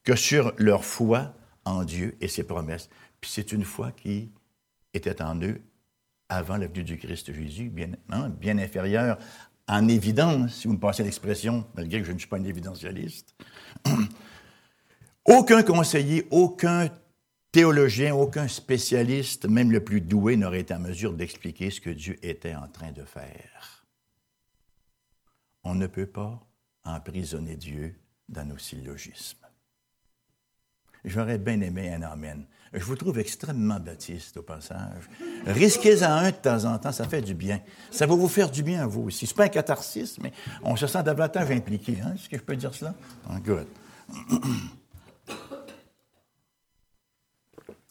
que 0.05 0.15
sur 0.15 0.53
leur 0.57 0.85
foi 0.85 1.33
en 1.65 1.83
Dieu 1.83 2.15
et 2.21 2.27
ses 2.27 2.43
promesses. 2.43 2.89
Puis 3.19 3.31
c'est 3.31 3.51
une 3.51 3.65
foi 3.65 3.91
qui 3.91 4.31
était 4.93 5.21
en 5.21 5.41
eux 5.41 5.61
avant 6.29 6.57
la 6.57 6.67
venue 6.67 6.83
du 6.83 6.97
Christ 6.97 7.33
Jésus, 7.33 7.69
bien, 7.69 7.91
hein, 8.09 8.31
inférieure 8.59 9.17
en 9.67 9.87
évidence, 9.87 10.53
si 10.55 10.67
vous 10.67 10.75
me 10.75 10.79
passez 10.79 11.03
l'expression, 11.03 11.65
malgré 11.75 11.99
que 11.99 12.07
je 12.07 12.11
ne 12.11 12.19
suis 12.19 12.27
pas 12.27 12.37
un 12.37 12.43
évidentialiste. 12.43 13.35
aucun 15.25 15.63
conseiller, 15.63 16.27
aucun 16.29 16.89
théologien, 17.51 18.13
aucun 18.13 18.47
spécialiste, 18.47 19.47
même 19.47 19.71
le 19.71 19.83
plus 19.83 20.01
doué, 20.01 20.37
n'aurait 20.37 20.59
été 20.59 20.73
en 20.73 20.79
mesure 20.79 21.13
d'expliquer 21.13 21.71
ce 21.71 21.81
que 21.81 21.89
Dieu 21.89 22.17
était 22.21 22.53
en 22.53 22.67
train 22.67 22.91
de 22.91 23.03
faire. 23.03 23.85
On 25.63 25.73
ne 25.73 25.87
peut 25.87 26.05
pas 26.05 26.45
emprisonner 26.83 27.55
Dieu 27.55 27.95
dans 28.29 28.45
nos 28.45 28.59
syllogismes. 28.59 29.44
J'aurais 31.05 31.37
bien 31.37 31.61
aimé 31.61 31.93
un 31.93 32.01
Amen. 32.01 32.45
Je 32.73 32.83
vous 32.83 32.95
trouve 32.95 33.19
extrêmement 33.19 33.79
baptiste 33.79 34.37
au 34.37 34.41
passage. 34.41 35.07
Risquez-en 35.45 36.09
un 36.09 36.31
de 36.31 36.35
temps 36.35 36.65
en 36.65 36.77
temps, 36.79 36.91
ça 36.91 37.07
fait 37.07 37.21
du 37.21 37.35
bien. 37.35 37.61
Ça 37.91 38.07
va 38.07 38.15
vous 38.15 38.27
faire 38.27 38.49
du 38.49 38.63
bien 38.63 38.81
à 38.81 38.87
vous 38.87 39.03
aussi. 39.03 39.27
C'est 39.27 39.35
pas 39.35 39.45
un 39.45 39.49
catharsis, 39.49 40.17
mais 40.19 40.33
on 40.63 40.75
se 40.75 40.87
sent 40.87 41.03
davantage 41.03 41.51
impliqué. 41.51 41.97
Hein? 42.03 42.15
Est-ce 42.15 42.27
que 42.27 42.37
je 42.37 42.41
peux 42.41 42.55
dire 42.55 42.73
cela? 42.73 42.95
Ah, 43.29 43.39
good. 43.39 43.67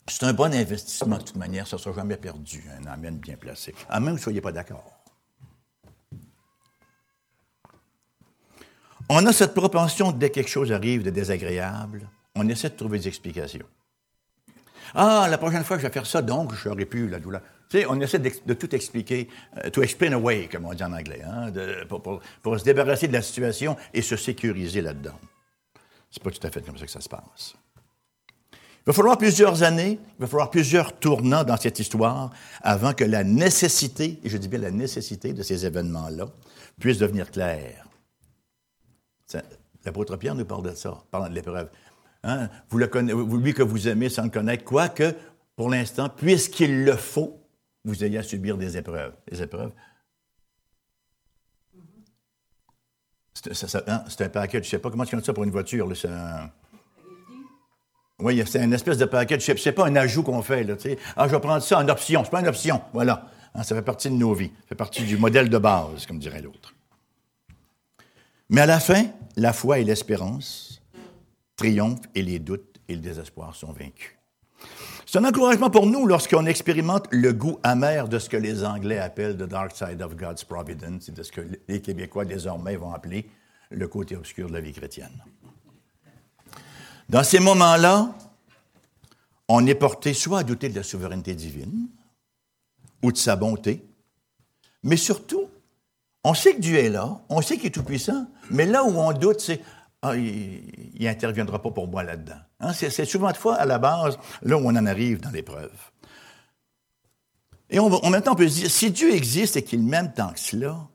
C'est 0.06 0.24
un 0.26 0.34
bon 0.34 0.52
investissement 0.52 1.16
de 1.16 1.22
toute 1.22 1.36
manière, 1.36 1.66
ça 1.66 1.76
ne 1.76 1.80
sera 1.80 1.94
jamais 1.94 2.18
perdu, 2.18 2.62
un 2.78 2.86
Amen 2.86 3.16
bien 3.16 3.36
placé. 3.36 3.74
À 3.88 4.00
même 4.00 4.08
que 4.08 4.10
vous 4.10 4.16
ne 4.16 4.22
soyez 4.22 4.40
pas 4.42 4.52
d'accord. 4.52 4.84
On 9.08 9.24
a 9.26 9.32
cette 9.32 9.54
propension, 9.54 10.12
dès 10.12 10.28
que 10.28 10.34
quelque 10.34 10.50
chose 10.50 10.72
arrive 10.72 11.02
de 11.02 11.10
désagréable, 11.10 12.06
on 12.34 12.48
essaie 12.48 12.70
de 12.70 12.76
trouver 12.76 12.98
des 12.98 13.08
explications. 13.08 13.66
Ah, 14.94 15.26
la 15.30 15.38
prochaine 15.38 15.64
fois 15.64 15.76
que 15.76 15.82
je 15.82 15.86
vais 15.86 15.92
faire 15.92 16.06
ça, 16.06 16.22
donc 16.22 16.54
je 16.54 16.68
n'aurai 16.68 16.84
plus 16.84 17.08
la 17.08 17.18
douleur. 17.18 17.40
Tu 17.68 17.78
sais, 17.78 17.86
on 17.88 18.00
essaie 18.00 18.18
de, 18.18 18.54
tout 18.54 18.74
expliquer, 18.74 19.28
euh, 19.58 19.70
to 19.70 19.82
explain 19.82 20.12
away, 20.12 20.48
comme 20.50 20.66
on 20.66 20.74
dit 20.74 20.84
en 20.84 20.92
anglais, 20.92 21.22
hein, 21.24 21.52
pour, 21.88 22.58
se 22.58 22.64
débarrasser 22.64 23.08
de 23.08 23.12
la 23.12 23.22
situation 23.22 23.76
et 23.92 24.02
se 24.02 24.16
sécuriser 24.16 24.82
là-dedans. 24.82 25.18
C'est 26.10 26.22
pas 26.22 26.30
tout 26.30 26.46
à 26.46 26.50
fait 26.50 26.64
comme 26.64 26.76
ça 26.76 26.84
que 26.84 26.90
ça 26.90 27.00
se 27.00 27.08
passe. 27.08 27.54
Il 28.52 28.88
va 28.88 28.92
falloir 28.92 29.16
plusieurs 29.16 29.62
années, 29.62 29.98
il 30.18 30.20
va 30.20 30.26
falloir 30.26 30.50
plusieurs 30.50 30.96
tournants 30.98 31.42
dans 31.42 31.56
cette 31.56 31.78
histoire 31.78 32.30
avant 32.60 32.92
que 32.92 33.04
la 33.04 33.24
nécessité, 33.24 34.20
et 34.22 34.28
je 34.28 34.36
dis 34.36 34.46
bien 34.46 34.60
la 34.60 34.70
nécessité 34.70 35.32
de 35.32 35.42
ces 35.42 35.64
événements-là, 35.64 36.26
puisse 36.78 36.98
devenir 36.98 37.30
claire. 37.30 37.86
L'apôtre 39.84 40.16
Pierre 40.16 40.34
nous 40.34 40.44
parle 40.44 40.62
de 40.62 40.74
ça, 40.74 41.02
parlant 41.10 41.28
de 41.28 41.34
l'épreuve. 41.34 41.68
Hein? 42.24 42.48
Vous 42.70 42.78
le 42.78 42.86
connaissez, 42.86 43.16
lui 43.16 43.54
que 43.54 43.62
vous 43.62 43.86
aimez 43.86 44.08
sans 44.08 44.24
le 44.24 44.30
connaître, 44.30 44.64
quoique, 44.64 45.14
pour 45.56 45.70
l'instant, 45.70 46.08
puisqu'il 46.08 46.84
le 46.84 46.96
faut, 46.96 47.38
vous 47.84 48.02
ayez 48.02 48.18
à 48.18 48.22
subir 48.22 48.56
des 48.56 48.76
épreuves. 48.76 49.12
Des 49.30 49.42
épreuves. 49.42 49.72
C'est 53.52 53.88
hein, 53.88 54.04
un 54.20 54.28
paquet, 54.30 54.58
je 54.58 54.66
ne 54.66 54.70
sais 54.70 54.78
pas 54.78 54.90
comment 54.90 55.04
tu 55.04 55.20
ça 55.20 55.32
pour 55.34 55.44
une 55.44 55.50
voiture. 55.50 55.94
C'est 55.94 56.08
un... 56.08 56.50
Oui, 58.20 58.42
c'est 58.46 58.64
une 58.64 58.72
espèce 58.72 58.96
de 58.96 59.04
paquet. 59.04 59.38
Je 59.38 59.52
ne 59.52 59.56
sais 59.56 59.72
pas 59.72 59.86
un 59.86 59.96
ajout 59.96 60.22
qu'on 60.22 60.40
fait. 60.40 60.64
Là, 60.64 60.76
ah, 61.16 61.26
je 61.26 61.32
vais 61.32 61.40
prendre 61.40 61.62
ça 61.62 61.78
en 61.78 61.88
option. 61.88 62.22
n'est 62.22 62.28
pas 62.28 62.40
une 62.40 62.48
option. 62.48 62.80
Voilà. 62.94 63.28
Hein, 63.54 63.64
ça 63.64 63.74
fait 63.74 63.82
partie 63.82 64.08
de 64.08 64.14
nos 64.14 64.32
vies. 64.32 64.52
Ça 64.62 64.68
fait 64.70 64.74
partie 64.76 65.02
du 65.02 65.18
modèle 65.18 65.50
de 65.50 65.58
base, 65.58 66.06
comme 66.06 66.18
dirait 66.18 66.40
l'autre. 66.40 66.74
Mais 68.48 68.62
à 68.62 68.66
la 68.66 68.80
fin, 68.80 69.06
la 69.36 69.52
foi 69.52 69.80
et 69.80 69.84
l'espérance 69.84 70.73
triomphent 71.56 72.06
et 72.14 72.22
les 72.22 72.38
doutes 72.38 72.80
et 72.88 72.94
le 72.94 73.00
désespoir 73.00 73.54
sont 73.54 73.72
vaincus. 73.72 74.12
C'est 75.06 75.18
un 75.18 75.24
encouragement 75.24 75.70
pour 75.70 75.86
nous 75.86 76.06
lorsqu'on 76.06 76.46
expérimente 76.46 77.06
le 77.10 77.32
goût 77.32 77.58
amer 77.62 78.08
de 78.08 78.18
ce 78.18 78.28
que 78.28 78.36
les 78.36 78.64
Anglais 78.64 78.98
appellent 78.98 79.36
the 79.36 79.48
dark 79.48 79.76
side 79.76 80.02
of 80.02 80.16
God's 80.16 80.44
providence, 80.44 81.08
et 81.08 81.12
de 81.12 81.22
ce 81.22 81.30
que 81.30 81.42
les 81.68 81.80
Québécois 81.80 82.24
désormais 82.24 82.76
vont 82.76 82.92
appeler 82.92 83.28
le 83.70 83.86
côté 83.86 84.16
obscur 84.16 84.48
de 84.48 84.54
la 84.54 84.60
vie 84.60 84.72
chrétienne. 84.72 85.22
Dans 87.08 87.22
ces 87.22 87.38
moments-là, 87.38 88.14
on 89.48 89.66
est 89.66 89.74
porté 89.74 90.14
soit 90.14 90.40
à 90.40 90.42
douter 90.42 90.68
de 90.68 90.74
la 90.74 90.82
souveraineté 90.82 91.34
divine 91.34 91.88
ou 93.02 93.12
de 93.12 93.16
sa 93.16 93.36
bonté, 93.36 93.84
mais 94.82 94.96
surtout, 94.96 95.48
on 96.24 96.34
sait 96.34 96.54
que 96.54 96.60
Dieu 96.60 96.78
est 96.78 96.88
là, 96.88 97.20
on 97.28 97.42
sait 97.42 97.56
qu'il 97.56 97.66
est 97.66 97.70
tout-puissant, 97.70 98.26
mais 98.50 98.64
là 98.64 98.82
où 98.84 98.98
on 98.98 99.12
doute, 99.12 99.40
c'est 99.40 99.60
ah, 100.06 100.16
il 100.16 101.00
n'interviendra 101.00 101.62
pas 101.62 101.70
pour 101.70 101.88
moi 101.88 102.02
là-dedans. 102.02 102.38
Hein, 102.60 102.74
c'est 102.74 103.06
souvent 103.06 103.32
de 103.32 103.38
fois 103.38 103.54
à 103.54 103.64
la 103.64 103.78
base 103.78 104.18
là 104.42 104.58
où 104.58 104.60
on 104.60 104.76
en 104.76 104.84
arrive 104.84 105.20
dans 105.20 105.30
l'épreuve. 105.30 105.72
Et 107.70 107.78
en 107.78 108.10
même 108.10 108.20
temps, 108.20 108.32
on 108.32 108.36
peut 108.36 108.46
se 108.46 108.60
dire, 108.60 108.70
si 108.70 108.90
Dieu 108.90 109.14
existe 109.14 109.56
et 109.56 109.64
qu'il 109.64 109.82
m'aime 109.82 110.12
tant 110.12 110.30
que 110.34 110.38
cela, 110.38 110.86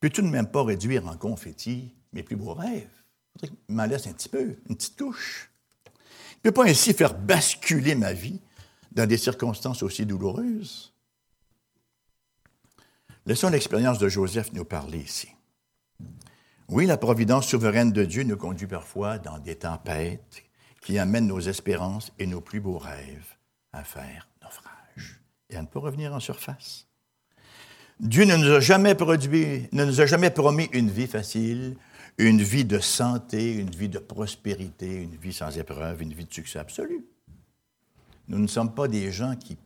peut-tu 0.00 0.22
ne 0.22 0.28
même 0.28 0.46
pas 0.46 0.62
réduire 0.62 1.06
en 1.08 1.16
confetti 1.16 1.94
mes 2.12 2.22
plus 2.22 2.36
beaux 2.36 2.52
rêves? 2.52 2.90
Il 3.42 3.74
m'en 3.74 3.86
laisse 3.86 4.06
un 4.06 4.12
petit 4.12 4.28
peu, 4.28 4.58
une 4.68 4.76
petite 4.76 4.96
touche. 4.96 5.50
Il 5.86 6.48
ne 6.48 6.50
peut 6.50 6.52
pas 6.52 6.68
ainsi 6.68 6.92
faire 6.92 7.14
basculer 7.14 7.94
ma 7.94 8.12
vie 8.12 8.38
dans 8.92 9.08
des 9.08 9.16
circonstances 9.16 9.82
aussi 9.82 10.04
douloureuses. 10.04 10.92
Laissons 13.24 13.48
l'expérience 13.48 13.98
de 13.98 14.10
Joseph 14.10 14.52
nous 14.52 14.66
parler 14.66 14.98
ici. 14.98 15.28
Oui, 16.72 16.86
la 16.86 16.96
providence 16.96 17.48
souveraine 17.48 17.92
de 17.92 18.02
Dieu 18.02 18.22
nous 18.22 18.38
conduit 18.38 18.66
parfois 18.66 19.18
dans 19.18 19.38
des 19.38 19.56
tempêtes 19.56 20.42
qui 20.80 20.98
amènent 20.98 21.26
nos 21.26 21.38
espérances 21.38 22.10
et 22.18 22.24
nos 22.26 22.40
plus 22.40 22.60
beaux 22.60 22.78
rêves 22.78 23.36
à 23.74 23.84
faire 23.84 24.26
naufrage 24.42 25.20
et 25.50 25.56
à 25.56 25.60
ne 25.60 25.66
pas 25.66 25.80
revenir 25.80 26.14
en 26.14 26.18
surface. 26.18 26.86
Dieu 28.00 28.24
ne 28.24 28.36
nous 28.36 28.50
a 28.54 28.60
jamais 30.06 30.30
promis 30.30 30.70
une 30.72 30.88
vie 30.88 31.06
facile, 31.06 31.76
une 32.16 32.40
vie 32.40 32.64
de 32.64 32.78
santé, 32.78 33.52
une 33.52 33.68
vie 33.68 33.90
de 33.90 33.98
prospérité, 33.98 34.94
une 34.94 35.16
vie 35.16 35.34
sans 35.34 35.58
épreuve, 35.58 36.00
une 36.00 36.14
vie 36.14 36.24
de 36.24 36.32
succès 36.32 36.58
absolu. 36.58 37.04
Nous 38.28 38.38
ne 38.38 38.46
sommes 38.46 38.74
pas 38.74 38.88
des 38.88 39.12
gens 39.12 39.36
qui, 39.36 39.58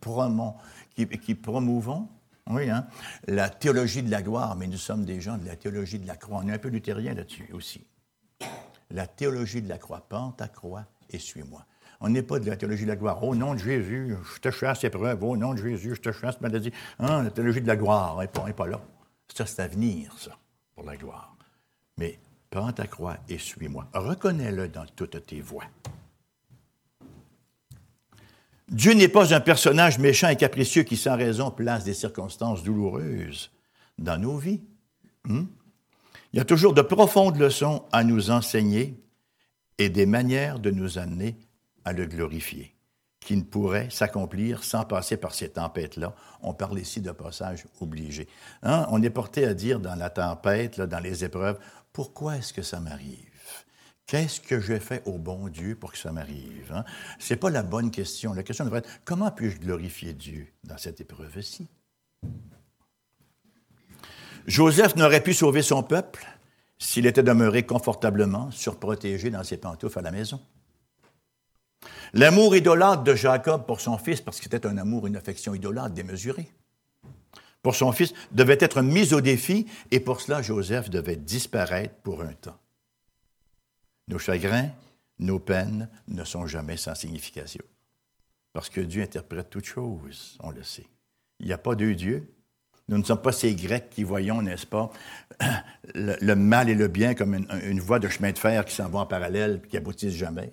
qui 1.22 1.34
promouvons 1.36 2.08
oui, 2.48 2.70
hein? 2.70 2.86
La 3.26 3.48
théologie 3.48 4.02
de 4.02 4.10
la 4.10 4.22
gloire, 4.22 4.54
mais 4.56 4.66
nous 4.66 4.76
sommes 4.76 5.04
des 5.04 5.20
gens 5.20 5.36
de 5.36 5.46
la 5.46 5.56
théologie 5.56 5.98
de 5.98 6.06
la 6.06 6.16
croix. 6.16 6.40
On 6.42 6.48
est 6.48 6.52
un 6.52 6.58
peu 6.58 6.68
luthérien 6.68 7.14
là-dessus 7.14 7.50
aussi. 7.52 7.86
La 8.90 9.06
théologie 9.06 9.62
de 9.62 9.68
la 9.68 9.78
croix. 9.78 10.06
Pente 10.08 10.36
ta 10.36 10.48
croix 10.48 10.84
et 11.10 11.18
suis-moi. 11.18 11.66
On 12.00 12.08
n'est 12.08 12.22
pas 12.22 12.38
de 12.38 12.46
la 12.46 12.56
théologie 12.56 12.84
de 12.84 12.88
la 12.88 12.96
gloire. 12.96 13.22
Au 13.24 13.34
nom 13.34 13.54
de 13.54 13.58
Jésus, 13.58 14.14
je 14.34 14.40
te 14.40 14.50
chasse 14.50 14.84
épreuve. 14.84 15.24
Au 15.24 15.36
nom 15.36 15.54
de 15.54 15.58
Jésus, 15.62 15.94
je 15.96 16.00
te 16.00 16.12
chasse 16.12 16.40
maladie. 16.40 16.72
Hein, 16.98 17.22
la 17.24 17.30
théologie 17.30 17.62
de 17.62 17.66
la 17.66 17.76
gloire 17.76 18.18
n'est 18.18 18.52
pas, 18.52 18.66
là. 18.66 18.80
Ça, 19.34 19.46
c'est 19.46 19.62
à 19.62 19.68
venir, 19.68 20.16
ça, 20.18 20.38
pour 20.74 20.84
la 20.84 20.96
gloire. 20.96 21.36
Mais 21.98 22.20
pente 22.50 22.76
ta 22.76 22.86
croix 22.86 23.16
et 23.28 23.38
suis-moi. 23.38 23.88
Reconnais-le 23.92 24.68
dans 24.68 24.86
toutes 24.94 25.26
tes 25.26 25.40
voies. 25.40 25.64
Dieu 28.70 28.94
n'est 28.94 29.08
pas 29.08 29.32
un 29.32 29.40
personnage 29.40 29.98
méchant 29.98 30.28
et 30.28 30.36
capricieux 30.36 30.82
qui, 30.82 30.96
sans 30.96 31.16
raison, 31.16 31.50
place 31.50 31.84
des 31.84 31.94
circonstances 31.94 32.64
douloureuses 32.64 33.52
dans 33.98 34.18
nos 34.18 34.36
vies. 34.36 34.60
Hmm? 35.24 35.44
Il 36.32 36.38
y 36.38 36.40
a 36.40 36.44
toujours 36.44 36.74
de 36.74 36.82
profondes 36.82 37.38
leçons 37.38 37.84
à 37.92 38.02
nous 38.02 38.30
enseigner 38.30 39.00
et 39.78 39.88
des 39.88 40.06
manières 40.06 40.58
de 40.58 40.70
nous 40.70 40.98
amener 40.98 41.36
à 41.84 41.92
le 41.92 42.06
glorifier, 42.06 42.74
qui 43.20 43.36
ne 43.36 43.42
pourraient 43.42 43.88
s'accomplir 43.90 44.64
sans 44.64 44.84
passer 44.84 45.16
par 45.16 45.34
ces 45.34 45.50
tempêtes-là. 45.50 46.14
On 46.42 46.52
parle 46.52 46.80
ici 46.80 47.00
de 47.00 47.12
passage 47.12 47.64
obligé. 47.80 48.26
Hein? 48.64 48.86
On 48.90 49.02
est 49.02 49.10
porté 49.10 49.46
à 49.46 49.54
dire 49.54 49.78
dans 49.78 49.94
la 49.94 50.10
tempête, 50.10 50.80
dans 50.80 51.00
les 51.00 51.24
épreuves, 51.24 51.58
pourquoi 51.92 52.36
est-ce 52.36 52.52
que 52.52 52.62
ça 52.62 52.80
m'arrive? 52.80 53.35
Qu'est-ce 54.06 54.40
que 54.40 54.60
j'ai 54.60 54.78
fait 54.78 55.02
au 55.04 55.18
bon 55.18 55.48
Dieu 55.48 55.74
pour 55.74 55.90
que 55.90 55.98
ça 55.98 56.12
m'arrive? 56.12 56.72
Hein? 56.72 56.84
Ce 57.18 57.34
n'est 57.34 57.40
pas 57.40 57.50
la 57.50 57.64
bonne 57.64 57.90
question. 57.90 58.34
La 58.34 58.44
question 58.44 58.64
devrait 58.64 58.78
être 58.78 59.00
comment 59.04 59.32
puis-je 59.32 59.58
glorifier 59.58 60.12
Dieu 60.12 60.46
dans 60.62 60.78
cette 60.78 61.00
épreuve-ci? 61.00 61.66
Joseph 64.46 64.94
n'aurait 64.94 65.22
pu 65.22 65.34
sauver 65.34 65.62
son 65.62 65.82
peuple 65.82 66.24
s'il 66.78 67.06
était 67.06 67.24
demeuré 67.24 67.64
confortablement 67.64 68.52
surprotégé 68.52 69.30
dans 69.30 69.42
ses 69.42 69.56
pantoufles 69.56 69.98
à 69.98 70.02
la 70.02 70.12
maison. 70.12 70.40
L'amour 72.12 72.54
idolâtre 72.54 73.02
de 73.02 73.14
Jacob 73.16 73.66
pour 73.66 73.80
son 73.80 73.98
fils, 73.98 74.20
parce 74.20 74.38
que 74.38 74.44
c'était 74.44 74.66
un 74.66 74.78
amour, 74.78 75.08
une 75.08 75.16
affection 75.16 75.52
idolâtre 75.54 75.94
démesurée, 75.94 76.48
pour 77.62 77.74
son 77.74 77.90
fils, 77.90 78.14
devait 78.30 78.58
être 78.60 78.82
mis 78.82 79.12
au 79.12 79.20
défi, 79.20 79.66
et 79.90 79.98
pour 79.98 80.20
cela, 80.20 80.42
Joseph 80.42 80.90
devait 80.90 81.16
disparaître 81.16 81.94
pour 82.02 82.22
un 82.22 82.32
temps. 82.32 82.58
Nos 84.08 84.18
chagrins, 84.18 84.70
nos 85.18 85.40
peines 85.40 85.88
ne 86.08 86.24
sont 86.24 86.46
jamais 86.46 86.76
sans 86.76 86.94
signification. 86.94 87.64
Parce 88.52 88.70
que 88.70 88.80
Dieu 88.80 89.02
interprète 89.02 89.50
toutes 89.50 89.64
choses, 89.64 90.38
on 90.40 90.50
le 90.50 90.62
sait. 90.62 90.86
Il 91.40 91.46
n'y 91.46 91.52
a 91.52 91.58
pas 91.58 91.74
deux 91.74 91.94
dieux. 91.94 92.32
Nous 92.88 92.98
ne 92.98 93.02
sommes 93.02 93.20
pas 93.20 93.32
ces 93.32 93.54
Grecs 93.54 93.90
qui 93.90 94.04
voyons, 94.04 94.42
n'est-ce 94.42 94.66
pas, 94.66 94.92
le, 95.94 96.34
mal 96.34 96.70
et 96.70 96.74
le 96.74 96.86
bien 96.86 97.14
comme 97.14 97.34
une, 97.34 97.80
voie 97.80 97.98
de 97.98 98.08
chemin 98.08 98.30
de 98.30 98.38
fer 98.38 98.64
qui 98.64 98.74
s'en 98.74 98.88
va 98.88 99.00
en 99.00 99.06
parallèle 99.06 99.60
et 99.64 99.68
qui 99.68 99.76
aboutissent 99.76 100.14
jamais. 100.14 100.52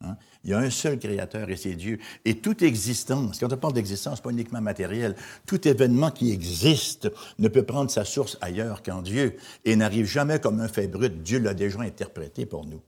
Hein. 0.00 0.16
Il 0.44 0.50
y 0.50 0.54
a 0.54 0.58
un 0.58 0.70
seul 0.70 0.98
créateur 0.98 1.50
et 1.50 1.56
c'est 1.56 1.74
Dieu. 1.74 1.98
Et 2.24 2.38
toute 2.38 2.62
existence, 2.62 3.40
quand 3.40 3.52
on 3.52 3.56
parle 3.56 3.74
d'existence, 3.74 4.20
pas 4.20 4.30
uniquement 4.30 4.60
matérielle, 4.60 5.16
tout 5.44 5.66
événement 5.66 6.12
qui 6.12 6.30
existe 6.30 7.10
ne 7.40 7.48
peut 7.48 7.64
prendre 7.64 7.90
sa 7.90 8.04
source 8.04 8.38
ailleurs 8.40 8.84
qu'en 8.84 9.02
Dieu 9.02 9.36
et 9.64 9.74
n'arrive 9.74 10.06
jamais 10.06 10.38
comme 10.38 10.60
un 10.60 10.68
fait 10.68 10.86
brut. 10.86 11.22
Dieu 11.22 11.40
l'a 11.40 11.54
déjà 11.54 11.80
interprété 11.80 12.46
pour 12.46 12.64
nous. 12.64 12.80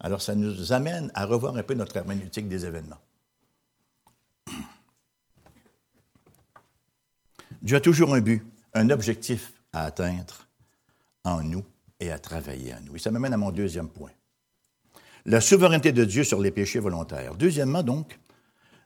Alors, 0.00 0.22
ça 0.22 0.34
nous 0.34 0.72
amène 0.72 1.10
à 1.14 1.26
revoir 1.26 1.56
un 1.56 1.62
peu 1.62 1.74
notre 1.74 1.96
herméneutique 1.96 2.48
des 2.48 2.64
événements. 2.64 3.00
Dieu 7.62 7.76
a 7.76 7.80
toujours 7.80 8.14
un 8.14 8.20
but, 8.20 8.42
un 8.72 8.88
objectif 8.90 9.52
à 9.72 9.84
atteindre 9.84 10.48
en 11.24 11.42
nous 11.42 11.64
et 12.00 12.10
à 12.10 12.18
travailler 12.18 12.74
en 12.74 12.80
nous. 12.80 12.96
Et 12.96 12.98
ça 12.98 13.10
m'amène 13.10 13.34
à 13.34 13.36
mon 13.36 13.50
deuxième 13.50 13.90
point. 13.90 14.10
La 15.26 15.42
souveraineté 15.42 15.92
de 15.92 16.06
Dieu 16.06 16.24
sur 16.24 16.40
les 16.40 16.50
péchés 16.50 16.78
volontaires. 16.78 17.34
Deuxièmement, 17.34 17.82
donc, 17.82 18.18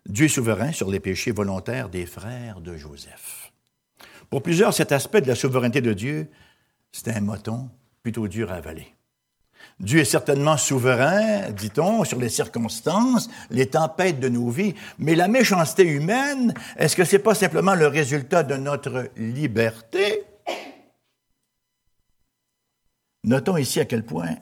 Dieu 0.07 0.27
est 0.27 0.29
souverain 0.29 0.73
sur 0.73 0.91
les 0.91 0.99
péchés 0.99 1.31
volontaires 1.31 1.89
des 1.89 2.07
frères 2.07 2.61
de 2.61 2.77
Joseph. 2.77 3.53
Pour 4.31 4.43
plusieurs, 4.43 4.75
cet 4.75 4.91
aspect 4.91 5.21
de 5.21 5.29
la 5.29 5.37
souveraineté 5.37 5.81
de 5.81 5.93
Dieu, 5.93 6.29
c'est 6.91 7.09
un 7.09 7.21
moton 7.21 7.71
plutôt 8.03 8.27
dur 8.27 8.51
à 8.51 8.57
avaler. 8.57 8.93
Dieu 9.81 10.01
est 10.01 10.05
certainement 10.05 10.57
souverain, 10.57 11.51
dit-on, 11.51 12.05
sur 12.05 12.19
les 12.19 12.29
circonstances, 12.29 13.29
les 13.51 13.67
tempêtes 13.67 14.21
de 14.21 14.29
nos 14.29 14.49
vies, 14.49 14.75
mais 14.99 15.15
la 15.15 15.27
méchanceté 15.27 15.83
humaine, 15.83 16.55
est-ce 16.77 16.95
que 16.95 17.05
ce 17.05 17.17
n'est 17.17 17.23
pas 17.23 17.35
simplement 17.35 17.75
le 17.75 17.89
résultat 17.89 18.45
de 18.45 18.55
notre 18.55 19.11
liberté? 19.17 20.23
Notons 23.25 23.57
ici 23.57 23.81
à 23.81 23.85
quel 23.85 24.05
point 24.05 24.37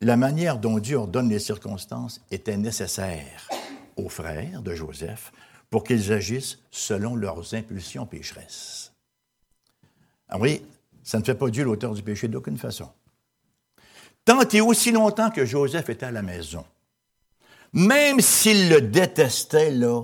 la 0.00 0.16
manière 0.16 0.58
dont 0.58 0.78
Dieu 0.78 0.96
ordonne 0.96 1.28
les 1.28 1.38
circonstances 1.38 2.20
était 2.30 2.56
nécessaire 2.56 3.48
aux 3.96 4.08
frères 4.08 4.60
de 4.60 4.74
Joseph 4.74 5.32
pour 5.70 5.84
qu'ils 5.84 6.12
agissent 6.12 6.58
selon 6.70 7.14
leurs 7.14 7.54
impulsions 7.54 8.06
pécheresses. 8.06 8.92
Ah 10.28 10.38
oui, 10.38 10.62
ça 11.02 11.18
ne 11.18 11.24
fait 11.24 11.34
pas 11.34 11.48
Dieu 11.48 11.64
l'auteur 11.64 11.94
du 11.94 12.02
péché 12.02 12.28
d'aucune 12.28 12.58
façon 12.58 12.90
tant 14.24 14.48
et 14.48 14.60
aussi 14.60 14.92
longtemps 14.92 15.30
que 15.30 15.44
Joseph 15.44 15.88
était 15.90 16.06
à 16.06 16.10
la 16.10 16.22
maison. 16.22 16.64
Même 17.72 18.20
s'il 18.20 18.68
le 18.68 18.80
détestait, 18.80 19.70
là, 19.70 20.02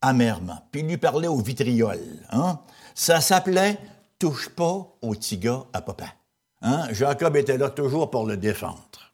amèrement, 0.00 0.66
puis 0.72 0.80
il 0.80 0.88
lui 0.88 0.96
parlait 0.96 1.28
au 1.28 1.40
vitriol, 1.40 2.00
hein, 2.30 2.60
ça 2.94 3.20
s'appelait 3.20 3.78
«touche 4.18 4.48
pas 4.48 4.96
au 5.00 5.14
petit 5.14 5.40
à 5.72 5.80
papa». 5.80 6.06
Hein? 6.62 6.88
Jacob 6.92 7.36
était 7.36 7.58
là 7.58 7.70
toujours 7.70 8.10
pour 8.10 8.26
le 8.26 8.36
défendre. 8.36 9.12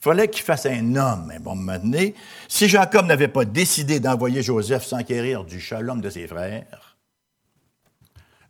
fallait 0.00 0.28
qu'il 0.28 0.42
fasse 0.42 0.66
un 0.66 0.96
homme, 0.96 1.32
un 1.34 1.40
bon 1.40 1.54
moment 1.54 1.78
donné. 1.78 2.14
Si 2.48 2.68
Jacob 2.68 3.06
n'avait 3.06 3.28
pas 3.28 3.44
décidé 3.44 4.00
d'envoyer 4.00 4.42
Joseph 4.42 4.84
s'enquérir 4.84 5.44
du 5.44 5.60
shalom 5.60 6.00
de 6.00 6.10
ses 6.10 6.26
frères, 6.26 6.96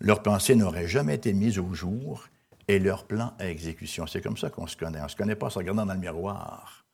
leur 0.01 0.22
pensée 0.22 0.55
n'aurait 0.55 0.88
jamais 0.88 1.14
été 1.14 1.32
mise 1.32 1.59
au 1.59 1.72
jour 1.74 2.24
et 2.68 2.78
leur 2.78 3.04
plan 3.04 3.32
à 3.38 3.48
exécution. 3.48 4.06
C'est 4.06 4.20
comme 4.20 4.36
ça 4.36 4.50
qu'on 4.50 4.66
se 4.66 4.76
connaît. 4.76 5.00
On 5.00 5.04
ne 5.04 5.08
se 5.08 5.16
connaît 5.16 5.36
pas 5.36 5.46
en 5.46 5.50
se 5.50 5.58
regardant 5.58 5.86
dans 5.86 5.94
le 5.94 6.00
miroir. 6.00 6.84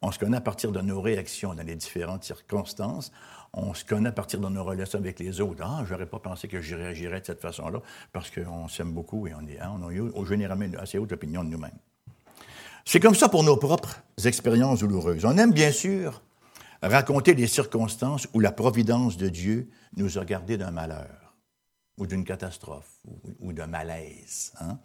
On 0.00 0.10
se 0.10 0.18
connaît 0.18 0.38
à 0.38 0.40
partir 0.40 0.72
de 0.72 0.80
nos 0.80 1.00
réactions 1.00 1.54
dans 1.54 1.62
les 1.62 1.76
différentes 1.76 2.24
circonstances. 2.24 3.12
On 3.52 3.72
se 3.72 3.84
connaît 3.84 4.08
à 4.08 4.12
partir 4.12 4.40
de 4.40 4.48
nos 4.48 4.64
relations 4.64 4.98
avec 4.98 5.20
les 5.20 5.40
autres. 5.40 5.62
Ah, 5.64 5.84
j'aurais 5.88 6.06
pas 6.06 6.18
pensé 6.18 6.48
que 6.48 6.60
je 6.60 6.74
réagirais 6.74 7.20
de 7.20 7.26
cette 7.26 7.40
façon-là 7.40 7.80
parce 8.12 8.30
qu'on 8.30 8.66
s'aime 8.66 8.92
beaucoup 8.92 9.28
et 9.28 9.34
on, 9.34 9.46
est, 9.46 9.60
hein, 9.60 9.78
on 9.80 9.88
a 9.88 9.92
eu 9.92 10.10
généralement 10.26 10.64
une 10.64 10.76
assez 10.76 10.98
haute 10.98 11.12
opinion 11.12 11.44
de 11.44 11.50
nous-mêmes. 11.50 11.70
C'est 12.84 12.98
comme 12.98 13.14
ça 13.14 13.28
pour 13.28 13.44
nos 13.44 13.56
propres 13.56 14.02
expériences 14.24 14.80
douloureuses. 14.80 15.24
On 15.24 15.36
aime 15.38 15.52
bien 15.52 15.70
sûr 15.70 16.20
raconter 16.82 17.34
des 17.34 17.46
circonstances 17.46 18.26
où 18.34 18.40
la 18.40 18.50
providence 18.50 19.16
de 19.16 19.28
Dieu 19.28 19.70
nous 19.96 20.18
a 20.18 20.24
gardés 20.24 20.56
d'un 20.56 20.72
malheur 20.72 21.21
ou 21.98 22.06
d'une 22.06 22.24
catastrophe 22.24 22.88
ou, 23.40 23.52
d'un 23.52 23.66
malaise. 23.66 24.52
Hein? 24.60 24.78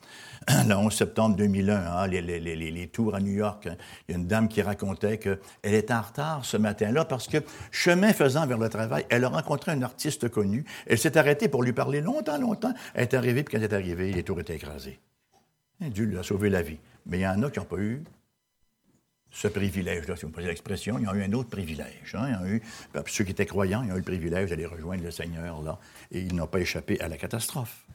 Le 0.67 0.75
11 0.75 0.93
septembre 0.93 1.35
2001, 1.37 1.75
hein, 1.75 2.07
les, 2.07 2.87
tours 2.87 3.15
à 3.15 3.19
New 3.19 3.31
York, 3.31 3.67
hein, 3.67 3.77
il 4.07 4.11
y 4.11 4.15
a 4.15 4.17
une 4.19 4.27
dame 4.27 4.47
qui 4.47 4.61
racontait 4.61 5.17
qu'elle 5.17 5.39
était 5.63 5.93
en 5.93 6.01
retard 6.01 6.43
ce 6.43 6.57
matin-là 6.57 7.05
parce 7.05 7.27
que, 7.27 7.37
chemin 7.71 8.11
faisant 8.13 8.45
vers 8.45 8.57
le 8.57 8.69
travail, 8.69 9.05
elle 9.09 9.23
a 9.23 9.29
rencontré 9.29 9.71
un 9.71 9.81
artiste 9.81 10.29
connu. 10.29 10.65
Elle 10.85 10.97
s'est 10.97 11.17
arrêtée 11.17 11.47
pour 11.47 11.63
lui 11.63 11.73
parler 11.73 12.01
longtemps, 12.01 12.37
longtemps. 12.37 12.73
Elle 12.93 13.03
est 13.03 13.13
arrivée, 13.13 13.43
puis 13.43 13.53
quand 13.53 13.63
elle 13.63 13.71
est 13.71 13.75
arrivée, 13.75 14.11
les 14.11 14.23
tours 14.23 14.39
étaient 14.39 14.55
écrasés. 14.55 14.99
Dieu 15.79 16.05
lui 16.05 16.17
a 16.17 16.23
sauvé 16.23 16.49
la 16.49 16.61
vie. 16.61 16.79
Mais 17.05 17.19
il 17.19 17.21
y 17.21 17.27
en 17.27 17.41
a 17.43 17.49
qui 17.49 17.59
n'ont 17.59 17.65
pas 17.65 17.77
eu 17.77 18.03
ce 19.31 19.47
privilège-là, 19.47 20.15
si 20.15 20.23
vous 20.23 20.29
me 20.29 20.33
posez 20.33 20.47
l'expression, 20.47 20.97
ils 20.99 21.07
ont 21.07 21.13
eu 21.13 21.23
un 21.23 21.33
autre 21.33 21.49
privilège. 21.49 22.15
Hein. 22.15 22.45
eu, 22.45 22.61
ben, 22.93 23.03
ceux 23.07 23.23
qui 23.23 23.31
étaient 23.31 23.45
croyants, 23.45 23.83
ils 23.83 23.91
ont 23.91 23.95
eu 23.95 23.99
le 23.99 24.03
privilège 24.03 24.49
d'aller 24.49 24.65
rejoindre 24.65 25.03
le 25.03 25.11
Seigneur, 25.11 25.61
là, 25.61 25.79
et 26.11 26.21
ils 26.21 26.35
n'ont 26.35 26.47
pas 26.47 26.59
échappé 26.59 26.99
à 27.01 27.07
la 27.07 27.17
catastrophe. 27.17 27.85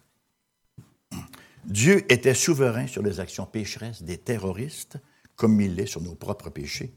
Dieu 1.65 2.05
était 2.13 2.35
souverain 2.35 2.87
sur 2.87 3.03
les 3.03 3.21
actions 3.21 3.47
pécheresses 3.47 4.03
des 4.03 4.19
terroristes, 4.19 4.99
comme 5.37 5.61
il 5.61 5.75
l'est 5.75 5.87
sur 5.87 6.01
nos 6.01 6.15
propres 6.15 6.51
péchés. 6.51 6.93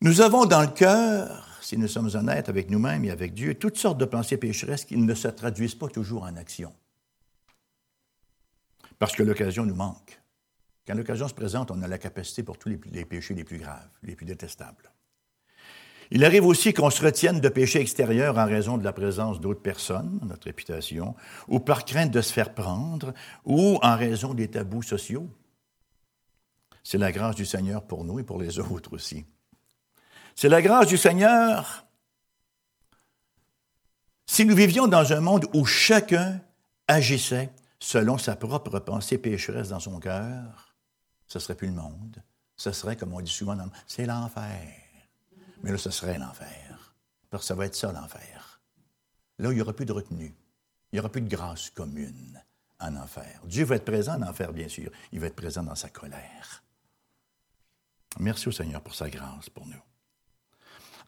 Nous 0.00 0.20
avons 0.20 0.46
dans 0.46 0.62
le 0.62 0.68
cœur, 0.68 1.60
si 1.60 1.78
nous 1.78 1.88
sommes 1.88 2.10
honnêtes 2.14 2.48
avec 2.48 2.70
nous-mêmes 2.70 3.04
et 3.04 3.10
avec 3.10 3.34
Dieu, 3.34 3.54
toutes 3.54 3.78
sortes 3.78 3.98
de 3.98 4.04
pensées 4.04 4.36
pécheresses 4.36 4.84
qui 4.84 4.96
ne 4.96 5.14
se 5.14 5.28
traduisent 5.28 5.76
pas 5.76 5.88
toujours 5.88 6.24
en 6.24 6.36
action. 6.36 6.72
Parce 8.98 9.14
que 9.14 9.22
l'occasion 9.22 9.64
nous 9.64 9.74
manque. 9.74 10.21
Quand 10.86 10.94
l'occasion 10.94 11.28
se 11.28 11.34
présente, 11.34 11.70
on 11.70 11.82
a 11.82 11.88
la 11.88 11.98
capacité 11.98 12.42
pour 12.42 12.58
tous 12.58 12.68
les, 12.68 13.04
péchés 13.04 13.34
les 13.34 13.44
plus 13.44 13.58
graves, 13.58 13.88
les 14.02 14.16
plus 14.16 14.26
détestables. 14.26 14.90
Il 16.10 16.24
arrive 16.24 16.44
aussi 16.44 16.74
qu'on 16.74 16.90
se 16.90 17.02
retienne 17.02 17.40
de 17.40 17.48
péchés 17.48 17.80
extérieurs 17.80 18.36
en 18.36 18.44
raison 18.44 18.76
de 18.76 18.84
la 18.84 18.92
présence 18.92 19.40
d'autres 19.40 19.62
personnes, 19.62 20.20
notre 20.24 20.44
réputation, 20.44 21.14
ou 21.48 21.60
par 21.60 21.84
crainte 21.84 22.10
de 22.10 22.20
se 22.20 22.32
faire 22.32 22.52
prendre, 22.52 23.14
ou 23.44 23.78
en 23.82 23.96
raison 23.96 24.34
des 24.34 24.48
tabous 24.48 24.82
sociaux. 24.82 25.28
C'est 26.84 26.98
la 26.98 27.12
grâce 27.12 27.36
du 27.36 27.46
Seigneur 27.46 27.86
pour 27.86 28.04
nous 28.04 28.18
et 28.18 28.24
pour 28.24 28.40
les 28.40 28.58
autres 28.72 28.92
aussi. 28.92 29.24
C'est 30.34 30.48
la 30.48 30.60
grâce 30.60 30.88
du 30.88 30.98
Seigneur 30.98 31.86
si 34.32 34.46
nous 34.46 34.56
vivions 34.56 34.88
dans 34.88 35.12
un 35.12 35.20
monde 35.20 35.46
où 35.52 35.66
chacun 35.66 36.40
agissait 36.88 37.52
selon 37.78 38.16
sa 38.16 38.34
propre 38.34 38.78
pensée 38.78 39.18
pécheresse 39.18 39.68
dans 39.68 39.78
son 39.78 40.00
cœur, 40.00 40.71
ce 41.32 41.38
serait 41.38 41.54
plus 41.54 41.68
le 41.68 41.72
monde. 41.72 42.22
Ce 42.56 42.72
serait, 42.72 42.94
comme 42.94 43.14
on 43.14 43.20
dit 43.22 43.32
souvent, 43.32 43.56
c'est 43.86 44.04
l'enfer. 44.04 44.60
Mais 45.62 45.72
là, 45.72 45.78
ce 45.78 45.90
serait 45.90 46.18
l'enfer. 46.18 46.94
Parce 47.30 47.44
que 47.44 47.46
ça 47.46 47.54
va 47.54 47.64
être 47.64 47.74
ça, 47.74 47.90
l'enfer. 47.90 48.60
Là, 49.38 49.50
il 49.50 49.54
n'y 49.54 49.62
aura 49.62 49.72
plus 49.72 49.86
de 49.86 49.92
retenue. 49.92 50.34
Il 50.92 50.96
n'y 50.96 51.00
aura 51.00 51.08
plus 51.08 51.22
de 51.22 51.30
grâce 51.34 51.70
commune 51.70 52.38
en 52.80 52.96
enfer. 52.96 53.40
Dieu 53.44 53.64
va 53.64 53.76
être 53.76 53.86
présent 53.86 54.20
en 54.20 54.28
enfer, 54.28 54.52
bien 54.52 54.68
sûr. 54.68 54.90
Il 55.10 55.20
va 55.20 55.28
être 55.28 55.36
présent 55.36 55.62
dans 55.62 55.74
sa 55.74 55.88
colère. 55.88 56.62
Merci 58.18 58.48
au 58.48 58.52
Seigneur 58.52 58.82
pour 58.82 58.94
sa 58.94 59.08
grâce 59.08 59.48
pour 59.48 59.66
nous. 59.66 59.82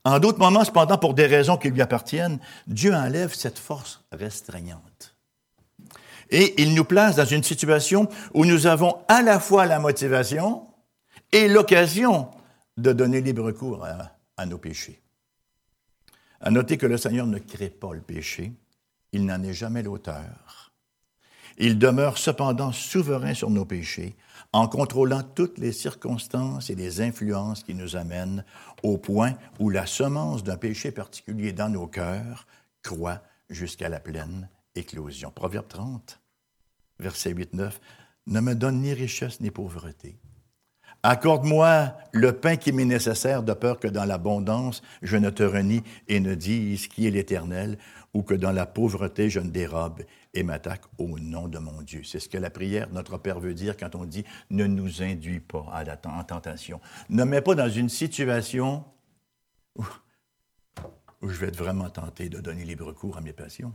En 0.04 0.18
d'autres 0.20 0.38
moments, 0.38 0.64
cependant, 0.64 0.96
pour 0.96 1.12
des 1.12 1.26
raisons 1.26 1.58
qui 1.58 1.68
lui 1.68 1.82
appartiennent, 1.82 2.40
Dieu 2.66 2.94
enlève 2.94 3.34
cette 3.34 3.58
force 3.58 4.02
restreignante. 4.10 5.13
Et 6.30 6.60
il 6.62 6.74
nous 6.74 6.84
place 6.84 7.16
dans 7.16 7.24
une 7.24 7.42
situation 7.42 8.08
où 8.32 8.44
nous 8.44 8.66
avons 8.66 8.98
à 9.08 9.22
la 9.22 9.40
fois 9.40 9.66
la 9.66 9.78
motivation 9.78 10.66
et 11.32 11.48
l'occasion 11.48 12.28
de 12.76 12.92
donner 12.92 13.20
libre 13.20 13.52
cours 13.52 13.84
à, 14.36 14.46
nos 14.46 14.58
péchés. 14.58 15.00
À 16.40 16.50
noter 16.50 16.76
que 16.76 16.86
le 16.86 16.96
Seigneur 16.96 17.26
ne 17.26 17.38
crée 17.38 17.70
pas 17.70 17.92
le 17.92 18.00
péché, 18.00 18.52
il 19.12 19.26
n'en 19.26 19.42
est 19.42 19.52
jamais 19.52 19.82
l'auteur. 19.82 20.72
Il 21.56 21.78
demeure 21.78 22.18
cependant 22.18 22.72
souverain 22.72 23.34
sur 23.34 23.50
nos 23.50 23.64
péchés 23.64 24.16
en 24.52 24.66
contrôlant 24.66 25.22
toutes 25.22 25.58
les 25.58 25.72
circonstances 25.72 26.70
et 26.70 26.74
les 26.74 27.00
influences 27.00 27.62
qui 27.62 27.74
nous 27.74 27.96
amènent 27.96 28.44
au 28.82 28.98
point 28.98 29.34
où 29.60 29.70
la 29.70 29.86
semence 29.86 30.42
d'un 30.42 30.56
péché 30.56 30.90
particulier 30.90 31.52
dans 31.52 31.68
nos 31.68 31.86
cœurs 31.86 32.46
croît 32.82 33.22
jusqu'à 33.50 33.88
la 33.88 34.00
pleine 34.00 34.48
éclosion. 34.74 35.30
Proverbe 35.30 35.68
30, 35.68 36.20
verset 36.98 37.32
8-9. 37.32 37.72
Ne 38.26 38.40
me 38.40 38.54
donne 38.54 38.80
ni 38.80 38.92
richesse 38.92 39.40
ni 39.40 39.50
pauvreté. 39.50 40.18
Accorde-moi 41.06 41.92
le 42.12 42.32
pain 42.32 42.56
qui 42.56 42.72
m'est 42.72 42.86
nécessaire, 42.86 43.42
de 43.42 43.52
peur 43.52 43.78
que 43.78 43.88
dans 43.88 44.06
l'abondance 44.06 44.80
je 45.02 45.18
ne 45.18 45.28
te 45.28 45.42
renie 45.42 45.82
et 46.08 46.18
ne 46.18 46.34
dise 46.34 46.86
qui 46.86 47.06
est 47.06 47.10
l'Éternel, 47.10 47.76
ou 48.14 48.22
que 48.22 48.32
dans 48.32 48.52
la 48.52 48.64
pauvreté 48.64 49.28
je 49.28 49.40
ne 49.40 49.50
dérobe 49.50 50.02
et 50.32 50.42
m'attaque 50.42 50.84
au 50.96 51.18
nom 51.18 51.46
de 51.46 51.58
mon 51.58 51.82
Dieu. 51.82 52.02
C'est 52.04 52.20
ce 52.20 52.28
que 52.30 52.38
la 52.38 52.48
prière, 52.48 52.88
notre 52.90 53.18
Père, 53.18 53.38
veut 53.38 53.52
dire 53.52 53.76
quand 53.76 53.94
on 53.94 54.06
dit 54.06 54.24
ne 54.48 54.66
nous 54.66 55.02
induis 55.02 55.40
pas 55.40 55.66
à 55.72 55.84
la 55.84 56.00
en 56.06 56.24
tentation. 56.24 56.80
Ne 57.10 57.24
mets 57.24 57.42
pas 57.42 57.54
dans 57.54 57.68
une 57.68 57.90
situation 57.90 58.82
où 59.76 59.84
je 61.28 61.36
vais 61.38 61.48
être 61.48 61.58
vraiment 61.58 61.90
tenté 61.90 62.30
de 62.30 62.40
donner 62.40 62.64
libre 62.64 62.92
cours 62.92 63.18
à 63.18 63.20
mes 63.20 63.34
passions. 63.34 63.74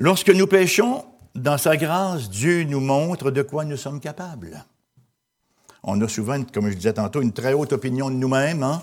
Lorsque 0.00 0.30
nous 0.30 0.46
péchons, 0.46 1.04
dans 1.34 1.58
sa 1.58 1.76
grâce, 1.76 2.30
Dieu 2.30 2.62
nous 2.62 2.78
montre 2.78 3.32
de 3.32 3.42
quoi 3.42 3.64
nous 3.64 3.76
sommes 3.76 3.98
capables. 3.98 4.64
On 5.82 6.00
a 6.00 6.06
souvent, 6.06 6.40
comme 6.44 6.70
je 6.70 6.76
disais 6.76 6.92
tantôt, 6.92 7.20
une 7.20 7.32
très 7.32 7.52
haute 7.52 7.72
opinion 7.72 8.08
de 8.08 8.14
nous-mêmes, 8.14 8.62
hein? 8.62 8.80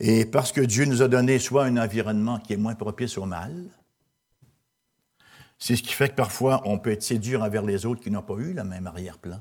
et 0.00 0.26
parce 0.26 0.52
que 0.52 0.60
Dieu 0.60 0.84
nous 0.84 1.00
a 1.00 1.08
donné 1.08 1.38
soit 1.38 1.64
un 1.64 1.78
environnement 1.78 2.38
qui 2.40 2.52
est 2.52 2.58
moins 2.58 2.74
propice 2.74 3.16
au 3.16 3.24
mal, 3.24 3.70
c'est 5.58 5.76
ce 5.76 5.82
qui 5.82 5.94
fait 5.94 6.10
que 6.10 6.14
parfois 6.14 6.60
on 6.66 6.78
peut 6.78 6.92
être 6.92 7.02
séduit 7.02 7.36
envers 7.36 7.62
les 7.62 7.86
autres 7.86 8.02
qui 8.02 8.10
n'ont 8.10 8.20
pas 8.20 8.34
eu 8.34 8.52
le 8.52 8.64
même 8.64 8.86
arrière-plan 8.86 9.40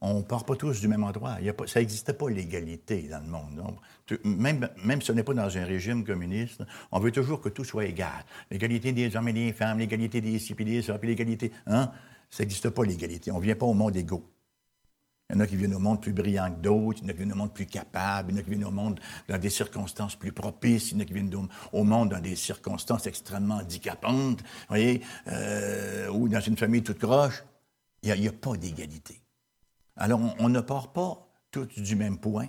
on 0.00 0.18
ne 0.18 0.22
part 0.22 0.44
pas 0.44 0.56
tous 0.56 0.80
du 0.80 0.88
même 0.88 1.04
endroit. 1.04 1.38
ça 1.66 1.80
n'existait 1.80 2.12
pas 2.12 2.28
l'égalité 2.28 3.08
dans 3.08 3.20
le 3.20 3.28
monde. 3.28 3.76
Même, 4.24 5.00
si 5.00 5.06
ce 5.06 5.12
n'est 5.12 5.22
pas 5.22 5.34
dans 5.34 5.56
un 5.56 5.64
régime 5.64 6.04
communiste, 6.04 6.62
on 6.92 7.00
veut 7.00 7.12
toujours 7.12 7.40
que 7.40 7.48
tout 7.48 7.64
soit 7.64 7.86
égal. 7.86 8.24
L'égalité 8.50 8.92
des 8.92 9.16
hommes 9.16 9.28
et 9.28 9.32
des 9.32 9.52
femmes, 9.52 9.78
l'égalité 9.78 10.20
des 10.20 10.32
ici, 10.32 10.54
puis 10.54 10.64
l'égalité. 11.02 11.50
Hein? 11.66 11.90
Ça 12.30 12.42
n'existe 12.42 12.70
pas 12.70 12.84
l'égalité. 12.84 13.30
On 13.30 13.38
ne 13.38 13.42
vient 13.42 13.56
pas 13.56 13.66
au 13.66 13.74
monde 13.74 13.96
égaux. 13.96 14.28
Il 15.28 15.34
y 15.34 15.38
en 15.38 15.40
a 15.40 15.46
qui 15.46 15.56
viennent 15.56 15.74
au 15.74 15.80
monde 15.80 16.00
plus 16.00 16.12
brillants 16.12 16.52
que 16.52 16.60
d'autres, 16.60 17.00
il 17.02 17.04
y 17.04 17.06
en 17.06 17.08
a 17.08 17.12
qui 17.12 17.18
viennent 17.18 17.32
au 17.32 17.36
monde 17.36 17.52
plus 17.52 17.66
capables, 17.66 18.30
il 18.30 18.34
y 18.34 18.38
en 18.38 18.40
a 18.40 18.44
qui 18.44 18.50
viennent 18.50 18.64
au 18.64 18.70
monde 18.70 19.00
dans 19.28 19.38
des 19.38 19.50
circonstances 19.50 20.14
plus 20.14 20.30
propices, 20.30 20.92
il 20.92 20.94
y 20.94 20.96
en 20.98 21.00
a 21.00 21.04
qui 21.04 21.14
viennent 21.14 21.48
au 21.72 21.84
monde 21.84 22.10
dans 22.10 22.20
des 22.20 22.36
circonstances 22.36 23.08
extrêmement 23.08 23.56
handicapantes, 23.56 24.44
voyez, 24.68 25.02
euh, 25.26 26.08
ou 26.10 26.28
dans 26.28 26.40
une 26.40 26.56
famille 26.56 26.82
toute 26.84 27.00
croche. 27.00 27.42
Il 28.02 28.20
n'y 28.20 28.28
a, 28.28 28.32
pas 28.32 28.56
d'égalité. 28.56 29.20
Alors, 29.96 30.20
on, 30.38 30.48
ne 30.48 30.60
part 30.60 30.92
pas 30.92 31.26
tous 31.50 31.66
du 31.80 31.96
même 31.96 32.18
point. 32.18 32.48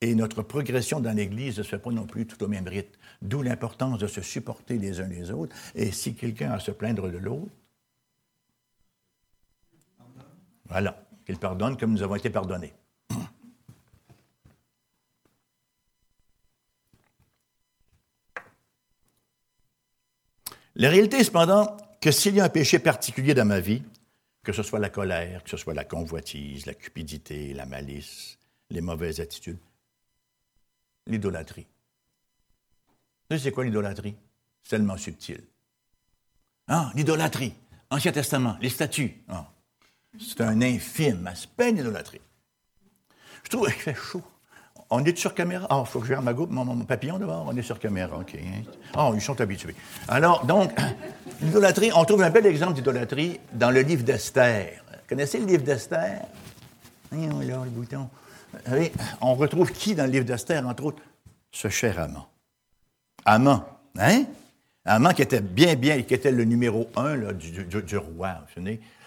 Et 0.00 0.14
notre 0.14 0.42
progression 0.42 1.00
dans 1.00 1.12
l'Église 1.12 1.58
ne 1.58 1.62
se 1.62 1.68
fait 1.68 1.78
pas 1.78 1.90
non 1.90 2.06
plus 2.06 2.26
tout 2.26 2.42
au 2.44 2.48
même 2.48 2.68
rythme. 2.68 2.98
D'où 3.22 3.42
l'importance 3.42 3.98
de 3.98 4.06
se 4.06 4.20
supporter 4.20 4.78
les 4.78 5.00
uns 5.00 5.08
les 5.08 5.30
autres. 5.30 5.56
Et 5.74 5.90
si 5.90 6.14
quelqu'un 6.14 6.50
a 6.50 6.56
à 6.56 6.60
se 6.60 6.70
plaindre 6.70 7.10
de 7.10 7.18
l'autre, 7.18 7.50
voilà, 10.66 11.02
qu'il 11.24 11.38
pardonne 11.38 11.76
comme 11.76 11.92
nous 11.92 12.02
avons 12.02 12.16
été 12.16 12.30
pardonnés. 12.30 12.74
La 20.78 20.90
réalité, 20.90 21.24
cependant, 21.24 21.74
que 22.02 22.10
s'il 22.10 22.34
y 22.34 22.40
a 22.40 22.44
un 22.44 22.50
péché 22.50 22.78
particulier 22.78 23.32
dans 23.32 23.46
ma 23.46 23.60
vie, 23.60 23.82
que 24.46 24.52
ce 24.52 24.62
soit 24.62 24.78
la 24.78 24.90
colère, 24.90 25.42
que 25.42 25.50
ce 25.50 25.56
soit 25.56 25.74
la 25.74 25.84
convoitise, 25.84 26.66
la 26.66 26.74
cupidité, 26.74 27.52
la 27.52 27.66
malice, 27.66 28.38
les 28.70 28.80
mauvaises 28.80 29.18
attitudes, 29.18 29.58
l'idolâtrie. 31.08 31.66
Vous 31.66 33.26
savez, 33.30 33.40
c'est 33.42 33.50
quoi 33.50 33.64
l'idolâtrie? 33.64 34.14
C'est 34.62 34.76
tellement 34.76 34.96
subtil. 34.96 35.42
Ah, 36.68 36.92
l'idolâtrie, 36.94 37.54
Ancien 37.90 38.12
Testament, 38.12 38.56
les 38.60 38.68
statues. 38.68 39.20
Ah. 39.26 39.52
C'est 40.16 40.40
un 40.42 40.62
infime, 40.62 41.26
à 41.26 41.34
peine 41.56 41.78
idolâtrie. 41.78 42.20
Je 43.42 43.48
trouve 43.48 43.66
qu'il 43.66 43.82
fait 43.82 43.96
chaud. 43.96 44.22
On 44.90 45.04
est 45.04 45.16
sur 45.18 45.34
caméra? 45.34 45.66
Ah, 45.68 45.82
il 45.84 45.88
faut 45.88 45.98
que 45.98 46.06
je 46.06 46.12
gère 46.12 46.22
ma 46.22 46.32
goutte, 46.32 46.50
mon, 46.50 46.64
papillon 46.84 47.18
d'abord. 47.18 47.46
On 47.48 47.56
est 47.56 47.62
sur 47.62 47.78
caméra, 47.78 48.18
OK. 48.18 48.36
Ah, 48.94 49.10
ils 49.14 49.20
sont 49.20 49.40
habitués. 49.40 49.74
Alors, 50.06 50.46
donc, 50.46 50.72
l'idolâtrie, 51.42 51.90
on 51.94 52.04
trouve 52.04 52.22
un 52.22 52.30
bel 52.30 52.46
exemple 52.46 52.74
d'idolâtrie 52.74 53.40
dans 53.52 53.70
le 53.70 53.80
livre 53.80 54.04
d'Esther. 54.04 54.84
Connaissez 55.08 55.38
le 55.38 55.46
livre 55.46 55.64
d'Esther? 55.64 56.22
là, 57.12 57.64
le 57.64 57.70
bouton. 57.70 58.08
on 59.20 59.34
retrouve 59.34 59.72
qui 59.72 59.94
dans 59.94 60.04
le 60.04 60.10
livre 60.10 60.24
d'Esther, 60.24 60.66
entre 60.66 60.84
autres? 60.84 61.02
Ce 61.50 61.68
cher 61.68 61.98
amant. 61.98 62.28
Amant, 63.24 63.64
hein? 63.98 64.24
Amant 64.84 65.12
qui 65.12 65.22
était 65.22 65.40
bien, 65.40 65.74
bien, 65.74 66.00
qui 66.02 66.14
était 66.14 66.30
le 66.30 66.44
numéro 66.44 66.88
un 66.94 67.16
du, 67.32 67.96
roi. 67.96 68.36
Vous 68.56 68.62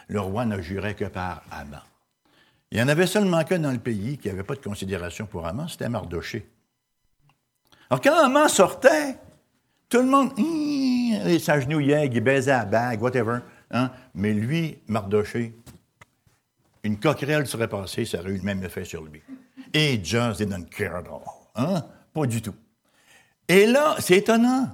le 0.08 0.20
roi 0.20 0.46
ne 0.46 0.62
jurait 0.62 0.96
que 0.96 1.06
par 1.06 1.44
amant. 1.52 1.78
Il 2.72 2.78
y 2.78 2.82
en 2.82 2.88
avait 2.88 3.08
seulement 3.08 3.44
qu'un 3.44 3.60
dans 3.60 3.72
le 3.72 3.80
pays 3.80 4.18
qui 4.18 4.28
n'avait 4.28 4.44
pas 4.44 4.56
de 4.56 4.60
considération 4.60 5.26
pour 5.26 5.48
Amant, 5.48 5.68
c'était 5.68 5.90
Mardoché. 5.90 6.48
Alors, 7.90 8.02
quand 8.02 8.14
Amant 8.14 8.48
sortait, 8.48 9.18
tout 9.90 9.98
le 9.98 10.06
monde, 10.06 10.32
il 10.38 11.40
s'agenouillait, 11.40 12.08
il 12.08 12.22
baisait 12.22 12.52
la 12.52 12.66
bague, 12.66 13.02
whatever. 13.02 13.40
Hein? 13.72 13.92
Mais 14.14 14.34
lui, 14.34 14.78
Mardoché, 14.88 15.56
une 16.84 17.00
coquerelle 17.00 17.48
serait 17.48 17.68
passée, 17.68 18.06
ça 18.06 18.20
aurait 18.20 18.32
eu 18.32 18.38
le 18.38 18.44
même 18.44 18.64
effet 18.64 18.86
sur 18.86 19.04
lui. 19.04 19.22
Et 19.74 20.00
Just 20.04 20.40
didn't 20.42 20.70
care 20.70 21.04
Hein? 21.56 21.84
Pas 22.14 22.26
du 22.28 22.42
tout. 22.42 22.56
Et 23.48 23.66
là, 23.66 23.96
c'est 24.00 24.18
étonnant. 24.18 24.70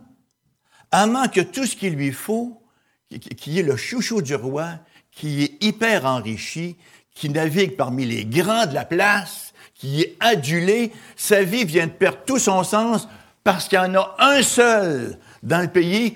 Amant 0.92 1.30
que 1.30 1.42
tout 1.42 1.66
ce 1.66 1.78
qu'il 1.78 1.96
lui 1.96 2.12
faut, 2.12 2.62
qui 3.10 3.60
est 3.60 3.64
le 3.64 3.78
chouchou 3.78 4.22
du 4.22 4.36
roi, 4.36 4.80
qui 5.12 5.44
est 5.44 5.64
hyper 5.64 6.06
enrichi, 6.06 6.76
qui 7.16 7.30
navigue 7.30 7.76
parmi 7.76 8.06
les 8.06 8.26
grands 8.26 8.68
de 8.68 8.74
la 8.74 8.86
place, 8.86 9.54
qui 9.74 10.02
est 10.02 10.18
adulé, 10.20 10.92
sa 11.16 11.44
vie 11.44 11.66
vient 11.66 11.88
de 11.88 11.92
perdre 11.92 12.20
tout 12.26 12.40
son 12.40 12.64
sens 12.64 13.08
parce 13.44 13.68
qu'il 13.68 13.78
y 13.78 13.82
en 13.82 13.96
a 13.96 14.16
un 14.20 14.44
seul 14.44 15.18
dans 15.42 15.62
le 15.62 15.68
pays 15.68 16.16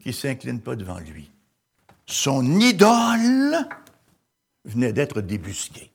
qui 0.00 0.08
ne 0.08 0.12
s'incline 0.12 0.60
pas 0.60 0.76
devant 0.76 0.98
lui. 0.98 1.30
Son 2.06 2.58
idole 2.60 3.68
venait 4.64 4.92
d'être 4.92 5.20
débusqué. 5.20 5.90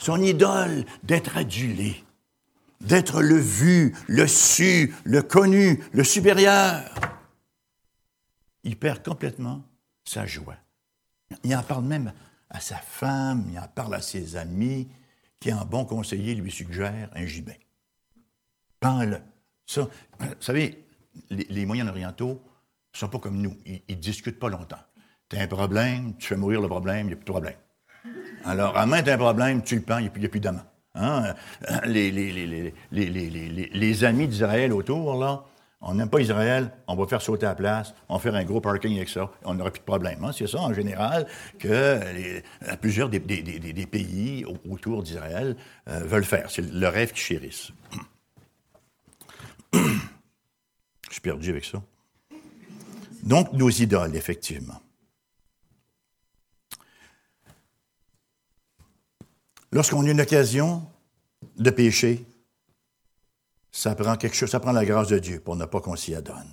Son 0.00 0.22
idole 0.22 0.84
d'être 1.02 1.36
adulé, 1.36 2.04
d'être 2.80 3.22
le 3.22 3.36
vu, 3.36 3.96
le 4.06 4.26
su, 4.26 4.94
le 5.04 5.22
connu, 5.22 5.82
le 5.92 6.04
supérieur. 6.04 6.84
Il 8.62 8.76
perd 8.76 9.02
complètement 9.02 9.62
sa 10.04 10.26
joie. 10.26 10.56
Il 11.44 11.54
en 11.56 11.62
parle 11.62 11.84
même 11.84 12.12
à 12.50 12.60
sa 12.60 12.76
femme, 12.76 13.46
il 13.50 13.58
en 13.58 13.68
parle 13.68 13.94
à 13.94 14.00
ses 14.00 14.36
amis, 14.36 14.88
qui, 15.40 15.52
en 15.52 15.64
bon 15.64 15.84
conseiller, 15.84 16.34
lui 16.34 16.50
suggère 16.50 17.10
un 17.14 17.26
gibin. 17.26 17.54
Prends-le. 18.80 19.18
Ça, 19.66 19.82
vous 20.18 20.26
savez, 20.40 20.84
les, 21.30 21.66
moyens 21.66 21.88
orientaux 21.88 22.40
ne 22.94 22.98
sont 22.98 23.08
pas 23.08 23.18
comme 23.18 23.40
nous. 23.40 23.56
Ils 23.66 23.82
ne 23.88 23.94
discutent 23.94 24.38
pas 24.38 24.48
longtemps. 24.48 24.78
Tu 25.28 25.36
as 25.36 25.42
un 25.42 25.46
problème, 25.46 26.16
tu 26.16 26.28
fais 26.28 26.36
mourir 26.36 26.60
le 26.60 26.68
problème, 26.68 27.06
il 27.06 27.08
n'y 27.08 27.12
a 27.12 27.16
plus 27.16 27.26
de 27.26 27.30
problème. 27.30 27.56
Alors, 28.44 28.76
à 28.76 28.86
main, 28.86 29.02
tu 29.02 29.10
as 29.10 29.14
un 29.14 29.18
problème, 29.18 29.62
tu 29.62 29.76
le 29.76 29.82
prends, 29.82 29.98
il 29.98 30.10
n'y 30.10 30.26
a 30.26 30.28
plus, 30.28 30.40
d'amant. 30.40 30.64
Hein? 30.94 31.34
Les, 31.84 32.10
les, 32.10 34.04
amis 34.04 34.26
d'Israël 34.26 34.72
autour, 34.72 35.18
là, 35.18 35.44
on 35.80 35.94
n'aime 35.94 36.10
pas 36.10 36.20
Israël, 36.20 36.72
on 36.88 36.96
va 36.96 37.06
faire 37.06 37.22
sauter 37.22 37.46
la 37.46 37.54
place, 37.54 37.94
on 38.08 38.14
va 38.14 38.20
faire 38.20 38.34
un 38.34 38.44
gros 38.44 38.60
parking 38.60 38.96
avec 38.96 39.08
ça, 39.08 39.30
on 39.44 39.54
n'aura 39.54 39.70
plus 39.70 39.80
de 39.80 39.84
problème. 39.84 40.24
Hein. 40.24 40.32
C'est 40.32 40.48
ça, 40.48 40.58
en 40.58 40.74
général, 40.74 41.26
que 41.58 42.00
plusieurs 42.80 43.08
des, 43.08 43.20
pays 43.20 44.44
autour 44.68 45.02
d'Israël 45.02 45.56
euh, 45.88 46.00
veulent 46.00 46.24
faire. 46.24 46.50
C'est 46.50 46.62
le 46.62 46.88
rêve 46.88 47.12
qu'ils 47.12 47.22
chérissent. 47.22 47.70
Je 49.72 49.78
suis 51.10 51.20
perdu 51.20 51.50
avec 51.50 51.64
ça. 51.64 51.82
Donc, 53.22 53.52
nos 53.52 53.70
idoles, 53.70 54.16
effectivement. 54.16 54.80
Lorsqu'on 59.70 60.06
a 60.06 60.10
une 60.10 60.20
occasion 60.20 60.82
de 61.56 61.70
pécher, 61.70 62.24
ça 63.70 63.94
prend 63.94 64.16
quelque 64.16 64.36
chose, 64.36 64.50
ça 64.50 64.60
prend 64.60 64.72
la 64.72 64.84
grâce 64.84 65.08
de 65.08 65.18
Dieu 65.18 65.40
pour 65.40 65.56
ne 65.56 65.64
pas 65.64 65.80
qu'on 65.80 65.96
s'y 65.96 66.14
adonne. 66.14 66.50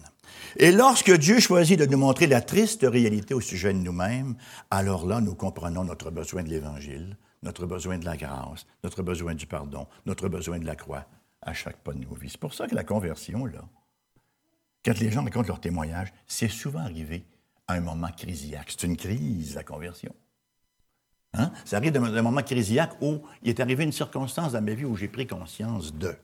Et 0.58 0.72
lorsque 0.72 1.12
Dieu 1.12 1.40
choisit 1.40 1.78
de 1.78 1.86
nous 1.86 1.98
montrer 1.98 2.28
la 2.28 2.42
triste 2.42 2.86
réalité 2.90 3.34
au 3.34 3.42
sujet 3.42 3.74
de 3.74 3.80
nous-mêmes, 3.80 4.36
alors 4.72 5.06
là, 5.06 5.22
nous 5.22 5.36
comprenons 5.36 5.84
notre 5.84 6.12
besoin 6.12 6.44
de 6.44 6.50
l'Évangile, 6.50 7.18
notre 7.44 7.66
besoin 7.66 7.98
de 7.98 8.06
la 8.06 8.18
grâce, 8.18 8.66
notre 8.84 9.04
besoin 9.04 9.34
du 9.34 9.48
pardon, 9.48 9.88
notre 10.06 10.30
besoin 10.30 10.60
de 10.60 10.66
la 10.66 10.76
croix 10.76 11.06
à 11.42 11.54
chaque 11.54 11.78
pas 11.78 11.94
de 11.94 12.00
nos 12.00 12.16
vies. 12.16 12.30
C'est 12.30 12.40
pour 12.40 12.54
ça 12.54 12.68
que 12.68 12.76
la 12.76 12.84
conversion, 12.84 13.46
là, 13.46 13.64
quand 14.84 14.98
les 15.00 15.12
gens 15.12 15.24
racontent 15.24 15.48
leur 15.48 15.60
témoignage, 15.60 16.14
c'est 16.28 16.50
souvent 16.50 16.80
arrivé 16.80 17.26
à 17.68 17.74
un 17.74 17.82
moment 17.82 18.10
crisiaque. 18.16 18.70
C'est 18.70 18.88
une 18.88 18.98
crise, 18.98 19.56
la 19.56 19.64
conversion. 19.64 20.14
Hein? 21.34 21.52
Ça 21.66 21.78
arrive 21.78 21.92
d'un 21.92 22.22
moment 22.22 22.44
crisiaque 22.44 22.96
où 23.02 23.20
il 23.44 23.50
est 23.50 23.60
arrivé 23.60 23.84
une 23.84 23.92
circonstance 23.92 24.54
dans 24.54 24.62
ma 24.62 24.74
vie 24.74 24.86
où 24.86 24.96
j'ai 24.96 25.08
pris 25.08 25.28
conscience 25.28 25.94
de 25.94 26.16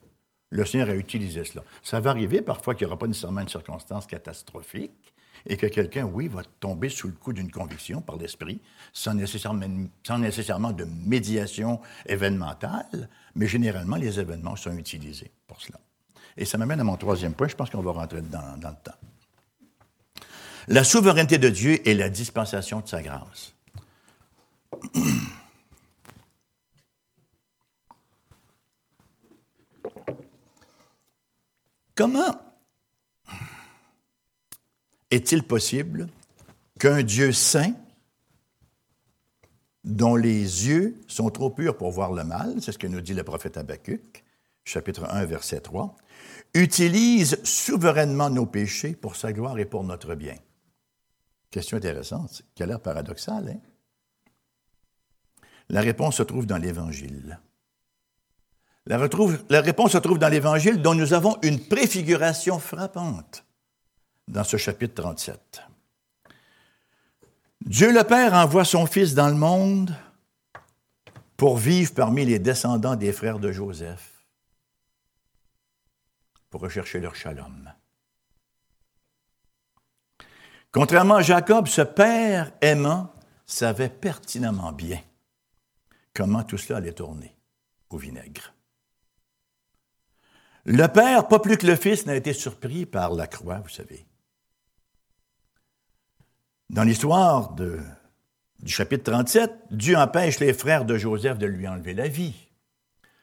le 0.51 0.65
Seigneur 0.65 0.89
a 0.89 0.95
utilisé 0.95 1.43
cela. 1.45 1.63
Ça 1.81 1.99
va 1.99 2.11
arriver 2.11 2.41
parfois 2.41 2.75
qu'il 2.75 2.85
n'y 2.85 2.91
aura 2.91 2.99
pas 2.99 3.07
nécessairement 3.07 3.41
une 3.41 3.47
circonstance 3.49 4.05
catastrophique 4.05 5.13
et 5.47 5.57
que 5.57 5.65
quelqu'un, 5.65 6.03
oui, 6.03 6.27
va 6.27 6.43
tomber 6.59 6.89
sous 6.89 7.07
le 7.07 7.13
coup 7.13 7.33
d'une 7.33 7.49
conviction 7.49 8.01
par 8.01 8.17
l'esprit, 8.17 8.61
sans 8.93 9.15
nécessairement, 9.15 9.65
sans 10.05 10.19
nécessairement 10.19 10.71
de 10.71 10.85
médiation 10.85 11.79
événementale, 12.05 13.09
mais 13.33 13.47
généralement, 13.47 13.95
les 13.95 14.19
événements 14.19 14.55
sont 14.55 14.77
utilisés 14.77 15.31
pour 15.47 15.59
cela. 15.61 15.79
Et 16.37 16.45
ça 16.45 16.57
m'amène 16.57 16.79
à 16.79 16.83
mon 16.83 16.97
troisième 16.97 17.33
point, 17.33 17.47
je 17.47 17.55
pense 17.55 17.69
qu'on 17.69 17.81
va 17.81 17.91
rentrer 17.91 18.21
dans, 18.21 18.57
dans 18.57 18.69
le 18.69 18.75
temps. 18.83 18.97
La 20.67 20.83
souveraineté 20.83 21.37
de 21.39 21.49
Dieu 21.49 21.87
et 21.87 21.95
la 21.95 22.09
dispensation 22.09 22.81
de 22.81 22.87
sa 22.87 23.01
grâce. 23.01 23.55
Comment 31.95 32.39
est-il 35.09 35.43
possible 35.43 36.07
qu'un 36.79 37.03
Dieu 37.03 37.31
saint, 37.31 37.73
dont 39.83 40.15
les 40.15 40.67
yeux 40.67 40.99
sont 41.07 41.29
trop 41.29 41.49
purs 41.49 41.77
pour 41.77 41.91
voir 41.91 42.13
le 42.13 42.23
mal, 42.23 42.61
c'est 42.61 42.71
ce 42.71 42.77
que 42.77 42.87
nous 42.87 43.01
dit 43.01 43.13
le 43.13 43.23
prophète 43.23 43.57
Habakkuk, 43.57 44.23
chapitre 44.63 45.05
1, 45.09 45.25
verset 45.25 45.61
3, 45.61 45.95
utilise 46.53 47.43
souverainement 47.43 48.29
nos 48.29 48.45
péchés 48.45 48.95
pour 48.95 49.15
sa 49.15 49.33
gloire 49.33 49.59
et 49.59 49.65
pour 49.65 49.83
notre 49.83 50.15
bien? 50.15 50.37
Question 51.49 51.77
intéressante, 51.77 52.43
qui 52.55 52.63
a 52.63 52.65
l'air 52.65 52.79
paradoxale. 52.79 53.49
Hein? 53.49 53.59
La 55.69 55.81
réponse 55.81 56.17
se 56.17 56.23
trouve 56.23 56.45
dans 56.45 56.57
l'Évangile. 56.57 57.39
La, 58.87 58.97
réponse 58.97 59.91
se 59.91 59.97
trouve 59.99 60.17
dans 60.17 60.29
l'Évangile 60.29 60.81
dont 60.81 60.95
nous 60.95 61.13
avons 61.13 61.37
une 61.43 61.59
préfiguration 61.59 62.59
frappante 62.59 63.45
dans 64.27 64.43
ce 64.43 64.57
chapitre 64.57 64.95
37. 64.95 65.63
Dieu 67.65 67.93
le 67.93 68.03
Père 68.03 68.33
envoie 68.33 68.65
son 68.65 68.87
Fils 68.87 69.13
dans 69.13 69.27
le 69.27 69.35
monde 69.35 69.95
pour 71.37 71.57
vivre 71.57 71.93
parmi 71.93 72.25
les 72.25 72.39
descendants 72.39 72.95
des 72.95 73.13
frères 73.13 73.39
de 73.39 73.51
Joseph, 73.51 74.25
pour 76.49 76.61
rechercher 76.61 76.99
leur 76.99 77.15
shalom. 77.15 77.71
Contrairement 80.71 81.15
à 81.15 81.21
Jacob, 81.21 81.67
ce 81.67 81.81
Père 81.81 82.51
aimant 82.61 83.13
savait 83.45 83.89
pertinemment 83.89 84.71
bien 84.71 85.01
comment 86.13 86.43
tout 86.43 86.57
cela 86.57 86.77
allait 86.77 86.93
tourner 86.93 87.35
au 87.89 87.97
vinaigre. 87.97 88.53
Le 90.65 90.87
Père, 90.87 91.27
pas 91.27 91.39
plus 91.39 91.57
que 91.57 91.67
le 91.67 91.75
Fils, 91.75 92.05
n'a 92.05 92.15
été 92.15 92.33
surpris 92.33 92.85
par 92.85 93.13
la 93.13 93.27
croix, 93.27 93.59
vous 93.59 93.69
savez. 93.69 94.05
Dans 96.69 96.83
l'histoire 96.83 97.53
du 97.53 97.77
chapitre 98.65 99.11
37, 99.11 99.51
Dieu 99.71 99.97
empêche 99.97 100.39
les 100.39 100.53
frères 100.53 100.85
de 100.85 100.97
Joseph 100.97 101.37
de 101.37 101.47
lui 101.47 101.67
enlever 101.67 101.93
la 101.93 102.07
vie. 102.07 102.47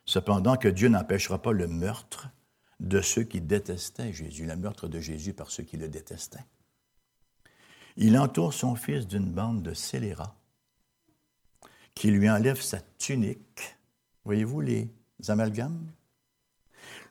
Cependant 0.04 0.56
que 0.56 0.68
Dieu 0.68 0.88
n'empêchera 0.88 1.40
pas 1.40 1.52
le 1.52 1.68
meurtre 1.68 2.28
de 2.80 3.00
ceux 3.00 3.24
qui 3.24 3.40
détestaient 3.40 4.12
Jésus, 4.12 4.46
le 4.46 4.56
meurtre 4.56 4.88
de 4.88 5.00
Jésus 5.00 5.32
par 5.32 5.50
ceux 5.50 5.62
qui 5.62 5.76
le 5.76 5.88
détestaient. 5.88 6.44
Il 7.96 8.18
entoure 8.18 8.54
son 8.54 8.74
fils 8.74 9.06
d'une 9.06 9.30
bande 9.30 9.62
de 9.62 9.74
scélérats 9.74 10.36
qui 11.94 12.10
lui 12.10 12.30
enlève 12.30 12.60
sa 12.60 12.80
tunique. 12.98 13.76
Voyez-vous 14.24 14.60
les 14.60 14.88
amalgames? 15.26 15.90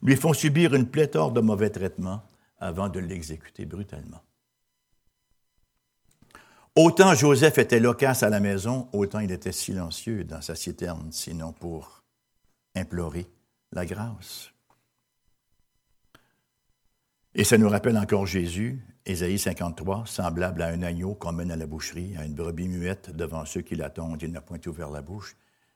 Lui 0.01 0.15
font 0.15 0.33
subir 0.33 0.73
une 0.73 0.87
pléthore 0.87 1.31
de 1.31 1.41
mauvais 1.41 1.69
traitements 1.69 2.21
avant 2.59 2.89
de 2.89 2.99
l'exécuter 2.99 3.65
brutalement. 3.65 4.21
Autant 6.75 7.15
Joseph 7.15 7.57
était 7.57 7.79
loquace 7.79 8.21
à 8.21 8.29
la 8.29 8.39
maison, 8.39 8.87
autant 8.93 9.19
il 9.19 9.31
était 9.31 9.51
silencieux 9.51 10.23
dans 10.23 10.41
sa 10.41 10.55
citerne, 10.55 11.11
sinon 11.11 11.51
pour 11.51 12.03
implorer 12.75 13.25
la 13.71 13.85
grâce. 13.85 14.51
Et 17.33 17.43
ça 17.43 17.57
nous 17.57 17.69
rappelle 17.69 17.97
encore 17.97 18.27
Jésus, 18.27 18.79
Ésaïe 19.05 19.39
53, 19.39 20.05
semblable 20.05 20.61
à 20.61 20.67
un 20.67 20.83
agneau 20.83 21.15
qu'on 21.15 21.31
mène 21.31 21.51
à 21.51 21.55
la 21.55 21.65
boucherie, 21.65 22.15
à 22.17 22.25
une 22.25 22.35
brebis 22.35 22.67
muette 22.67 23.15
devant 23.15 23.45
ceux 23.45 23.61
qui 23.61 23.75
l'attendent, 23.75 24.21
il 24.21 24.31
n'a 24.31 24.41
point 24.41 24.59
ouvert 24.67 24.91
la 24.91 25.01
bouche, 25.01 25.35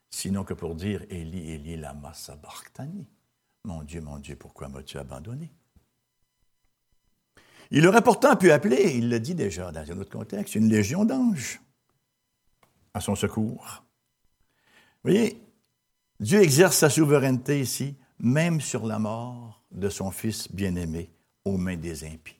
sinon 0.09 0.43
que 0.43 0.53
pour 0.53 0.75
dire 0.75 1.03
Élie, 1.09 1.51
Élie, 1.51 1.77
lama 1.77 2.13
sabachthani. 2.13 3.07
Mon 3.63 3.83
Dieu, 3.83 4.01
mon 4.01 4.17
Dieu, 4.19 4.35
pourquoi 4.35 4.69
m'as-tu 4.69 4.97
abandonné? 4.97 5.51
Il 7.69 7.87
aurait 7.87 8.01
pourtant 8.01 8.35
pu 8.35 8.51
appeler, 8.51 8.95
il 8.97 9.09
le 9.09 9.19
dit 9.19 9.35
déjà 9.35 9.71
dans 9.71 9.89
un 9.89 9.97
autre 9.99 10.11
contexte, 10.11 10.55
une 10.55 10.69
légion 10.69 11.05
d'anges 11.05 11.61
à 12.93 12.99
son 12.99 13.15
secours. 13.15 13.85
Vous 15.03 15.11
voyez, 15.11 15.41
Dieu 16.19 16.41
exerce 16.41 16.77
sa 16.77 16.89
souveraineté 16.89 17.61
ici, 17.61 17.95
même 18.19 18.61
sur 18.61 18.85
la 18.85 18.99
mort 18.99 19.63
de 19.71 19.89
son 19.89 20.11
Fils 20.11 20.51
bien-aimé 20.51 21.11
aux 21.45 21.57
mains 21.57 21.77
des 21.77 22.03
impies. 22.03 22.39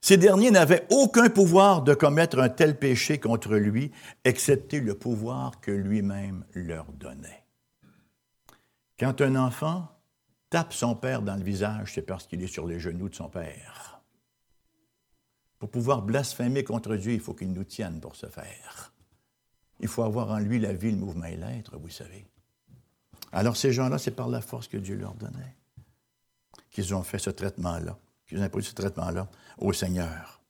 Ces 0.00 0.18
derniers 0.18 0.50
n'avaient 0.50 0.86
aucun 0.90 1.30
pouvoir 1.30 1.82
de 1.82 1.94
commettre 1.94 2.38
un 2.38 2.50
tel 2.50 2.78
péché 2.78 3.18
contre 3.18 3.54
lui, 3.54 3.90
excepté 4.24 4.80
le 4.80 4.98
pouvoir 4.98 5.60
que 5.60 5.70
lui-même 5.70 6.44
leur 6.52 6.92
donnait. 6.92 7.43
Quand 9.04 9.20
un 9.20 9.36
enfant 9.36 9.86
tape 10.48 10.72
son 10.72 10.96
père 10.96 11.20
dans 11.20 11.36
le 11.36 11.42
visage, 11.42 11.92
c'est 11.92 12.06
parce 12.06 12.26
qu'il 12.26 12.42
est 12.42 12.46
sur 12.46 12.66
les 12.66 12.80
genoux 12.80 13.10
de 13.10 13.14
son 13.14 13.28
père. 13.28 14.00
Pour 15.58 15.70
pouvoir 15.70 16.00
blasphémer 16.00 16.64
contre 16.64 16.96
Dieu, 16.96 17.12
il 17.12 17.20
faut 17.20 17.34
qu'il 17.34 17.52
nous 17.52 17.64
tienne 17.64 18.00
pour 18.00 18.16
ce 18.16 18.24
faire. 18.28 18.94
Il 19.80 19.88
faut 19.88 20.04
avoir 20.04 20.30
en 20.30 20.38
lui 20.38 20.58
la 20.58 20.72
vie, 20.72 20.90
le 20.90 20.96
mouvement 20.96 21.26
et 21.26 21.36
l'être, 21.36 21.76
vous 21.76 21.90
savez. 21.90 22.24
Alors 23.30 23.58
ces 23.58 23.74
gens-là, 23.74 23.98
c'est 23.98 24.16
par 24.16 24.28
la 24.28 24.40
force 24.40 24.68
que 24.68 24.78
Dieu 24.78 24.96
leur 24.96 25.12
donnait 25.16 25.54
qu'ils 26.70 26.94
ont 26.94 27.02
fait 27.02 27.18
ce 27.18 27.28
traitement-là, 27.28 27.98
qu'ils 28.26 28.38
ont 28.38 28.44
imposé 28.44 28.70
ce 28.70 28.74
traitement-là 28.74 29.28
au 29.58 29.74
Seigneur. 29.74 30.40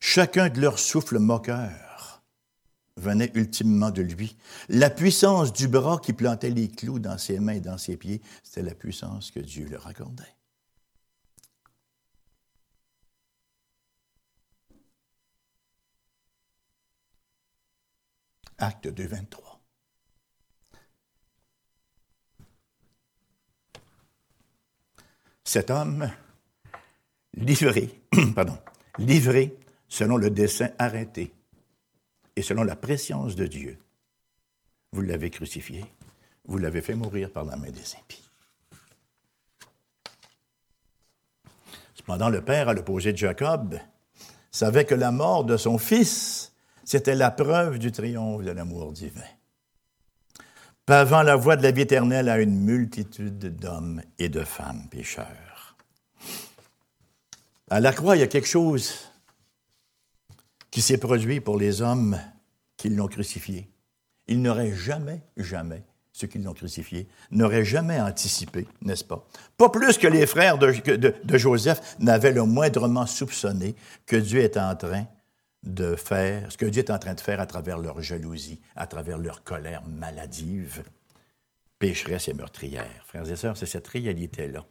Chacun 0.00 0.48
de 0.48 0.62
leurs 0.62 0.78
souffles 0.78 1.18
moqueurs 1.18 1.91
venait 2.96 3.30
ultimement 3.34 3.90
de 3.90 4.02
lui. 4.02 4.36
La 4.68 4.90
puissance 4.90 5.52
du 5.52 5.68
bras 5.68 5.98
qui 5.98 6.12
plantait 6.12 6.50
les 6.50 6.68
clous 6.68 6.98
dans 6.98 7.18
ses 7.18 7.38
mains 7.38 7.54
et 7.54 7.60
dans 7.60 7.78
ses 7.78 7.96
pieds, 7.96 8.20
c'était 8.42 8.62
la 8.62 8.74
puissance 8.74 9.30
que 9.30 9.40
Dieu 9.40 9.66
leur 9.68 9.86
accordait. 9.86 10.24
Acte 18.58 18.88
2, 18.88 19.06
23. 19.06 19.60
Cet 25.44 25.70
homme, 25.70 26.08
livré, 27.34 28.00
pardon, 28.34 28.56
livré 28.98 29.58
selon 29.88 30.16
le 30.16 30.30
dessein 30.30 30.70
arrêté 30.78 31.34
et 32.42 32.44
selon 32.44 32.64
la 32.64 32.74
préscience 32.74 33.36
de 33.36 33.46
Dieu, 33.46 33.78
vous 34.90 35.02
l'avez 35.02 35.30
crucifié, 35.30 35.84
vous 36.44 36.58
l'avez 36.58 36.80
fait 36.80 36.96
mourir 36.96 37.30
par 37.30 37.44
la 37.44 37.54
main 37.54 37.70
des 37.70 37.94
impies. 37.94 38.28
Cependant, 41.94 42.30
le 42.30 42.42
père, 42.42 42.68
à 42.68 42.74
l'opposé 42.74 43.12
de 43.12 43.16
Jacob, 43.16 43.78
savait 44.50 44.84
que 44.84 44.96
la 44.96 45.12
mort 45.12 45.44
de 45.44 45.56
son 45.56 45.78
fils, 45.78 46.52
c'était 46.82 47.14
la 47.14 47.30
preuve 47.30 47.78
du 47.78 47.92
triomphe 47.92 48.42
de 48.42 48.50
l'amour 48.50 48.90
divin. 48.90 49.20
Pavant 50.84 51.22
la 51.22 51.36
voie 51.36 51.54
de 51.54 51.62
la 51.62 51.70
vie 51.70 51.82
éternelle 51.82 52.28
à 52.28 52.40
une 52.40 52.58
multitude 52.58 53.54
d'hommes 53.54 54.02
et 54.18 54.28
de 54.28 54.42
femmes 54.42 54.88
pécheurs. 54.90 55.76
À 57.70 57.78
la 57.78 57.92
croix, 57.92 58.16
il 58.16 58.20
y 58.20 58.24
a 58.24 58.26
quelque 58.26 58.48
chose 58.48 59.11
qui 60.72 60.82
s'est 60.82 60.98
produit 60.98 61.40
pour 61.40 61.58
les 61.58 61.82
hommes 61.82 62.18
qui 62.76 62.88
l'ont 62.88 63.06
crucifié. 63.06 63.68
Ils 64.26 64.42
n'auraient 64.42 64.74
jamais, 64.74 65.20
jamais, 65.36 65.84
ceux 66.12 66.26
qui 66.26 66.38
l'ont 66.38 66.54
crucifié, 66.54 67.06
n'auraient 67.30 67.64
jamais 67.64 68.00
anticipé, 68.00 68.66
n'est-ce 68.80 69.04
pas? 69.04 69.24
Pas 69.56 69.68
plus 69.68 69.98
que 69.98 70.08
les 70.08 70.26
frères 70.26 70.58
de, 70.58 70.72
Joseph 71.38 71.96
n'avaient 72.00 72.32
le 72.32 72.44
moindrement 72.44 73.06
soupçonné 73.06 73.76
que 74.06 74.16
Dieu 74.16 74.40
est 74.40 74.56
en 74.56 74.74
train 74.74 75.06
de 75.62 75.94
faire, 75.94 76.50
ce 76.50 76.56
que 76.56 76.66
Dieu 76.66 76.82
est 76.82 76.90
en 76.90 76.98
train 76.98 77.14
de 77.14 77.20
faire 77.20 77.40
à 77.40 77.46
travers 77.46 77.78
leur 77.78 78.00
jalousie, 78.00 78.60
à 78.74 78.86
travers 78.86 79.18
leur 79.18 79.44
colère 79.44 79.82
maladive, 79.86 80.82
pécheresse 81.78 82.28
et 82.28 82.34
meurtrière. 82.34 83.04
Frères 83.06 83.30
et 83.30 83.36
sœurs, 83.36 83.56
c'est 83.56 83.66
cette 83.66 83.86
réalité-là 83.88 84.64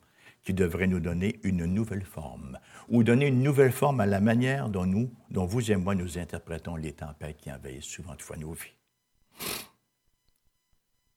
qui 0.44 0.54
devrait 0.54 0.88
nous 0.88 1.00
donner 1.00 1.40
une 1.44 1.66
nouvelle 1.66 2.04
forme, 2.04 2.58
ou 2.90 3.04
donner 3.04 3.28
une 3.28 3.44
nouvelle 3.44 3.72
forme 3.72 4.00
à 4.00 4.06
la 4.06 4.20
manière 4.20 4.70
dont 4.70 4.86
nous, 4.86 5.12
dont 5.30 5.46
vous 5.46 5.72
et 5.72 5.76
moi, 5.76 5.96
nous 5.96 6.18
interprétons 6.18 6.76
les 6.76 6.94
tempêtes 6.94 7.38
qui 7.38 7.52
envahissent 7.52 7.86
souvent 7.86 8.16
de 8.16 8.22
fois 8.22 8.38
nos 8.38 8.54
vies. 8.54 8.74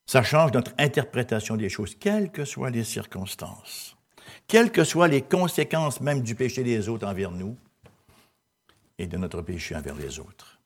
Ça 0.06 0.22
change 0.22 0.52
notre 0.52 0.74
interprétation 0.78 1.56
des 1.56 1.68
choses, 1.68 1.94
quelles 1.94 2.30
que 2.30 2.44
soient 2.44 2.70
les 2.70 2.84
circonstances, 2.84 3.96
quelles 4.46 4.70
que 4.70 4.84
soient 4.84 5.08
les 5.08 5.22
conséquences 5.22 6.00
même 6.00 6.22
du 6.22 6.34
péché 6.34 6.62
des 6.62 6.88
autres 6.88 7.06
envers 7.06 7.30
nous 7.30 7.56
et 8.98 9.06
de 9.06 9.16
notre 9.16 9.42
péché 9.42 9.74
envers 9.74 9.96
les 9.96 10.18
autres. 10.18 10.60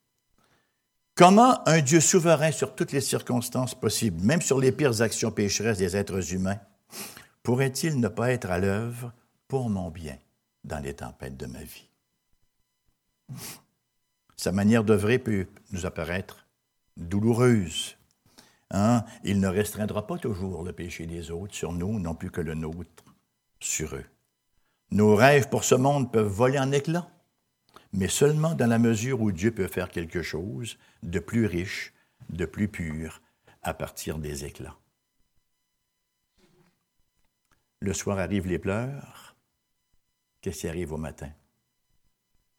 Comment 1.14 1.66
un 1.68 1.80
Dieu 1.80 2.00
souverain 2.00 2.52
sur 2.52 2.74
toutes 2.74 2.92
les 2.92 3.00
circonstances 3.00 3.74
possibles, 3.74 4.22
même 4.22 4.42
sur 4.42 4.60
les 4.60 4.70
pires 4.70 5.02
actions 5.02 5.30
pécheresses 5.30 5.78
des 5.78 5.96
êtres 5.96 6.32
humains, 6.32 6.60
pourrait-il 7.48 7.98
ne 7.98 8.08
pas 8.08 8.30
être 8.32 8.50
à 8.50 8.58
l'œuvre 8.58 9.10
pour 9.46 9.70
mon 9.70 9.88
bien 9.88 10.18
dans 10.64 10.80
les 10.80 10.92
tempêtes 10.92 11.38
de 11.38 11.46
ma 11.46 11.62
vie? 11.62 11.88
Sa 14.36 14.52
manière 14.52 14.84
d'œuvrer 14.84 15.18
peut 15.18 15.46
nous 15.70 15.86
apparaître 15.86 16.46
douloureuse. 16.98 17.96
Hein? 18.70 19.02
Il 19.24 19.40
ne 19.40 19.48
restreindra 19.48 20.06
pas 20.06 20.18
toujours 20.18 20.62
le 20.62 20.74
péché 20.74 21.06
des 21.06 21.30
autres 21.30 21.54
sur 21.54 21.72
nous, 21.72 21.98
non 21.98 22.14
plus 22.14 22.30
que 22.30 22.42
le 22.42 22.52
nôtre 22.52 23.02
sur 23.60 23.94
eux. 23.94 24.04
Nos 24.90 25.16
rêves 25.16 25.48
pour 25.48 25.64
ce 25.64 25.74
monde 25.74 26.12
peuvent 26.12 26.26
voler 26.26 26.58
en 26.58 26.70
éclats, 26.70 27.08
mais 27.94 28.08
seulement 28.08 28.54
dans 28.54 28.68
la 28.68 28.78
mesure 28.78 29.22
où 29.22 29.32
Dieu 29.32 29.52
peut 29.52 29.68
faire 29.68 29.88
quelque 29.88 30.20
chose 30.20 30.76
de 31.02 31.18
plus 31.18 31.46
riche, 31.46 31.94
de 32.28 32.44
plus 32.44 32.68
pur, 32.68 33.22
à 33.62 33.72
partir 33.72 34.18
des 34.18 34.44
éclats. 34.44 34.76
Le 37.80 37.92
soir 37.92 38.18
arrivent 38.18 38.48
les 38.48 38.58
pleurs. 38.58 39.36
Qu'est-ce 40.40 40.60
qui 40.60 40.68
arrive 40.68 40.92
au 40.92 40.96
matin? 40.96 41.30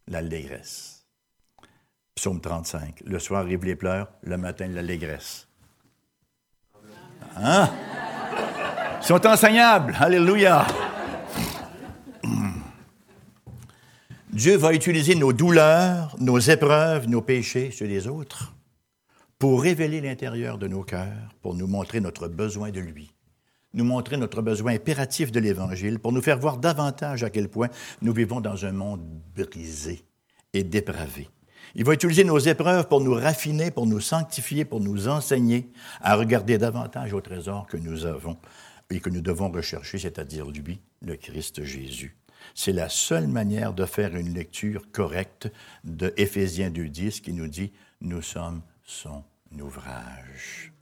L'allégresse. 0.07 1.05
Psaume 2.15 2.41
35. 2.41 3.01
Le 3.05 3.19
soir 3.19 3.41
arrivent 3.41 3.65
les 3.65 3.75
pleurs, 3.75 4.11
le 4.21 4.37
matin 4.37 4.67
l'allégresse. 4.67 5.47
Hein? 7.35 7.69
Ils 9.01 9.05
sont 9.05 9.25
enseignables. 9.25 9.95
Alléluia. 9.99 10.65
Dieu 14.31 14.55
va 14.55 14.73
utiliser 14.73 15.15
nos 15.15 15.33
douleurs, 15.33 16.15
nos 16.19 16.39
épreuves, 16.39 17.07
nos 17.07 17.21
péchés 17.21 17.71
sur 17.71 17.87
les 17.87 18.07
autres 18.07 18.53
pour 19.37 19.61
révéler 19.61 20.01
l'intérieur 20.01 20.57
de 20.57 20.67
nos 20.67 20.83
cœurs, 20.83 21.33
pour 21.41 21.55
nous 21.55 21.67
montrer 21.67 22.01
notre 22.01 22.27
besoin 22.27 22.71
de 22.71 22.79
lui 22.79 23.11
nous 23.73 23.83
montrer 23.83 24.17
notre 24.17 24.41
besoin 24.41 24.73
impératif 24.73 25.31
de 25.31 25.39
l'Évangile, 25.39 25.99
pour 25.99 26.11
nous 26.11 26.21
faire 26.21 26.39
voir 26.39 26.57
davantage 26.57 27.23
à 27.23 27.29
quel 27.29 27.49
point 27.49 27.69
nous 28.01 28.13
vivons 28.13 28.41
dans 28.41 28.65
un 28.65 28.71
monde 28.71 29.01
brisé 29.35 30.03
et 30.53 30.63
dépravé. 30.63 31.29
Il 31.75 31.83
va 31.85 31.93
utiliser 31.93 32.23
nos 32.23 32.39
épreuves 32.39 32.87
pour 32.87 33.01
nous 33.01 33.13
raffiner, 33.13 33.69
pour 33.69 33.85
nous 33.85 33.99
sanctifier, 33.99 34.65
pour 34.65 34.79
nous 34.79 35.07
enseigner 35.07 35.69
à 36.01 36.15
regarder 36.15 36.57
davantage 36.57 37.13
au 37.13 37.21
trésor 37.21 37.67
que 37.67 37.77
nous 37.77 38.05
avons 38.05 38.37
et 38.89 38.99
que 38.99 39.09
nous 39.09 39.21
devons 39.21 39.51
rechercher, 39.51 39.99
c'est-à-dire 39.99 40.49
lui, 40.49 40.81
le 41.01 41.15
Christ 41.15 41.63
Jésus. 41.63 42.17
C'est 42.55 42.73
la 42.73 42.89
seule 42.89 43.27
manière 43.27 43.73
de 43.73 43.85
faire 43.85 44.15
une 44.15 44.33
lecture 44.33 44.91
correcte 44.91 45.51
de 45.83 46.13
Éphésiens 46.17 46.71
2.10 46.71 47.21
qui 47.21 47.33
nous 47.33 47.47
dit, 47.47 47.71
nous 48.01 48.21
sommes 48.21 48.61
son 48.83 49.23
ouvrage. 49.59 50.73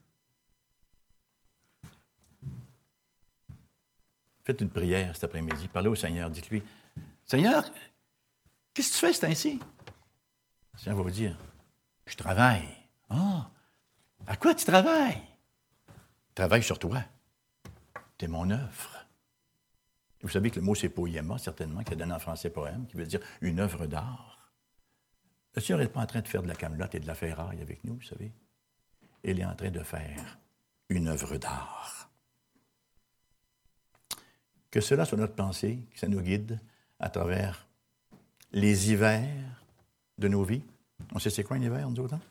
Faites 4.47 4.61
une 4.61 4.69
prière 4.69 5.13
cet 5.13 5.25
après-midi. 5.25 5.67
Parlez 5.67 5.89
au 5.89 5.95
Seigneur. 5.95 6.29
Dites-lui 6.29 6.63
Seigneur, 7.25 7.69
qu'est-ce 8.73 8.91
que 8.91 8.93
tu 8.93 8.99
fais? 8.99 9.11
C'est 9.11 9.25
ainsi 9.25 9.59
Le 10.73 10.79
Seigneur 10.79 10.95
va 10.95 11.03
vous 11.03 11.11
dire 11.11 11.37
Je 12.05 12.15
travaille. 12.15 12.69
Ah, 13.09 13.51
à 14.25 14.37
quoi 14.37 14.55
tu 14.55 14.63
travailles? 14.63 15.21
Travaille 16.33 16.63
sur 16.63 16.79
toi. 16.79 17.03
Tu 18.17 18.23
es 18.23 18.27
mon 18.29 18.49
œuvre. 18.49 19.05
Vous 20.21 20.29
savez 20.29 20.49
que 20.49 20.61
le 20.61 20.65
mot 20.65 20.75
c'est 20.75 20.87
poema, 20.87 21.37
certainement, 21.37 21.83
qui 21.83 21.91
a 21.91 21.97
donné 21.97 22.13
en 22.13 22.19
français 22.19 22.49
poème, 22.49 22.87
qui 22.87 22.95
veut 22.95 23.05
dire 23.05 23.19
une 23.41 23.59
œuvre 23.59 23.85
d'art. 23.85 24.53
Le 25.55 25.61
Seigneur 25.61 25.79
n'est 25.79 25.89
pas 25.89 25.99
en 25.99 26.05
train 26.05 26.21
de 26.21 26.27
faire 26.29 26.41
de 26.41 26.47
la 26.47 26.55
camelote 26.55 26.95
et 26.95 27.01
de 27.01 27.07
la 27.07 27.15
ferraille 27.15 27.61
avec 27.61 27.83
nous, 27.83 27.95
vous 27.95 28.01
savez. 28.01 28.31
Il 29.25 29.41
est 29.41 29.45
en 29.45 29.55
train 29.55 29.71
de 29.71 29.83
faire 29.83 30.39
une 30.87 31.09
œuvre 31.09 31.35
d'art. 31.35 32.06
Que 34.78 34.82
cela 34.82 35.05
soit 35.05 35.17
notre 35.17 35.34
pensée, 35.34 35.80
que 35.91 35.99
ça 35.99 36.07
nous 36.07 36.21
guide 36.21 36.59
à 36.99 37.09
travers 37.09 37.65
les 38.51 38.91
hivers 38.91 39.25
de 40.19 40.28
nos 40.28 40.43
vies. 40.43 40.61
On 41.15 41.17
sait 41.17 41.32
c'est 41.32 41.43
quoi 41.43 41.57
un 41.57 41.61
hiver, 41.63 41.89
nous 41.89 41.99
autres? 41.99 42.13
Hein? 42.13 42.21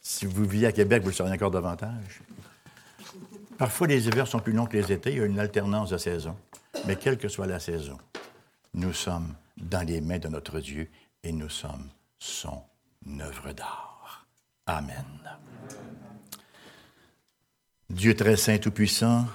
Si 0.00 0.26
vous 0.26 0.44
vivez 0.44 0.68
à 0.68 0.70
Québec, 0.70 1.02
vous 1.02 1.08
le 1.08 1.14
saurez 1.14 1.32
encore 1.32 1.50
davantage. 1.50 2.20
Parfois, 3.58 3.88
les 3.88 4.06
hivers 4.06 4.28
sont 4.28 4.38
plus 4.38 4.52
longs 4.52 4.66
que 4.66 4.76
les 4.76 4.92
étés. 4.92 5.10
Il 5.10 5.18
y 5.18 5.20
a 5.20 5.24
une 5.24 5.40
alternance 5.40 5.90
de 5.90 5.98
saisons. 5.98 6.36
Mais 6.86 6.94
quelle 6.94 7.18
que 7.18 7.26
soit 7.26 7.48
la 7.48 7.58
saison, 7.58 7.98
nous 8.74 8.92
sommes 8.92 9.34
dans 9.56 9.84
les 9.84 10.00
mains 10.00 10.20
de 10.20 10.28
notre 10.28 10.60
Dieu 10.60 10.88
et 11.24 11.32
nous 11.32 11.48
sommes 11.48 11.88
son 12.20 12.62
œuvre 13.18 13.50
d'art. 13.50 14.24
Amen. 14.66 15.04
Dieu 17.90 18.14
très 18.14 18.36
saint, 18.36 18.58
tout-puissant, 18.58 19.26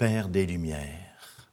Père 0.00 0.30
des 0.30 0.46
Lumières, 0.46 1.52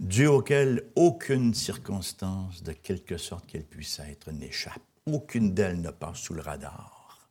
Dieu 0.00 0.30
auquel 0.30 0.90
aucune 0.96 1.52
circonstance, 1.52 2.62
de 2.62 2.72
quelque 2.72 3.18
sorte 3.18 3.44
qu'elle 3.44 3.66
puisse 3.66 3.98
être, 3.98 4.32
n'échappe. 4.32 4.80
Aucune 5.04 5.52
d'elles 5.52 5.82
ne 5.82 5.90
passe 5.90 6.20
sous 6.20 6.32
le 6.32 6.40
radar. 6.40 7.28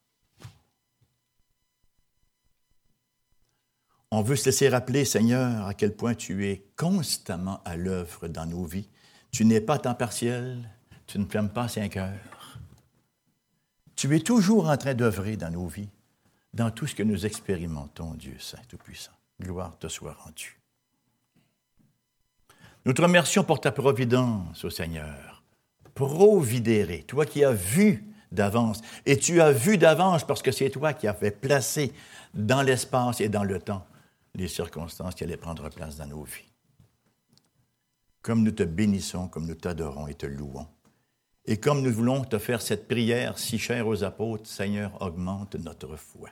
On 4.12 4.22
veut 4.22 4.36
se 4.36 4.46
laisser 4.46 4.70
rappeler, 4.70 5.04
Seigneur, 5.04 5.66
à 5.66 5.74
quel 5.74 5.96
point 5.96 6.14
tu 6.14 6.46
es 6.46 6.68
constamment 6.78 7.64
à 7.64 7.76
l'œuvre 7.76 8.28
dans 8.28 8.46
nos 8.46 8.66
vies. 8.66 8.92
Tu 9.32 9.46
n'es 9.46 9.62
pas 9.62 9.80
temps 9.80 9.96
partiel, 9.96 10.70
tu 11.08 11.18
ne 11.18 11.26
fermes 11.26 11.50
pas 11.50 11.68
cinq 11.68 11.98
heures. 11.98 12.60
Tu 13.96 14.16
es 14.16 14.20
toujours 14.20 14.70
en 14.70 14.78
train 14.78 14.94
d'œuvrer 14.94 15.38
dans 15.38 15.50
nos 15.50 15.66
vies 15.66 15.90
dans 16.54 16.70
tout 16.70 16.86
ce 16.86 16.94
que 16.94 17.02
nous 17.02 17.26
expérimentons, 17.26 18.14
Dieu 18.14 18.36
Saint 18.38 18.62
Tout-Puissant. 18.70 19.10
Gloire 19.42 19.78
te 19.78 19.88
soit 19.88 20.14
rendue. 20.14 20.60
Nous 22.86 22.94
te 22.94 23.02
remercions 23.02 23.44
pour 23.44 23.62
ta 23.62 23.72
providence, 23.72 24.64
ô 24.64 24.70
Seigneur. 24.70 25.44
Providere, 25.96 27.06
toi 27.06 27.26
qui 27.26 27.44
as 27.44 27.54
vu 27.54 28.06
d'avance, 28.32 28.82
et 29.06 29.18
tu 29.18 29.42
as 29.42 29.52
vu 29.52 29.78
d'avance 29.78 30.26
parce 30.26 30.42
que 30.42 30.52
c'est 30.52 30.70
toi 30.70 30.94
qui 30.94 31.08
as 31.08 31.14
fait 31.14 31.32
placer 31.32 31.94
dans 32.34 32.62
l'espace 32.62 33.22
et 33.22 33.30
dans 33.30 33.44
le 33.44 33.60
temps 33.60 33.86
les 34.36 34.48
circonstances 34.48 35.16
qui 35.16 35.24
allaient 35.24 35.38
prendre 35.38 35.70
place 35.70 35.98
dans 35.98 36.08
nos 36.08 36.24
vies. 36.24 36.52
Comme 38.22 38.44
nous 38.44 38.52
te 38.52 38.64
bénissons, 38.64 39.28
comme 39.28 39.46
nous 39.46 39.56
t'adorons 39.56 40.08
et 40.08 40.16
te 40.16 40.26
louons. 40.26 40.68
Et 41.46 41.58
comme 41.60 41.82
nous 41.82 41.94
voulons 41.94 42.24
te 42.24 42.40
faire 42.40 42.62
cette 42.62 42.88
prière 42.88 43.38
si 43.38 43.60
chère 43.60 43.88
aux 43.88 44.04
apôtres, 44.04 44.48
Seigneur, 44.48 45.02
augmente 45.02 45.56
notre 45.56 45.96
foi 45.96 46.30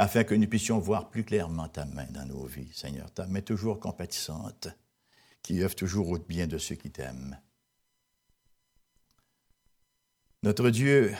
afin 0.00 0.24
que 0.24 0.34
nous 0.34 0.48
puissions 0.48 0.78
voir 0.78 1.10
plus 1.10 1.24
clairement 1.24 1.68
ta 1.68 1.84
main 1.84 2.06
dans 2.06 2.24
nos 2.24 2.46
vies, 2.46 2.72
Seigneur, 2.72 3.12
ta 3.12 3.26
main 3.26 3.42
toujours 3.42 3.78
compatissante, 3.78 4.68
qui 5.42 5.62
œuvre 5.62 5.74
toujours 5.74 6.08
au 6.08 6.18
bien 6.18 6.46
de 6.46 6.56
ceux 6.56 6.74
qui 6.74 6.90
t'aiment. 6.90 7.38
Notre 10.42 10.70
Dieu, 10.70 11.14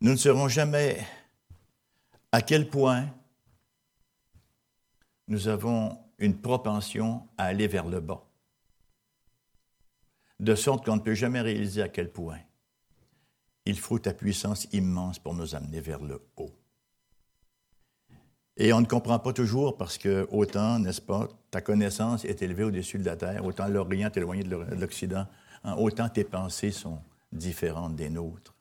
nous 0.00 0.12
ne 0.12 0.16
saurons 0.16 0.46
jamais 0.46 1.04
à 2.30 2.42
quel 2.42 2.70
point 2.70 3.12
nous 5.26 5.48
avons 5.48 5.98
une 6.18 6.40
propension 6.40 7.28
à 7.38 7.46
aller 7.46 7.66
vers 7.66 7.88
le 7.88 7.98
bas, 7.98 8.24
de 10.38 10.54
sorte 10.54 10.84
qu'on 10.84 10.94
ne 10.94 11.02
peut 11.02 11.14
jamais 11.14 11.40
réaliser 11.40 11.82
à 11.82 11.88
quel 11.88 12.12
point 12.12 12.38
il 13.66 13.78
faut 13.78 13.98
ta 13.98 14.12
puissance 14.12 14.66
immense 14.72 15.18
pour 15.18 15.34
nous 15.34 15.54
amener 15.54 15.80
vers 15.80 16.02
le 16.02 16.20
haut. 16.36 16.52
Et 18.56 18.72
on 18.72 18.80
ne 18.80 18.86
comprend 18.86 19.18
pas 19.18 19.32
toujours 19.32 19.76
parce 19.76 19.96
que 19.96 20.28
autant, 20.30 20.78
n'est-ce 20.78 21.00
pas, 21.00 21.28
ta 21.50 21.60
connaissance 21.60 22.24
est 22.24 22.42
élevée 22.42 22.64
au-dessus 22.64 22.98
de 22.98 23.04
la 23.04 23.16
terre, 23.16 23.44
autant 23.44 23.68
l'Orient 23.68 24.08
est 24.08 24.16
éloigné 24.16 24.42
de 24.42 24.56
l'Occident, 24.56 25.26
hein, 25.64 25.74
autant 25.76 26.08
tes 26.08 26.24
pensées 26.24 26.72
sont 26.72 27.00
différentes 27.32 27.96
des 27.96 28.10
nôtres. 28.10 28.54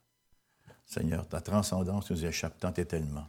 Seigneur, 0.85 1.27
ta 1.27 1.41
transcendance 1.41 2.09
nous 2.11 2.25
échappe 2.25 2.57
tant 2.59 2.73
et 2.73 2.85
tellement. 2.85 3.27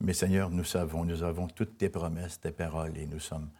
Mais 0.00 0.12
Seigneur, 0.12 0.50
nous 0.50 0.64
savons, 0.64 1.04
nous 1.04 1.22
avons 1.22 1.48
toutes 1.48 1.78
tes 1.78 1.88
promesses, 1.88 2.40
tes 2.40 2.50
paroles, 2.50 2.96
et 2.96 3.06
nous 3.06 3.20
sommes, 3.20 3.50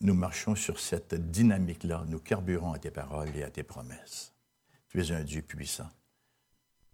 nous 0.00 0.14
marchons 0.14 0.54
sur 0.54 0.80
cette 0.80 1.14
dynamique-là, 1.14 2.04
nous 2.08 2.18
carburons 2.18 2.72
à 2.72 2.78
tes 2.78 2.90
paroles 2.90 3.34
et 3.36 3.44
à 3.44 3.50
tes 3.50 3.62
promesses. 3.62 4.32
Tu 4.88 5.00
es 5.00 5.12
un 5.12 5.22
Dieu 5.22 5.42
puissant 5.42 5.88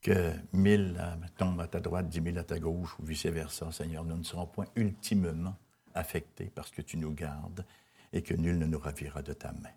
que 0.01 0.33
mille 0.53 0.97
euh, 1.01 1.17
tombent 1.37 1.61
à 1.61 1.67
ta 1.67 1.81
droite, 1.81 2.09
dix 2.09 2.21
mille 2.21 2.39
à 2.39 2.45
ta 2.45 2.59
gauche, 2.59 2.99
ou 2.99 3.05
vice-versa, 3.05 3.73
Seigneur. 3.73 4.05
Nous 4.05 4.17
ne 4.17 4.23
serons 4.23 4.47
point 4.47 4.67
ultimement 4.77 5.57
affectés 5.95 6.51
parce 6.55 6.71
que 6.71 6.83
tu 6.83 6.97
nous 6.97 7.13
gardes 7.13 7.65
et 8.13 8.23
que 8.23 8.35
nul 8.35 8.59
ne 8.59 8.67
nous 8.67 8.79
ravira 8.79 9.23
de 9.23 9.33
ta 9.33 9.53
main. 9.53 9.75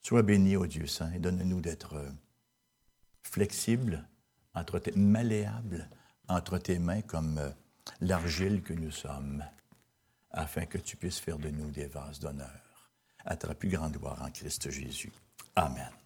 Sois 0.00 0.22
béni, 0.22 0.56
ô 0.56 0.66
Dieu 0.66 0.86
Saint, 0.86 1.12
et 1.12 1.18
donne-nous 1.18 1.60
d'être 1.60 1.94
euh, 1.94 2.10
flexibles, 3.22 4.04
entre 4.54 4.78
tes, 4.78 4.92
malléables 4.92 5.88
entre 6.28 6.58
tes 6.58 6.78
mains 6.78 7.02
comme 7.02 7.38
euh, 7.38 7.50
l'argile 8.00 8.62
que 8.62 8.72
nous 8.72 8.90
sommes, 8.90 9.44
afin 10.30 10.66
que 10.66 10.78
tu 10.78 10.96
puisses 10.96 11.18
faire 11.18 11.38
de 11.38 11.50
nous 11.50 11.70
des 11.70 11.86
vases 11.86 12.20
d'honneur 12.20 12.90
à 13.24 13.36
ta 13.36 13.54
plus 13.54 13.68
grande 13.68 13.96
gloire 13.96 14.20
en 14.22 14.30
Christ 14.30 14.70
Jésus. 14.70 15.12
Amen. 15.54 16.01